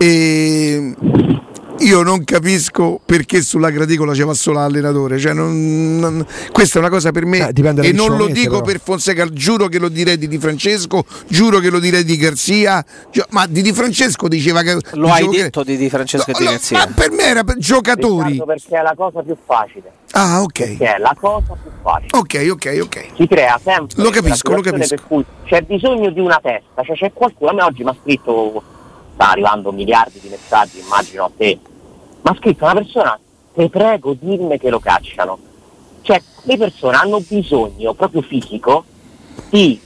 e- 0.06 0.96
io 1.82 2.04
non 2.04 2.24
capisco 2.24 3.00
perché 3.04 3.42
sulla 3.42 3.72
graticola 3.72 4.14
ci 4.14 4.22
va 4.22 4.36
solo 4.36 4.60
l'allenatore. 4.60 5.18
Cioè 5.18 5.34
non- 5.34 5.98
non- 6.00 6.26
questa 6.52 6.78
è 6.78 6.82
una 6.82 6.92
cosa 6.92 7.12
per 7.12 7.26
me 7.26 7.50
Eh, 7.50 7.54
e 7.88 7.92
non 7.92 8.18
lo 8.18 8.28
dico 8.28 8.62
però. 8.62 8.62
per 8.62 8.80
Fonseca, 8.84 9.26
giuro 9.30 9.68
che 9.68 9.80
lo 9.80 9.90
direi 9.90 10.18
di 10.20 10.28
Di 10.28 10.38
Francesco, 10.38 11.04
giuro 11.28 11.58
che 11.60 11.70
lo 11.72 11.80
direi 11.80 12.04
di 12.04 12.18
Garzia, 12.18 12.86
ma 13.30 13.48
di 13.48 13.64
Di 13.64 13.74
Francesco 13.74 14.28
diceva 14.28 14.62
che 14.62 14.78
Lo 14.94 15.08
hai 15.08 15.14
dicevo 15.26 15.32
che- 15.32 15.42
detto 15.42 15.64
di 15.64 15.78
Di 15.78 15.90
Francesco 15.90 16.30
e 16.30 16.34
di 16.38 16.44
No, 16.44 16.46
no, 16.46 16.52
Garzia. 16.52 16.78
Ma 16.78 16.88
per 16.94 17.12
me 17.12 17.24
era 17.24 17.44
per 17.44 17.58
giocatori. 17.58 18.32
Riccardo, 18.34 18.46
perché 18.46 18.78
è 18.78 18.82
la 18.84 18.94
cosa 18.96 19.22
più 19.24 19.36
facile, 19.44 19.92
Ah, 20.12 20.42
ok. 20.42 20.52
perché 20.52 20.96
è 20.96 20.98
la 21.00 21.16
cosa 21.20 21.58
più 21.62 21.72
facile. 21.82 22.10
Ok, 22.12 22.48
ok, 22.52 22.80
ok. 22.84 23.06
Si 23.16 23.28
crea 23.28 23.60
sempre 23.64 24.04
Lo 24.04 24.10
capisco, 24.12 24.54
lo 24.54 24.62
capisco. 24.62 24.96
per 24.96 25.04
cui 25.08 25.26
c'è 25.46 25.62
bisogno 25.64 26.12
di 26.12 26.20
una 26.20 26.40
testa, 26.40 26.84
cioè 26.84 26.96
c'è 26.96 27.12
qualcuno, 27.12 27.50
a 27.50 27.54
me 27.56 27.64
oggi 27.64 27.84
mi 27.84 27.90
ha 27.90 27.96
scritto, 28.04 28.62
sta 29.22 29.30
arrivando 29.30 29.72
miliardi 29.72 30.20
di 30.20 30.30
messaggi, 30.30 30.80
immagino 30.80 31.26
a 31.26 31.32
te, 31.38 31.60
mi 31.64 32.22
ha 32.24 32.36
scritto 32.36 32.64
una 32.64 32.74
persona, 32.74 33.20
ti 33.54 33.70
prego 33.70 34.16
dimmi 34.20 34.58
che 34.58 34.72
lo 34.72 34.80
cacciano. 34.80 35.38
Cioè 36.02 36.20
le 36.44 36.58
persone 36.58 36.98
hanno 36.98 37.20
bisogno 37.20 37.94
proprio 37.94 38.24
fisico 38.24 38.84
di, 39.50 39.80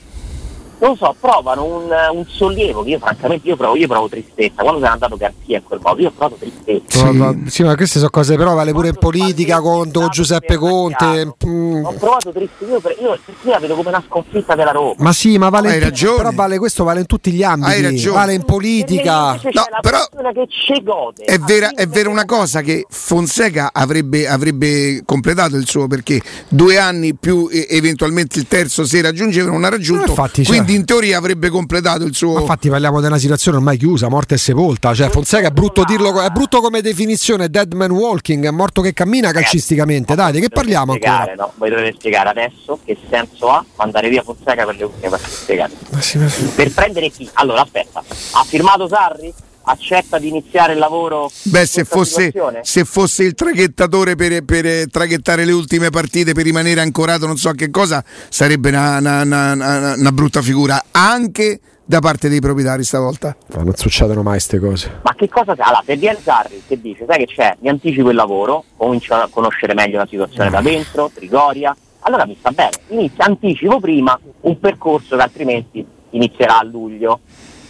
non 0.79 0.89
lo 0.91 0.95
so, 0.95 1.15
provano 1.19 1.63
un, 1.63 1.83
un 2.13 2.25
sollievo 2.27 2.83
che 2.83 2.89
io 2.91 2.99
francamente 2.99 3.47
io 3.47 3.55
provo, 3.55 3.75
io 3.75 3.87
provo 3.87 4.09
tristezza, 4.09 4.61
quando 4.61 4.79
se 4.79 4.85
n'è 4.87 4.91
andato 4.91 5.15
Garzia 5.17 5.57
in 5.57 5.63
quel 5.63 5.79
modo, 5.81 6.01
io 6.01 6.11
provo 6.11 6.35
tristezza. 6.39 6.97
Sì. 7.07 7.17
No, 7.17 7.41
sì, 7.47 7.63
ma 7.63 7.75
queste 7.75 7.97
sono 7.99 8.09
cose 8.11 8.35
però 8.35 8.53
vale 8.53 8.71
pure 8.71 8.89
in 8.89 8.95
politica 8.97 9.59
con 9.61 9.91
Giuseppe 10.11 10.57
Conte. 10.57 11.33
mm, 11.45 11.85
Ho 11.85 11.93
provato 11.93 12.31
tristezza, 12.31 12.71
io, 12.71 12.79
per- 12.79 12.95
io, 12.99 13.17
io 13.43 13.51
la 13.51 13.59
vedo 13.59 13.75
come 13.75 13.89
una 13.89 14.03
sconfitta 14.07 14.55
della 14.55 14.71
Roma. 14.71 14.95
Ma 14.99 15.13
sì, 15.13 15.37
ma 15.37 15.49
vale 15.49 15.69
Hai 15.69 15.75
in 15.75 15.83
ragione. 15.83 16.17
però 16.17 16.31
vale 16.31 16.57
questo 16.57 16.83
vale 16.83 16.99
in 16.99 17.05
tutti 17.05 17.31
gli 17.31 17.43
ambiti, 17.43 17.71
Hai 17.71 17.81
ragione. 17.81 18.15
vale 18.17 18.33
in 18.33 18.43
politica. 18.43 19.31
No, 19.33 19.37
c'è 19.39 19.49
la 19.53 19.79
però- 19.81 20.07
persona 20.09 20.31
che 20.31 20.47
ci 20.49 20.83
gode. 20.83 21.23
È 21.23 21.37
vera, 21.39 21.71
è 21.73 21.87
vera 21.87 22.09
una 22.09 22.25
cosa 22.25 22.61
che 22.61 22.85
Fonseca 22.89 23.69
avrebbe, 23.73 24.27
avrebbe 24.27 25.01
completato 25.05 25.55
il 25.55 25.67
suo 25.67 25.87
perché 25.87 26.21
due 26.49 26.77
anni 26.77 27.13
più 27.15 27.47
eventualmente 27.51 28.39
il 28.39 28.47
terzo 28.47 28.85
se 28.85 29.01
raggiungeva 29.01 29.49
non 29.51 29.63
ha 29.63 29.69
raggiunto, 29.69 30.03
No, 30.05 30.09
infatti, 30.09 30.43
cioè- 30.43 30.55
quindi 30.65 30.75
in 30.81 30.85
teoria 30.85 31.19
avrebbe 31.19 31.49
completato 31.49 32.05
il 32.05 32.15
suo... 32.15 32.33
Ma 32.33 32.39
infatti 32.41 32.69
parliamo 32.69 32.99
di 32.99 33.05
una 33.05 33.19
situazione 33.19 33.57
ormai 33.57 33.77
chiusa, 33.77 34.09
morta 34.09 34.33
e 34.33 34.39
sepolta. 34.39 34.95
Cioè, 34.95 35.09
Fonseca 35.09 35.49
è 35.49 35.51
brutto 35.51 35.83
dirlo, 35.83 36.19
è 36.19 36.29
brutto 36.29 36.59
come 36.59 36.81
definizione, 36.81 37.49
dead 37.49 37.71
man 37.73 37.91
walking, 37.91 38.47
è 38.47 38.51
morto 38.51 38.81
che 38.81 38.91
cammina 38.91 39.31
calcisticamente. 39.31 40.15
Dai, 40.15 40.31
di 40.31 40.39
che 40.39 40.49
parliamo 40.49 40.93
ancora? 40.93 41.33
no? 41.37 41.51
Voi 41.55 41.69
dovete 41.69 41.93
spiegare 41.97 42.29
adesso 42.29 42.79
che 42.83 42.97
senso 43.07 43.49
ha 43.49 43.63
mandare 43.75 44.09
via 44.09 44.23
Fonseca 44.23 44.65
per 44.65 44.75
le 44.75 44.83
ultime 44.85 45.09
partite. 45.09 45.35
Spiegate. 45.35 45.75
Ma 45.91 46.01
sì, 46.01 46.17
ma 46.17 46.27
sì. 46.27 46.43
Per 46.43 46.71
prendere 46.71 47.09
chi? 47.09 47.29
Allora 47.33 47.61
aspetta, 47.61 48.03
ha 48.31 48.43
firmato 48.43 48.87
Sarri? 48.87 49.31
Accetta 49.67 50.19
di 50.19 50.27
iniziare 50.27 50.73
il 50.73 50.79
lavoro? 50.79 51.29
Beh, 51.43 51.65
se 51.65 51.85
fosse, 51.85 52.31
se 52.61 52.85
fosse 52.85 53.23
il 53.23 53.33
traghettatore 53.33 54.15
per, 54.15 54.43
per, 54.43 54.89
traghettare 54.89 55.43
le 55.43 55.51
ultime 55.51 55.89
partite, 55.89 56.33
per 56.33 56.43
rimanere 56.43 56.81
ancorato, 56.81 57.25
non 57.25 57.37
so 57.37 57.49
a 57.49 57.53
che 57.53 57.71
cosa, 57.71 58.03
sarebbe 58.29 58.69
una, 58.69 58.97
una- 58.99 59.21
una- 59.23 59.95
una- 59.97 60.11
brutta 60.11 60.41
figura 60.43 60.83
anche 60.91 61.59
da 61.83 61.99
parte 61.99 62.29
dei 62.29 62.39
proprietari 62.39 62.83
stavolta. 62.83 63.35
Ma 63.55 63.63
non 63.63 63.75
succedono 63.75 64.21
mai 64.21 64.33
queste 64.33 64.59
cose. 64.59 64.99
Ma 65.03 65.13
che 65.15 65.29
cosa 65.29 65.51
Allora, 65.51 65.81
se 65.85 65.95
viene 65.95 66.19
Sarri 66.21 66.61
che 66.67 66.79
dice, 66.79 67.05
sai 67.07 67.25
che 67.25 67.25
c'è, 67.25 67.55
mi 67.59 67.69
anticipo 67.69 68.09
il 68.09 68.15
lavoro, 68.15 68.63
comincio 68.77 69.13
a 69.15 69.27
conoscere 69.31 69.73
meglio 69.73 69.97
la 69.97 70.07
situazione 70.07 70.49
da 70.51 70.61
dentro, 70.61 71.11
Trigoria, 71.13 71.75
allora 72.01 72.25
mi 72.25 72.35
sta 72.39 72.51
bene, 72.51 72.71
inizio, 72.89 73.23
anticipo 73.23 73.79
prima 73.79 74.19
un 74.41 74.59
percorso 74.59 75.15
che 75.15 75.21
altrimenti 75.23 75.85
inizierà 76.11 76.59
a 76.59 76.63
luglio. 76.63 77.19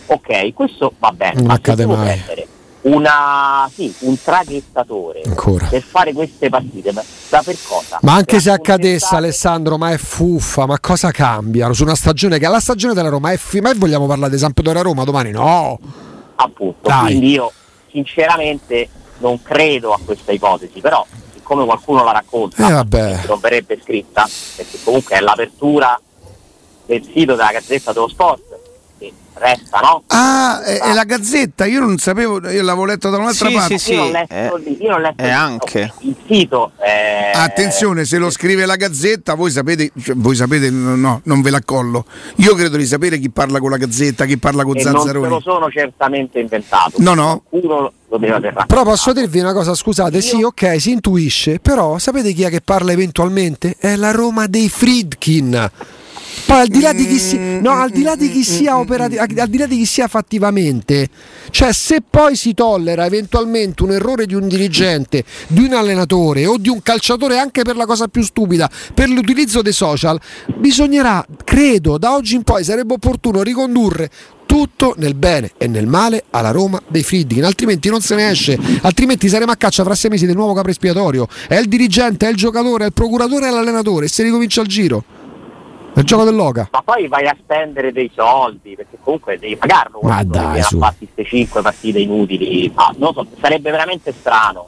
Ok, 0.08 0.53
questo 0.53 0.93
va 0.99 1.12
bene, 1.12 1.36
Non 1.36 1.45
ma 1.47 1.53
accade 1.53 1.86
mai. 1.86 2.06
prendere 2.06 2.47
una, 2.82 3.68
sì, 3.74 3.91
un 4.01 4.16
traghettatore 4.22 5.24
Ancora. 5.26 5.66
per 5.66 5.82
fare 5.82 6.14
queste 6.14 6.49
partite, 6.49 6.93
da 6.93 7.41
per 7.43 7.56
cosa? 7.68 7.97
Ma 8.03 8.14
anche 8.14 8.34
Per 8.36 8.41
se 8.41 8.51
accadesse 8.51 9.06
accontentarle- 9.06 9.18
Alessandro, 9.18 9.78
ma 9.80 9.89
è 9.91 9.97
fuffa, 9.97 10.68
ma 10.68 10.80
cosa 10.80 11.10
cambia? 11.10 11.74
Su 11.74 11.82
una 11.82 11.95
stagione 11.95 12.38
che 12.38 12.47
la 12.47 12.60
stagione 12.60 12.93
della 12.93 13.10
Roma 13.10 13.32
è 13.32 13.38
fi- 13.38 13.60
ma 13.62 13.74
vogliamo 13.76 14.06
parlare 14.06 14.32
di 14.32 14.38
Sampdoria 14.38 14.82
Roma 14.84 15.03
domani? 15.03 15.32
No. 15.32 15.80
appunto. 16.36 16.88
Dai. 16.88 17.06
Quindi 17.06 17.32
io 17.32 17.51
sinceramente 17.89 18.89
non 19.20 19.41
credo 19.41 19.91
a 19.93 19.99
questa 20.03 20.32
ipotesi, 20.34 20.80
però 20.82 21.03
siccome 21.34 21.66
qualcuno 21.66 22.03
la 22.03 22.12
racconta, 22.12 22.68
Eh, 22.68 22.72
vabbè. 22.74 23.22
non 23.28 23.39
verrebbe 23.39 23.80
scritta, 23.82 24.28
perché 24.58 24.78
comunque 24.84 25.16
è 25.16 25.22
l'apertura 25.22 25.99
del 26.86 27.01
sito 27.03 27.36
della 27.36 27.51
Gazzetta 27.51 27.93
dello 27.93 28.08
Sport 28.10 28.60
che 29.10 29.14
resta, 29.38 29.80
no? 29.80 30.03
Ah, 30.08 30.62
è, 30.64 30.80
è 30.80 30.93
la 30.93 31.03
Gazzetta, 31.03 31.66
io 31.66 31.82
non 31.82 31.97
sapevo, 31.97 32.36
io 32.49 32.64
l'avevo 32.64 32.86
letto 32.86 33.10
da 33.10 33.18
un'altra 33.18 33.49
Sì, 33.49 33.53
parte. 33.53 33.78
sì, 33.78 33.93
io 33.93 34.03
l'ho 34.06 34.12
letto 34.12 34.34
eh, 34.56 34.60
lì, 34.64 34.78
io 34.82 34.89
l'ho 34.91 34.97
letto 34.99 35.22
e 35.22 35.26
lì. 35.26 35.32
anche. 35.32 35.93
il 35.99 36.16
sito 36.26 36.72
è... 36.78 37.32
Attenzione, 37.36 38.06
se 38.06 38.18
lo 38.18 38.30
scrive 38.30 38.66
la 38.66 38.76
Gazzetta, 38.78 39.34
voi 39.34 39.51
sapete, 39.51 39.91
cioè, 40.01 40.16
voi 40.16 40.36
sapete, 40.36 40.70
no, 40.70 41.20
non 41.24 41.41
ve 41.41 41.49
l'accollo. 41.49 42.06
Io 42.38 42.56
credo 42.56 42.78
di 42.78 42.86
sapere 42.86 43.18
chi 43.20 43.30
parla 43.30 43.60
con 43.60 43.70
la 43.70 43.78
Gazzetta, 43.78 44.26
chi 44.26 44.38
parla 44.38 44.64
con 44.64 44.78
e 44.78 44.84
non 44.84 44.93
Zanzaroni. 44.93 45.28
lo 45.28 45.39
sono 45.41 45.70
certamente 45.70 46.39
inventato. 46.39 46.93
No, 46.99 47.14
no. 47.14 47.43
Qualcuno 47.49 47.91
lo 48.08 48.18
deve 48.18 48.34
aver 48.34 48.53
raccontato. 48.53 48.68
Però 48.68 48.84
posso 48.84 49.12
dirvi 49.12 49.39
una 49.39 49.51
cosa, 49.53 49.74
scusate, 49.74 50.22
sì, 50.22 50.41
ok, 50.43 50.80
si 50.80 50.91
intuisce, 50.91 51.60
però 51.60 51.97
sapete 51.97 52.32
chi 52.32 52.43
è 52.43 52.49
che 52.49 52.62
parla 52.62 52.93
eventualmente? 52.93 53.76
È 53.78 53.95
la 53.97 54.12
Roma 54.12 54.47
dei 54.47 54.70
Friedkin. 54.70 55.72
Poi 56.46 56.60
al 56.60 56.68
di 56.68 56.80
là 56.80 56.93
di 56.93 57.08
chi, 57.08 57.18
si- 57.18 57.38
no, 57.38 57.72
al 57.72 57.89
di 57.89 58.04
là 58.04 58.16
di 58.16 58.30
chi 58.30 58.43
sia 58.43 58.78
operati- 58.78 59.18
al 59.18 59.48
di 59.48 59.58
là 59.58 59.66
di 59.66 59.78
chi 59.78 59.86
sia 59.86 60.08
fattivamente, 60.08 61.10
cioè 61.50 61.74
se 61.74 62.04
poi 62.08 62.36
si 62.36 62.54
tollera 62.54 63.06
eventualmente 63.06 63.82
un 63.84 63.91
errore 63.91 64.26
di 64.26 64.36
un 64.36 64.48
dirigente, 64.48 65.24
di 65.48 65.64
un 65.64 65.74
allenatore 65.74 66.46
o 66.46 66.58
di 66.58 66.70
un 66.70 66.82
calciatore 66.82 67.39
anche 67.39 67.64
per 67.64 67.76
la 67.76 67.86
cosa 67.86 68.08
più 68.08 68.22
stupida, 68.22 68.70
per 68.93 69.10
l'utilizzo 69.10 69.62
dei 69.62 69.74
social, 69.74 70.20
bisognerà, 70.58 71.26
credo, 71.43 71.98
da 71.98 72.14
oggi 72.14 72.36
in 72.36 72.43
poi 72.43 72.64
sarebbe 72.64 72.93
opportuno 72.93 73.41
ricondurre 73.41 74.10
tutto 74.46 74.93
nel 74.98 75.16
bene 75.16 75.52
e 75.58 75.68
nel 75.68 75.88
male 75.88 76.26
alla 76.30 76.52
Roma 76.52 76.80
dei 76.88 77.04
Friedkin, 77.04 77.43
altrimenti 77.43 77.89
non 77.89 78.02
se 78.02 78.16
ne 78.16 78.30
esce, 78.30 78.58
altrimenti 78.82 79.28
saremo 79.28 79.52
a 79.52 79.56
caccia 79.56 79.84
fra 79.84 79.96
sei 79.96 80.12
mesi 80.12 80.26
del 80.26 80.36
nuovo 80.36 80.54
capo 80.54 80.70
espiatorio. 80.70 81.28
È 81.48 81.56
il 81.56 81.68
dirigente, 81.68 82.28
è 82.28 82.30
il 82.30 82.36
giocatore, 82.36 82.84
è 82.84 82.88
il 82.88 82.93
procuratore 82.93 83.48
e 83.48 83.52
l'allenatore 83.52 84.06
e 84.06 84.10
se 84.10 84.22
ricomincia 84.24 84.62
il 84.62 84.68
giro. 84.68 85.04
È 85.96 86.00
il 86.00 86.06
gioco 86.06 86.26
dell'Oca. 86.26 86.68
Ma 86.74 86.82
poi 86.82 87.08
vai 87.08 87.26
a 87.26 87.36
spendere 87.41 87.93
dei 87.93 88.12
soldi, 88.14 88.76
perché 88.76 88.98
comunque 89.02 89.39
devi 89.39 89.56
pagarlo 89.56 90.00
Ma 90.02 90.22
dai, 90.26 90.62
su. 90.62 90.76
a 90.76 90.80
farti 90.80 91.08
queste 91.14 91.24
5 91.24 91.62
partite 91.62 92.00
inutili. 92.00 92.70
Non 92.98 93.14
so, 93.14 93.26
sarebbe 93.39 93.72
veramente 93.72 94.12
strano. 94.12 94.68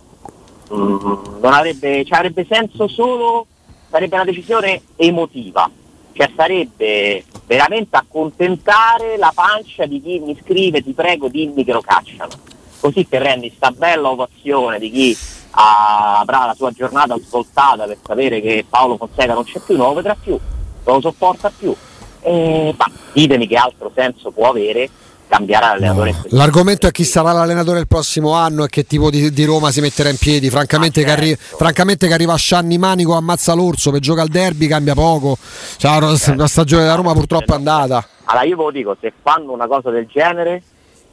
Mm, 0.73 0.97
non 1.41 1.53
avrebbe, 1.53 2.05
cioè 2.05 2.19
avrebbe 2.19 2.45
senso 2.49 2.87
solo, 2.87 3.45
sarebbe 3.89 4.15
una 4.15 4.23
decisione 4.23 4.81
emotiva. 4.95 5.69
Cioè 6.13 6.31
sarebbe 6.33 7.25
veramente 7.45 7.97
accontentare 7.97 9.17
la 9.17 9.31
pancia 9.35 9.85
di 9.85 10.01
chi 10.01 10.19
mi 10.19 10.37
scrive 10.41 10.81
ti 10.81 10.93
prego 10.93 11.27
dimmi 11.27 11.65
che 11.65 11.73
lo 11.73 11.81
cacciano. 11.81 12.31
Così 12.79 13.05
ti 13.05 13.17
rendi 13.17 13.51
sta 13.53 13.71
bella 13.71 14.09
ovazione 14.09 14.79
di 14.79 14.89
chi 14.91 15.17
ha- 15.51 16.19
avrà 16.19 16.45
la 16.45 16.53
sua 16.53 16.71
giornata 16.71 17.17
svoltata 17.19 17.85
per 17.85 17.97
sapere 18.01 18.39
che 18.39 18.65
Paolo 18.67 18.95
Fonseca 18.95 19.33
non 19.33 19.43
c'è 19.43 19.59
più, 19.59 19.75
non 19.75 19.87
lo 19.89 19.93
vedrà 19.95 20.15
più, 20.19 20.39
non 20.87 20.95
lo 20.95 21.01
sopporta 21.01 21.51
più. 21.55 21.75
E, 22.21 22.73
ma 22.77 22.85
ditemi 23.13 23.47
che 23.47 23.55
altro 23.55 23.91
senso 23.95 24.31
può 24.31 24.49
avere 24.49 24.89
cambiare 25.29 25.65
allenatore. 25.65 26.09
in 26.11 26.19
questo 26.19 26.37
L'argomento 26.37 26.87
è 26.87 26.91
chi 26.91 27.03
sarà 27.03 27.31
l'allenatore 27.33 27.79
il 27.79 27.87
prossimo 27.87 28.31
anno 28.31 28.63
e 28.63 28.69
che 28.69 28.85
tipo 28.85 29.09
di, 29.09 29.31
di 29.31 29.43
Roma 29.43 29.71
si 29.71 29.81
metterà 29.81 30.09
in 30.09 30.17
piedi. 30.17 30.49
Francamente, 30.49 31.01
Ah, 31.01 31.05
che, 31.05 31.11
arri- 31.11 31.37
certo. 31.37 31.57
francamente 31.57 32.07
che 32.07 32.13
arriva 32.13 32.35
Scianni 32.35 32.77
Manico, 32.77 33.13
ammazza 33.13 33.53
l'orso 33.53 33.91
per 33.91 33.99
giocare 33.99 34.23
al 34.27 34.29
derby, 34.31 34.67
cambia 34.67 34.93
poco. 34.93 35.37
Cioè, 35.77 35.99
la- 35.99 36.17
la 36.35 36.47
stagione 36.47 36.83
della 36.83 36.95
Roma 36.95 37.13
purtroppo 37.13 37.51
è 37.51 37.55
andata. 37.55 38.07
Allora 38.25 38.45
io 38.45 38.55
ve 38.57 38.63
lo 38.63 38.71
dico, 38.71 38.97
se 38.99 39.13
fanno 39.21 39.51
una 39.51 39.67
cosa 39.67 39.89
del 39.89 40.05
genere 40.07 40.61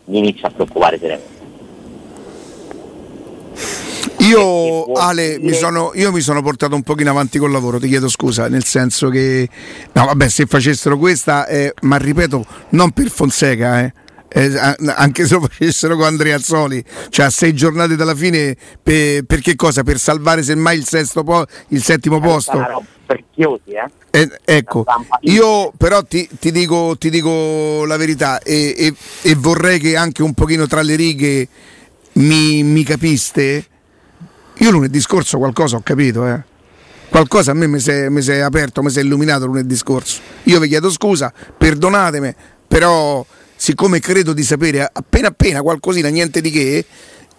mi 0.07 0.19
inizio 0.19 0.47
a 0.49 0.51
preoccupare 0.51 0.99
seriamente. 0.99 1.34
Io, 4.27 4.93
Ale, 4.93 5.39
mi 5.41 5.53
sono, 5.53 5.93
io 5.95 6.11
mi 6.11 6.21
sono 6.21 6.41
portato 6.43 6.75
un 6.75 6.83
pochino 6.83 7.11
avanti 7.11 7.39
col 7.39 7.51
lavoro, 7.51 7.79
ti 7.79 7.89
chiedo 7.89 8.09
scusa, 8.09 8.49
nel 8.49 8.65
senso 8.65 9.09
che, 9.11 9.49
no 9.93 10.05
vabbè, 10.07 10.29
se 10.29 10.47
facessero 10.47 10.97
questa, 10.97 11.47
eh, 11.47 11.75
ma 11.83 11.97
ripeto, 11.97 12.45
non 12.71 12.91
per 12.93 13.11
Fonseca, 13.11 13.83
eh. 13.83 13.93
eh, 14.29 14.59
anche 14.87 15.27
se 15.27 15.35
lo 15.35 15.41
facessero 15.43 15.97
con 15.97 16.07
Andrea 16.07 16.37
Azzoli, 16.37 16.83
cioè 17.11 17.27
a 17.27 17.31
sei 17.31 17.53
giornate 17.55 17.97
dalla 17.97 18.15
fine, 18.15 18.57
per, 18.83 19.25
per 19.25 19.41
che 19.41 19.57
cosa? 19.57 19.83
Per 19.83 19.99
salvare 19.99 20.43
semmai 20.43 20.79
il, 20.79 20.87
sesto 20.87 21.23
po- 21.23 21.45
il 21.69 21.83
settimo 21.83 22.19
posto. 22.21 22.59
Preziosi, 23.07 23.73
eh? 23.73 23.91
Eh, 24.11 24.31
ecco, 24.45 24.85
io 25.23 25.71
però 25.77 26.03
ti, 26.03 26.27
ti 26.41 26.51
dico, 26.51 26.97
ti 26.97 27.11
dico 27.11 27.85
la 27.85 27.99
verità 27.99 28.39
e, 28.41 28.75
e- 28.77 28.95
e 29.23 29.35
vorrei 29.35 29.79
che 29.79 29.97
anche 29.97 30.23
un 30.23 30.33
pochino 30.33 30.67
tra 30.67 30.81
le 30.81 30.95
righe 30.95 31.49
mi, 32.13 32.63
mi 32.63 32.83
capiste. 32.85 33.67
Io 34.59 34.71
lunedì 34.71 35.01
scorso 35.01 35.39
qualcosa 35.39 35.77
ho 35.77 35.81
capito, 35.83 36.27
eh. 36.27 36.43
Qualcosa 37.09 37.53
a 37.53 37.55
me 37.55 37.67
mi 37.67 37.79
si 37.79 37.91
è 37.91 38.39
aperto, 38.39 38.83
mi 38.83 38.91
si 38.91 38.99
è 38.99 39.03
illuminato 39.03 39.47
lunedì 39.47 39.77
scorso. 39.77 40.21
Io 40.45 40.59
vi 40.59 40.69
chiedo 40.69 40.91
scusa, 40.91 41.33
perdonatemi, 41.57 42.35
però 42.67 43.25
siccome 43.55 44.01
credo 44.01 44.33
di 44.33 44.43
sapere 44.43 44.89
appena 44.93 45.29
appena 45.29 45.63
qualcosina, 45.63 46.09
niente 46.09 46.41
di 46.41 46.51
che, 46.51 46.85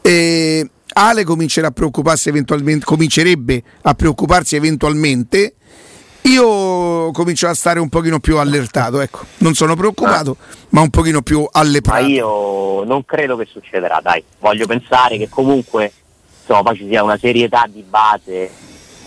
eh, 0.01 0.69
Ale 0.93 1.23
comincerà 1.25 1.67
a 1.67 1.71
preoccuparsi 1.71 2.29
eventualmente, 2.29 2.85
comincerebbe 2.85 3.63
a 3.81 3.93
preoccuparsi 3.95 4.55
eventualmente. 4.55 5.55
Io 6.21 7.11
comincio 7.11 7.47
a 7.47 7.53
stare 7.53 7.79
un 7.79 7.89
pochino 7.89 8.19
più 8.19 8.37
allertato, 8.37 9.01
ecco. 9.01 9.25
Non 9.39 9.55
sono 9.55 9.75
preoccupato, 9.75 10.37
ma 10.69 10.81
un 10.81 10.89
pochino 10.89 11.21
più 11.21 11.41
Ma 11.41 11.59
alleprato. 11.59 12.05
io 12.05 12.83
non 12.85 13.03
credo 13.03 13.35
che 13.35 13.45
succederà, 13.45 13.99
dai. 14.01 14.23
Voglio 14.39 14.65
pensare 14.65 15.17
che 15.17 15.27
comunque 15.29 15.91
insomma, 16.45 16.61
poi 16.61 16.77
ci 16.77 16.87
sia 16.87 17.03
una 17.03 17.17
serietà 17.17 17.65
di 17.67 17.81
base 17.81 18.51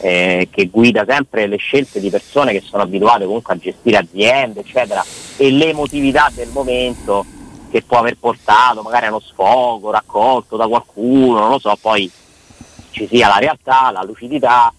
eh, 0.01 0.49
che 0.51 0.67
guida 0.69 1.05
sempre 1.07 1.47
le 1.47 1.57
scelte 1.57 2.01
di 2.01 2.11
persone 2.11 2.53
che 2.53 2.61
sono 2.61 2.83
abituate 2.83 3.25
comunque 3.25 3.55
a 3.55 3.59
gestire 3.59 3.97
aziende, 3.97 4.61
eccetera, 4.61 5.05
e 5.37 5.51
l'emotività 5.51 6.31
del 6.35 6.49
momento 6.49 7.25
che 7.71 7.83
può 7.83 7.99
aver 7.99 8.17
portato 8.19 8.83
magari 8.83 9.07
a 9.07 9.11
uno 9.11 9.21
sfogo 9.21 9.91
raccolto 9.91 10.57
da 10.57 10.67
qualcuno, 10.67 11.39
non 11.39 11.51
lo 11.51 11.59
so, 11.59 11.77
poi 11.81 12.11
ci 12.91 13.07
sia 13.07 13.29
la 13.29 13.39
realtà, 13.39 13.91
la 13.91 14.03
lucidità, 14.03 14.73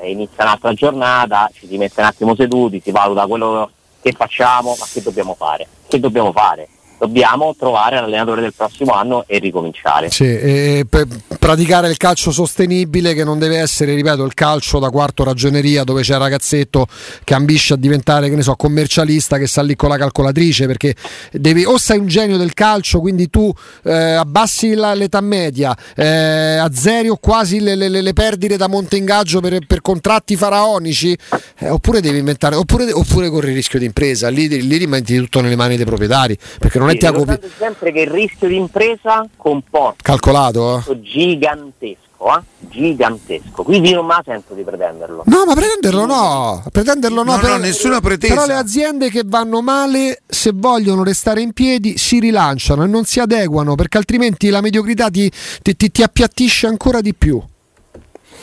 eh, 0.00 0.10
inizia 0.10 0.44
un'altra 0.44 0.72
giornata, 0.72 1.50
ci 1.52 1.66
si 1.66 1.76
mette 1.76 2.00
un 2.00 2.06
attimo 2.06 2.34
seduti, 2.34 2.80
si 2.82 2.90
valuta 2.90 3.26
quello 3.26 3.70
che 4.00 4.12
facciamo, 4.12 4.76
ma 4.78 4.86
che 4.90 5.02
dobbiamo 5.02 5.34
fare? 5.34 5.66
Che 5.88 5.98
dobbiamo 5.98 6.32
fare? 6.32 6.68
Dobbiamo 6.98 7.54
trovare 7.58 8.00
l'allenatore 8.00 8.40
del 8.40 8.54
prossimo 8.54 8.92
anno 8.92 9.24
e 9.26 9.38
ricominciare. 9.38 10.10
Sì, 10.10 10.24
e 10.24 10.86
per 10.88 11.06
praticare 11.38 11.88
il 11.90 11.96
calcio 11.98 12.30
sostenibile 12.30 13.12
che 13.12 13.22
non 13.22 13.38
deve 13.38 13.58
essere, 13.58 13.94
ripeto, 13.94 14.24
il 14.24 14.32
calcio 14.34 14.78
da 14.78 14.88
quarto 14.88 15.22
ragioneria 15.22 15.84
dove 15.84 16.02
c'è 16.02 16.14
il 16.14 16.20
ragazzetto 16.20 16.86
che 17.22 17.34
ambisce 17.34 17.74
a 17.74 17.76
diventare, 17.76 18.30
che 18.30 18.36
ne 18.36 18.42
so, 18.42 18.54
commercialista 18.56 19.36
che 19.36 19.46
sta 19.46 19.62
lì 19.62 19.76
con 19.76 19.90
la 19.90 19.98
calcolatrice 19.98 20.66
perché 20.66 20.94
devi 21.32 21.64
o 21.64 21.76
sei 21.78 21.98
un 21.98 22.06
genio 22.06 22.38
del 22.38 22.54
calcio, 22.54 23.00
quindi 23.00 23.28
tu 23.28 23.52
eh, 23.84 23.92
abbassi 23.92 24.74
la- 24.74 24.94
l'età 24.94 25.20
media, 25.20 25.76
eh, 25.94 26.56
azzeri 26.56 27.08
o 27.08 27.16
quasi 27.16 27.60
le, 27.60 27.74
le- 27.74 27.88
le 27.88 28.12
perdite 28.14 28.56
da 28.56 28.68
monte 28.68 28.96
ingaggio 28.96 29.40
per, 29.40 29.58
per 29.66 29.82
contratti 29.82 30.34
faraonici, 30.36 31.16
eh, 31.58 31.68
oppure 31.68 32.00
devi 32.00 32.18
inventare, 32.18 32.56
oppure, 32.56 32.90
oppure 32.90 33.28
corri 33.28 33.50
il 33.50 33.56
rischio 33.56 33.78
di 33.78 33.84
impresa, 33.84 34.28
lì, 34.28 34.48
lì 34.48 34.76
rimetti 34.78 35.16
tutto 35.16 35.40
nelle 35.42 35.56
mani 35.56 35.76
dei 35.76 35.84
proprietari, 35.84 36.36
perché 36.58 36.78
non 36.78 36.85
è 36.90 36.92
Sì, 36.92 36.98
Tiago 36.98 37.24
Pi- 37.24 37.30
ricordate 37.30 37.50
sempre 37.58 37.92
che 37.92 38.00
il 38.00 38.06
rischio 38.10 38.48
di 38.48 38.56
impresa 38.56 39.26
comporta 39.36 40.02
calcolato. 40.02 40.60
eh? 40.60 40.72
un 40.72 40.76
rischio 40.76 41.00
gigantesco, 41.02 42.36
eh? 42.38 42.40
gigantesco, 42.70 43.62
quindi 43.62 43.90
io 43.90 43.96
non 43.96 44.06
me 44.06 44.14
la 44.14 44.22
sento 44.24 44.54
di 44.54 44.62
pretenderlo. 44.62 45.22
No, 45.26 45.44
ma 45.46 45.54
pretenderlo 45.54 46.06
no, 46.06 46.64
pretenderlo 46.72 47.22
no, 47.22 47.32
No, 47.34 47.38
però, 47.38 47.52
no, 47.56 47.58
nessuna 47.62 48.00
pretesa. 48.00 48.34
però 48.34 48.46
le 48.46 48.54
aziende 48.54 49.10
che 49.10 49.22
vanno 49.24 49.60
male, 49.62 50.22
se 50.26 50.50
vogliono 50.54 51.02
restare 51.04 51.40
in 51.40 51.52
piedi, 51.52 51.98
si 51.98 52.18
rilanciano 52.20 52.84
e 52.84 52.86
non 52.86 53.04
si 53.04 53.20
adeguano, 53.20 53.74
perché 53.74 53.98
altrimenti 53.98 54.48
la 54.48 54.60
mediocrità 54.60 55.10
ti, 55.10 55.30
ti- 55.62 55.76
ti- 55.76 55.90
ti 55.90 56.02
appiattisce 56.02 56.66
ancora 56.66 57.00
di 57.00 57.14
più. 57.14 57.40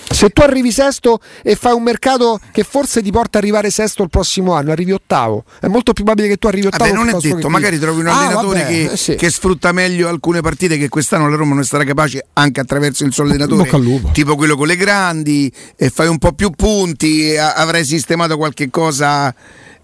Se 0.09 0.29
tu 0.29 0.41
arrivi 0.41 0.71
sesto 0.71 1.19
e 1.41 1.55
fai 1.55 1.73
un 1.73 1.83
mercato 1.83 2.39
che 2.51 2.63
forse 2.63 3.01
ti 3.01 3.11
porta 3.11 3.37
ad 3.37 3.43
arrivare 3.43 3.69
sesto 3.71 4.03
il 4.03 4.09
prossimo 4.09 4.53
anno, 4.53 4.71
arrivi 4.71 4.91
ottavo. 4.91 5.43
È 5.59 5.67
molto 5.67 5.93
più 5.93 6.03
probabile 6.03 6.33
che 6.33 6.37
tu 6.37 6.47
arrivi 6.47 6.67
ottavo. 6.67 6.83
Vabbè, 6.83 6.95
non 6.95 7.09
è 7.09 7.13
detto, 7.19 7.35
che 7.37 7.47
magari 7.49 7.79
trovi 7.79 8.01
un 8.01 8.07
Ah, 8.07 8.17
allenatore 8.19 8.59
vabbè, 8.61 8.71
che, 8.71 8.91
eh 8.91 8.97
sì. 8.97 9.15
che 9.15 9.29
sfrutta 9.29 9.71
meglio 9.71 10.07
alcune 10.07 10.41
partite 10.41 10.77
che 10.77 10.89
quest'anno 10.89 11.29
la 11.29 11.35
Roma 11.35 11.55
non 11.55 11.63
sarà 11.63 11.83
capace 11.83 12.25
anche 12.33 12.59
attraverso 12.59 13.03
il 13.05 13.13
suo 13.13 13.23
allenatore, 13.23 13.69
tipo 14.11 14.35
quello 14.35 14.55
con 14.55 14.67
le 14.67 14.75
grandi, 14.75 15.51
e 15.75 15.89
fai 15.89 16.07
un 16.07 16.17
po' 16.19 16.33
più 16.33 16.51
punti, 16.51 17.31
e 17.31 17.37
a- 17.37 17.53
avrai 17.53 17.83
sistemato 17.83 18.37
qualche 18.37 18.69
cosa. 18.69 19.33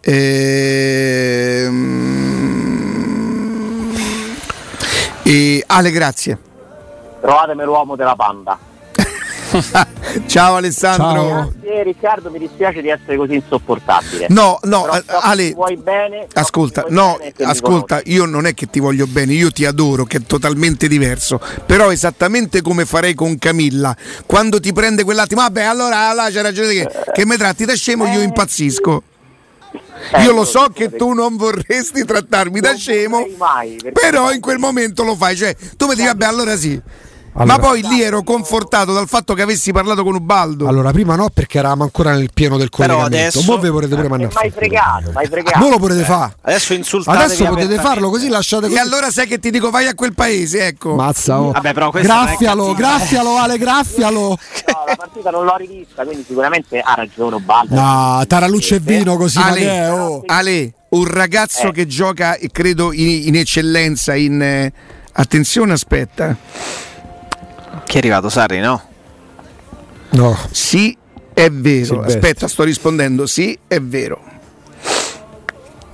ehm, 0.02 0.18
E 5.24 5.64
Ale, 5.68 5.92
grazie. 5.92 6.38
Trovatemi 7.22 7.64
l'uomo 7.64 7.96
della 7.96 8.16
panda. 8.16 8.58
Ciao 10.28 10.56
Alessandro. 10.56 11.06
Ciao. 11.06 11.54
Grazie 11.60 11.84
Riccardo, 11.84 12.30
mi 12.30 12.40
dispiace 12.40 12.82
di 12.82 12.90
essere 12.90 13.18
così 13.18 13.36
insopportabile. 13.36 14.28
No, 14.30 14.60
no, 14.64 14.82
Però 14.84 14.96
eh, 14.98 15.04
so 15.08 15.18
Ale, 15.20 15.52
vuoi 15.52 15.78
bene, 15.78 16.28
Ascolta, 16.34 16.86
no, 16.90 17.18
bene 17.20 17.34
ascolta, 17.50 18.02
io 18.06 18.26
non 18.26 18.46
è 18.46 18.54
che 18.54 18.68
ti 18.68 18.80
voglio 18.80 19.08
bene, 19.08 19.34
io 19.34 19.52
ti 19.52 19.66
adoro, 19.66 20.06
che 20.06 20.18
è 20.18 20.22
totalmente 20.22 20.88
diverso. 20.88 21.40
Però 21.66 21.92
esattamente 21.92 22.62
come 22.62 22.86
farei 22.86 23.14
con 23.14 23.38
Camilla, 23.38 23.96
quando 24.26 24.60
ti 24.60 24.74
prende 24.74 25.04
quell'attimo, 25.04 25.42
vabbè, 25.42 25.64
allora 25.64 26.12
là 26.14 26.30
c'è 26.30 26.42
ragione 26.42 26.74
che, 26.74 26.90
che 27.14 27.26
mi 27.26 27.38
tratti 27.38 27.66
da 27.66 27.74
scemo, 27.74 28.08
io 28.08 28.22
impazzisco. 28.22 29.04
Eh, 30.14 30.24
Io 30.24 30.34
lo 30.34 30.46
so 30.46 30.70
che 30.74 30.90
tu 30.96 31.12
non 31.12 31.36
vorresti 31.36 32.06
trattarmi 32.06 32.60
da 32.60 32.70
Non 32.72 32.80
scemo, 32.80 33.18
vorrei 33.18 33.36
mai, 33.38 33.80
però 33.94 34.32
in 34.32 34.40
quel 34.40 34.58
momento 34.58 35.04
lo 35.04 35.16
fai. 35.16 35.36
Cioè, 35.36 35.56
tu 35.78 35.88
mi 35.88 35.96
dici, 35.96 36.08
vabbè, 36.08 36.26
allora 36.26 36.56
sì. 36.56 36.82
Allora- 37.42 37.58
Ma 37.58 37.64
poi 37.68 37.82
lì 37.88 38.02
ero 38.02 38.22
confortato 38.24 38.92
dal 38.94 39.08
fatto 39.08 39.34
che 39.34 39.42
avessi 39.42 39.72
parlato 39.72 40.04
con 40.04 40.16
Ubaldo. 40.16 40.68
Allora, 40.68 40.92
prima 40.92 41.16
no, 41.16 41.30
perché 41.34 41.58
eravamo 41.60 41.84
ancora 41.84 42.12
nel 42.14 42.30
pieno 42.34 42.58
del 42.58 42.70
Però 42.70 42.86
collegamento. 42.96 43.38
adesso- 43.40 43.52
Mo' 43.52 43.58
vi 43.60 43.70
vorrete 43.70 43.96
pure 43.96 44.08
Eh, 44.08 44.10
mandare. 44.10 44.34
mai 44.34 44.50
fregato, 44.52 45.12
mai 45.14 45.26
fregato. 45.28 45.60
Voi 45.60 45.70
lo 45.70 45.78
potete 45.80 46.04
fare. 46.04 46.36
Adesso 46.42 46.74
insultate 46.74 47.24
Adesso 47.24 47.46
potete 47.46 47.76
farlo 47.76 48.10
così 48.10 48.28
lasciate 48.28 48.66
E 48.66 48.70
così. 48.70 48.82
allora 48.82 49.10
sai 49.10 49.28
che 49.28 49.40
ti 49.40 49.52
dico, 49.52 49.70
vai 49.70 49.88
a 49.88 49.94
quel 49.96 50.14
paese, 50.14 50.66
ecco. 50.68 50.96
Mazza, 50.96 51.40
oh. 51.42 51.52
Vabbè, 51.52 51.74
però 51.74 51.90
graffialo, 51.92 52.68
cattiva. 52.68 52.88
graffialo, 52.90 53.38
Ale, 53.38 53.58
graffialo. 53.58 54.38
No, 54.70 54.84
la 54.86 54.96
partita 54.96 55.30
non 55.30 55.46
l'ho 55.46 55.56
rivista, 55.56 56.04
quindi 56.04 56.24
sicuramente 56.28 56.80
ha 56.80 56.94
ragione 56.96 57.36
Ubaldo. 57.36 57.74
No, 57.76 58.24
taraluce 58.28 58.76
e 58.76 58.80
vino 58.80 59.16
così, 59.18 59.38
ma 59.40 59.46
Ale, 59.48 59.62
è? 59.62 59.92
Oh. 59.94 60.24
Ale, 60.26 60.74
un 60.90 61.06
ragazzo 61.06 61.68
Eh. 61.68 61.72
che 61.72 61.88
gioca, 61.88 62.36
eh, 62.36 62.50
credo, 62.52 62.92
in, 62.94 63.28
in 63.28 63.36
eccellenza, 63.36 64.14
in... 64.16 64.42
eh, 64.42 64.72
attenzione, 65.14 65.74
aspetta. 65.74 66.36
Chi 67.90 67.96
è 67.96 67.98
arrivato? 67.98 68.30
Sarri, 68.30 68.60
no? 68.60 68.84
No. 70.12 70.38
Sì, 70.52 70.96
è 71.34 71.50
vero. 71.50 71.86
Silvestri. 71.86 72.14
Aspetta, 72.14 72.48
sto 72.48 72.62
rispondendo. 72.62 73.26
Sì, 73.26 73.58
è 73.68 73.80
vero. 73.80 74.22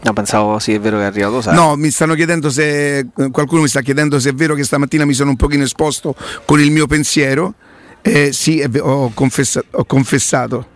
No, 0.02 0.12
pensavo 0.12 0.60
sì, 0.60 0.74
è 0.74 0.80
vero 0.82 0.98
che 0.98 1.04
è 1.04 1.06
arrivato 1.06 1.40
Sarri. 1.40 1.56
No, 1.56 1.78
mi 1.78 1.90
stanno 1.92 2.14
chiedendo 2.16 2.50
se 2.50 3.08
qualcuno 3.32 3.62
mi 3.62 3.70
sta 3.70 3.80
chiedendo 3.80 4.20
se 4.20 4.32
è 4.32 4.34
vero 4.34 4.56
che 4.56 4.66
stamattina 4.66 5.06
mi 5.06 5.14
sono 5.14 5.30
un 5.30 5.38
pochino 5.38 5.64
esposto 5.64 6.14
con 6.44 6.60
il 6.60 6.70
mio 6.70 6.86
pensiero. 6.86 7.54
Eh, 8.02 8.34
sì, 8.34 8.62
ho, 8.78 9.12
confessa- 9.14 9.64
ho 9.72 9.86
confessato. 9.86 10.68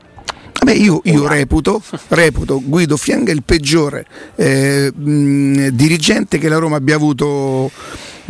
Beh, 0.64 0.72
io, 0.72 1.02
io 1.04 1.28
reputo, 1.28 1.82
reputo 2.08 2.62
Guido 2.64 2.96
Fianga 2.96 3.34
il 3.34 3.44
peggiore 3.44 4.06
eh, 4.36 4.90
mh, 4.96 5.68
dirigente 5.70 6.38
che 6.38 6.48
la 6.48 6.60
Roma 6.60 6.78
abbia 6.78 6.96
avuto. 6.96 7.70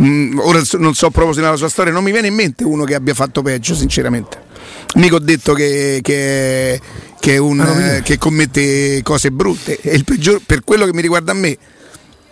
Mh, 0.03 0.39
ora 0.39 0.63
so- 0.63 0.77
non 0.77 0.93
so 0.93 1.09
proprio 1.09 1.33
se 1.33 1.41
nella 1.41 1.55
sua 1.55 1.69
storia, 1.69 1.91
non 1.91 2.03
mi 2.03 2.11
viene 2.11 2.27
in 2.27 2.35
mente 2.35 2.63
uno 2.63 2.83
che 2.83 2.95
abbia 2.95 3.13
fatto 3.13 3.41
peggio, 3.41 3.75
sinceramente. 3.75 4.47
Mica 4.95 5.15
ho 5.15 5.19
detto 5.19 5.53
che, 5.53 5.99
che- 6.01 6.79
che 7.19 7.37
un, 7.37 7.59
eh, 7.61 8.01
che 8.03 8.17
commette 8.17 9.01
cose 9.03 9.31
brutte, 9.31 9.77
è 9.81 9.91
il 9.93 10.03
peggiore 10.03 10.39
per 10.45 10.63
quello 10.63 10.85
che 10.85 10.93
mi 10.93 11.01
riguarda 11.01 11.31
a 11.31 11.35
me. 11.35 11.57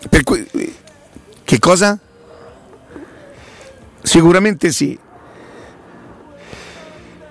Per 0.08 0.22
que- 0.24 0.46
che 1.44 1.58
cosa? 1.58 1.98
Sicuramente 4.02 4.72
sì. 4.72 4.98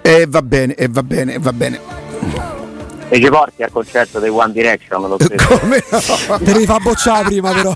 E 0.02 0.26
va 0.30 0.42
bene, 0.42 0.76
e 0.76 0.88
va 0.90 1.04
bene, 1.04 1.34
e 1.34 1.40
va 1.40 1.52
bene. 1.54 1.80
E 3.10 3.22
ci 3.22 3.30
porti 3.30 3.64
al 3.64 3.72
concerto 3.72 4.20
dei 4.20 4.30
One 4.30 4.52
Direction, 4.52 5.08
lo 5.08 5.18
stesso. 5.20 5.60
Come 5.60 5.82
no? 5.90 6.38
Te 6.44 6.52
devi 6.52 6.66
far 6.66 6.82
bocciare 6.82 7.24
prima, 7.24 7.54
però. 7.54 7.74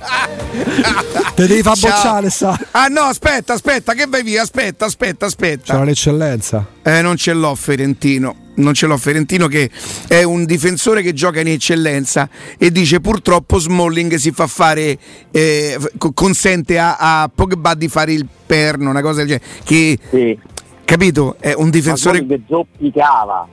Te 1.36 1.48
devi 1.48 1.62
far 1.62 1.80
bocciare, 1.80 2.30
sa. 2.30 2.60
Ah 2.72 2.88
no, 2.88 3.04
aspetta, 3.04 3.54
aspetta, 3.54 3.94
che 3.94 4.08
vai 4.08 4.24
via, 4.24 4.42
aspetta, 4.42 4.86
aspetta, 4.86 5.28
aspetta. 5.28 5.72
C'era 5.72 5.86
l'eccellenza. 5.86 6.66
Eh, 6.84 7.02
non 7.02 7.16
ce 7.16 7.32
l'ho 7.34 7.56
Ferentino. 7.56 8.36
Non 8.54 8.74
ce 8.74 8.86
l'ho 8.86 8.98
Ferentino 8.98 9.48
che 9.48 9.70
è 10.10 10.24
un 10.24 10.44
difensore 10.44 11.02
che 11.02 11.14
gioca 11.14 11.40
in 11.40 11.48
eccellenza 11.48 12.28
e 12.58 12.70
dice 12.70 13.00
purtroppo 13.00 13.58
Smalling 13.58 14.16
si 14.16 14.32
fa 14.32 14.46
fare, 14.46 14.98
eh, 15.32 15.78
co- 15.98 16.12
consente 16.12 16.78
a, 16.78 16.98
a 16.98 17.32
Pogba 17.34 17.74
di 17.74 17.88
fare 17.88 18.12
il 18.12 18.28
perno, 18.46 18.90
una 18.90 19.02
cosa 19.02 19.24
del 19.24 19.28
genere. 19.40 19.46
Che, 19.64 19.98
Sì. 20.10 20.38
capito? 20.84 21.38
È 21.40 21.54
un 21.54 21.70
difensore... 21.70 22.18
Smalling 22.18 22.42
zoppicava. 22.50 23.48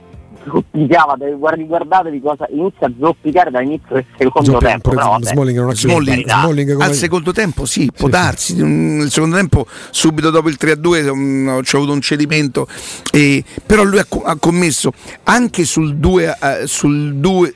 Zoppicava, 0.45 1.17
guardatevi 1.17 2.21
cosa 2.21 2.47
inizia 2.51 2.87
a 2.87 2.91
zoppicare 2.99 3.51
dall'inizio 3.51 3.95
del 3.95 4.05
secondo 4.17 4.51
Zoppi- 4.51 4.65
tempo. 4.65 4.89
Però, 4.91 5.09
vabbè. 5.09 5.25
Smalling 5.25 5.57
non 5.59 5.69
ha 5.69 5.73
chiuso. 5.73 5.87
Smalling, 5.89 6.27
Smalling 6.29 6.71
come- 6.73 6.85
Al 6.85 6.93
secondo 6.93 7.31
tempo 7.31 7.65
sì, 7.65 7.91
può 7.95 8.05
Sì, 8.05 8.11
darsi. 8.11 8.55
Mm, 8.63 8.97
Nel 8.99 9.11
secondo 9.11 9.35
tempo, 9.35 9.65
subito 9.91 10.29
dopo 10.29 10.49
il 10.49 10.57
3-2, 10.57 11.13
mm, 11.13 11.59
c'è 11.61 11.77
avuto 11.77 11.91
un 11.91 12.01
cedimento. 12.01 12.67
e- 13.11 13.43
però 13.65 13.83
lui 13.83 13.99
ha, 13.99 14.05
co- 14.07 14.21
ha 14.23 14.35
commesso 14.37 14.91
anche 15.23 15.65
sul 15.65 15.95
2, 15.97 16.35
eh, 16.41 16.67
sul 16.67 17.15
2 17.15 17.53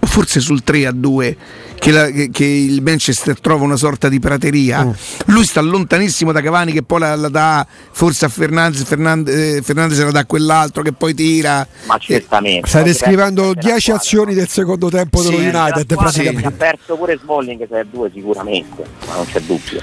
o 0.00 0.06
forse 0.06 0.40
sul 0.40 0.62
3-2 0.62 1.36
che, 1.78 1.90
la- 1.90 2.10
che- 2.10 2.30
che 2.30 2.44
il 2.44 2.82
Manchester 2.82 3.38
trova 3.40 3.64
una 3.64 3.76
sorta 3.76 4.08
di 4.08 4.18
prateria. 4.20 4.84
Mm. 4.84 4.90
Lui 5.26 5.44
sta 5.44 5.60
lontanissimo 5.60 6.32
da 6.32 6.40
Cavani 6.40 6.72
che 6.72 6.82
poi 6.82 7.00
la, 7.00 7.14
la 7.16 7.28
dà 7.28 7.66
forse 7.92 8.24
a 8.24 8.28
Fernandez, 8.28 8.84
Fernandez, 8.84 9.34
eh, 9.56 9.62
Fernandez 9.62 10.02
la 10.02 10.10
dà 10.10 10.20
a 10.20 10.24
quell'altro 10.26 10.82
che 10.82 10.92
poi 10.92 11.14
tira. 11.14 11.66
Ma 11.86 11.98
certamente. 11.98 12.68
Stai 12.68 12.82
Poi 12.82 12.90
descrivendo 12.92 13.42
deve 13.42 13.58
essere 13.58 13.72
10 13.72 13.90
la 13.90 13.96
azioni 13.96 14.34
del 14.34 14.48
secondo 14.48 14.88
tempo 14.90 15.22
dello 15.22 15.36
Sì, 15.36 15.42
squadra. 15.48 15.62
United, 15.64 15.86
che 15.86 15.94
praticamente. 15.94 16.46
Ha 16.48 16.50
perso 16.50 16.96
pure 16.96 17.18
Smalling 17.22 17.66
se 17.68 17.80
è 17.80 17.84
due 17.90 18.10
sicuramente, 18.12 18.84
ma 19.06 19.14
non 19.14 19.26
c'è 19.26 19.40
dubbio. 19.40 19.80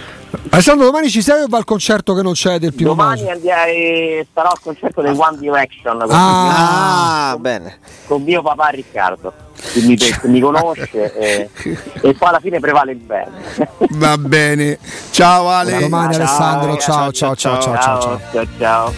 Alessandro, 0.50 0.86
domani 0.86 1.10
ci 1.10 1.22
sei 1.22 1.44
o 1.44 1.48
va 1.48 1.58
al 1.58 1.66
concerto 1.66 2.14
che 2.14 2.22
non 2.22 2.34
c'è 2.34 2.60
del 2.60 2.74
primo 2.74 2.92
Domani 2.92 3.24
maggio? 3.24 3.50
eh, 3.68 4.26
starò 4.32 4.50
al 4.50 4.60
concerto 4.62 5.02
dei 5.02 5.14
One 5.18 5.38
Direction 5.38 5.98
con, 6.00 6.10
Ah, 6.12 7.30
con- 7.34 7.42
bene. 7.42 7.78
con 8.06 8.22
mio 8.24 8.42
papà 8.42 8.68
Riccardo, 8.70 9.34
che 9.74 9.82
mi, 9.82 9.96
che 9.96 10.16
mi 10.24 10.40
conosce 10.40 11.14
e, 11.14 11.50
e 12.02 12.14
poi 12.14 12.30
alla 12.30 12.40
fine 12.40 12.60
prevale 12.60 12.92
il 12.94 12.98
bene. 13.00 13.32
Va 13.92 14.18
bene. 14.18 14.78
Ciao 15.12 15.50
Ale. 15.50 15.80
Domani 15.80 16.14
Ciao, 16.14 16.22
Alessandro, 16.24 16.78
ciao 16.78 17.12
ciao, 17.12 17.36
ciao 17.36 17.36
ciao 17.36 17.60
ciao 17.62 17.82
ciao. 17.82 18.02
ciao. 18.02 18.20
ciao. 18.32 18.48
ciao. 18.58 18.94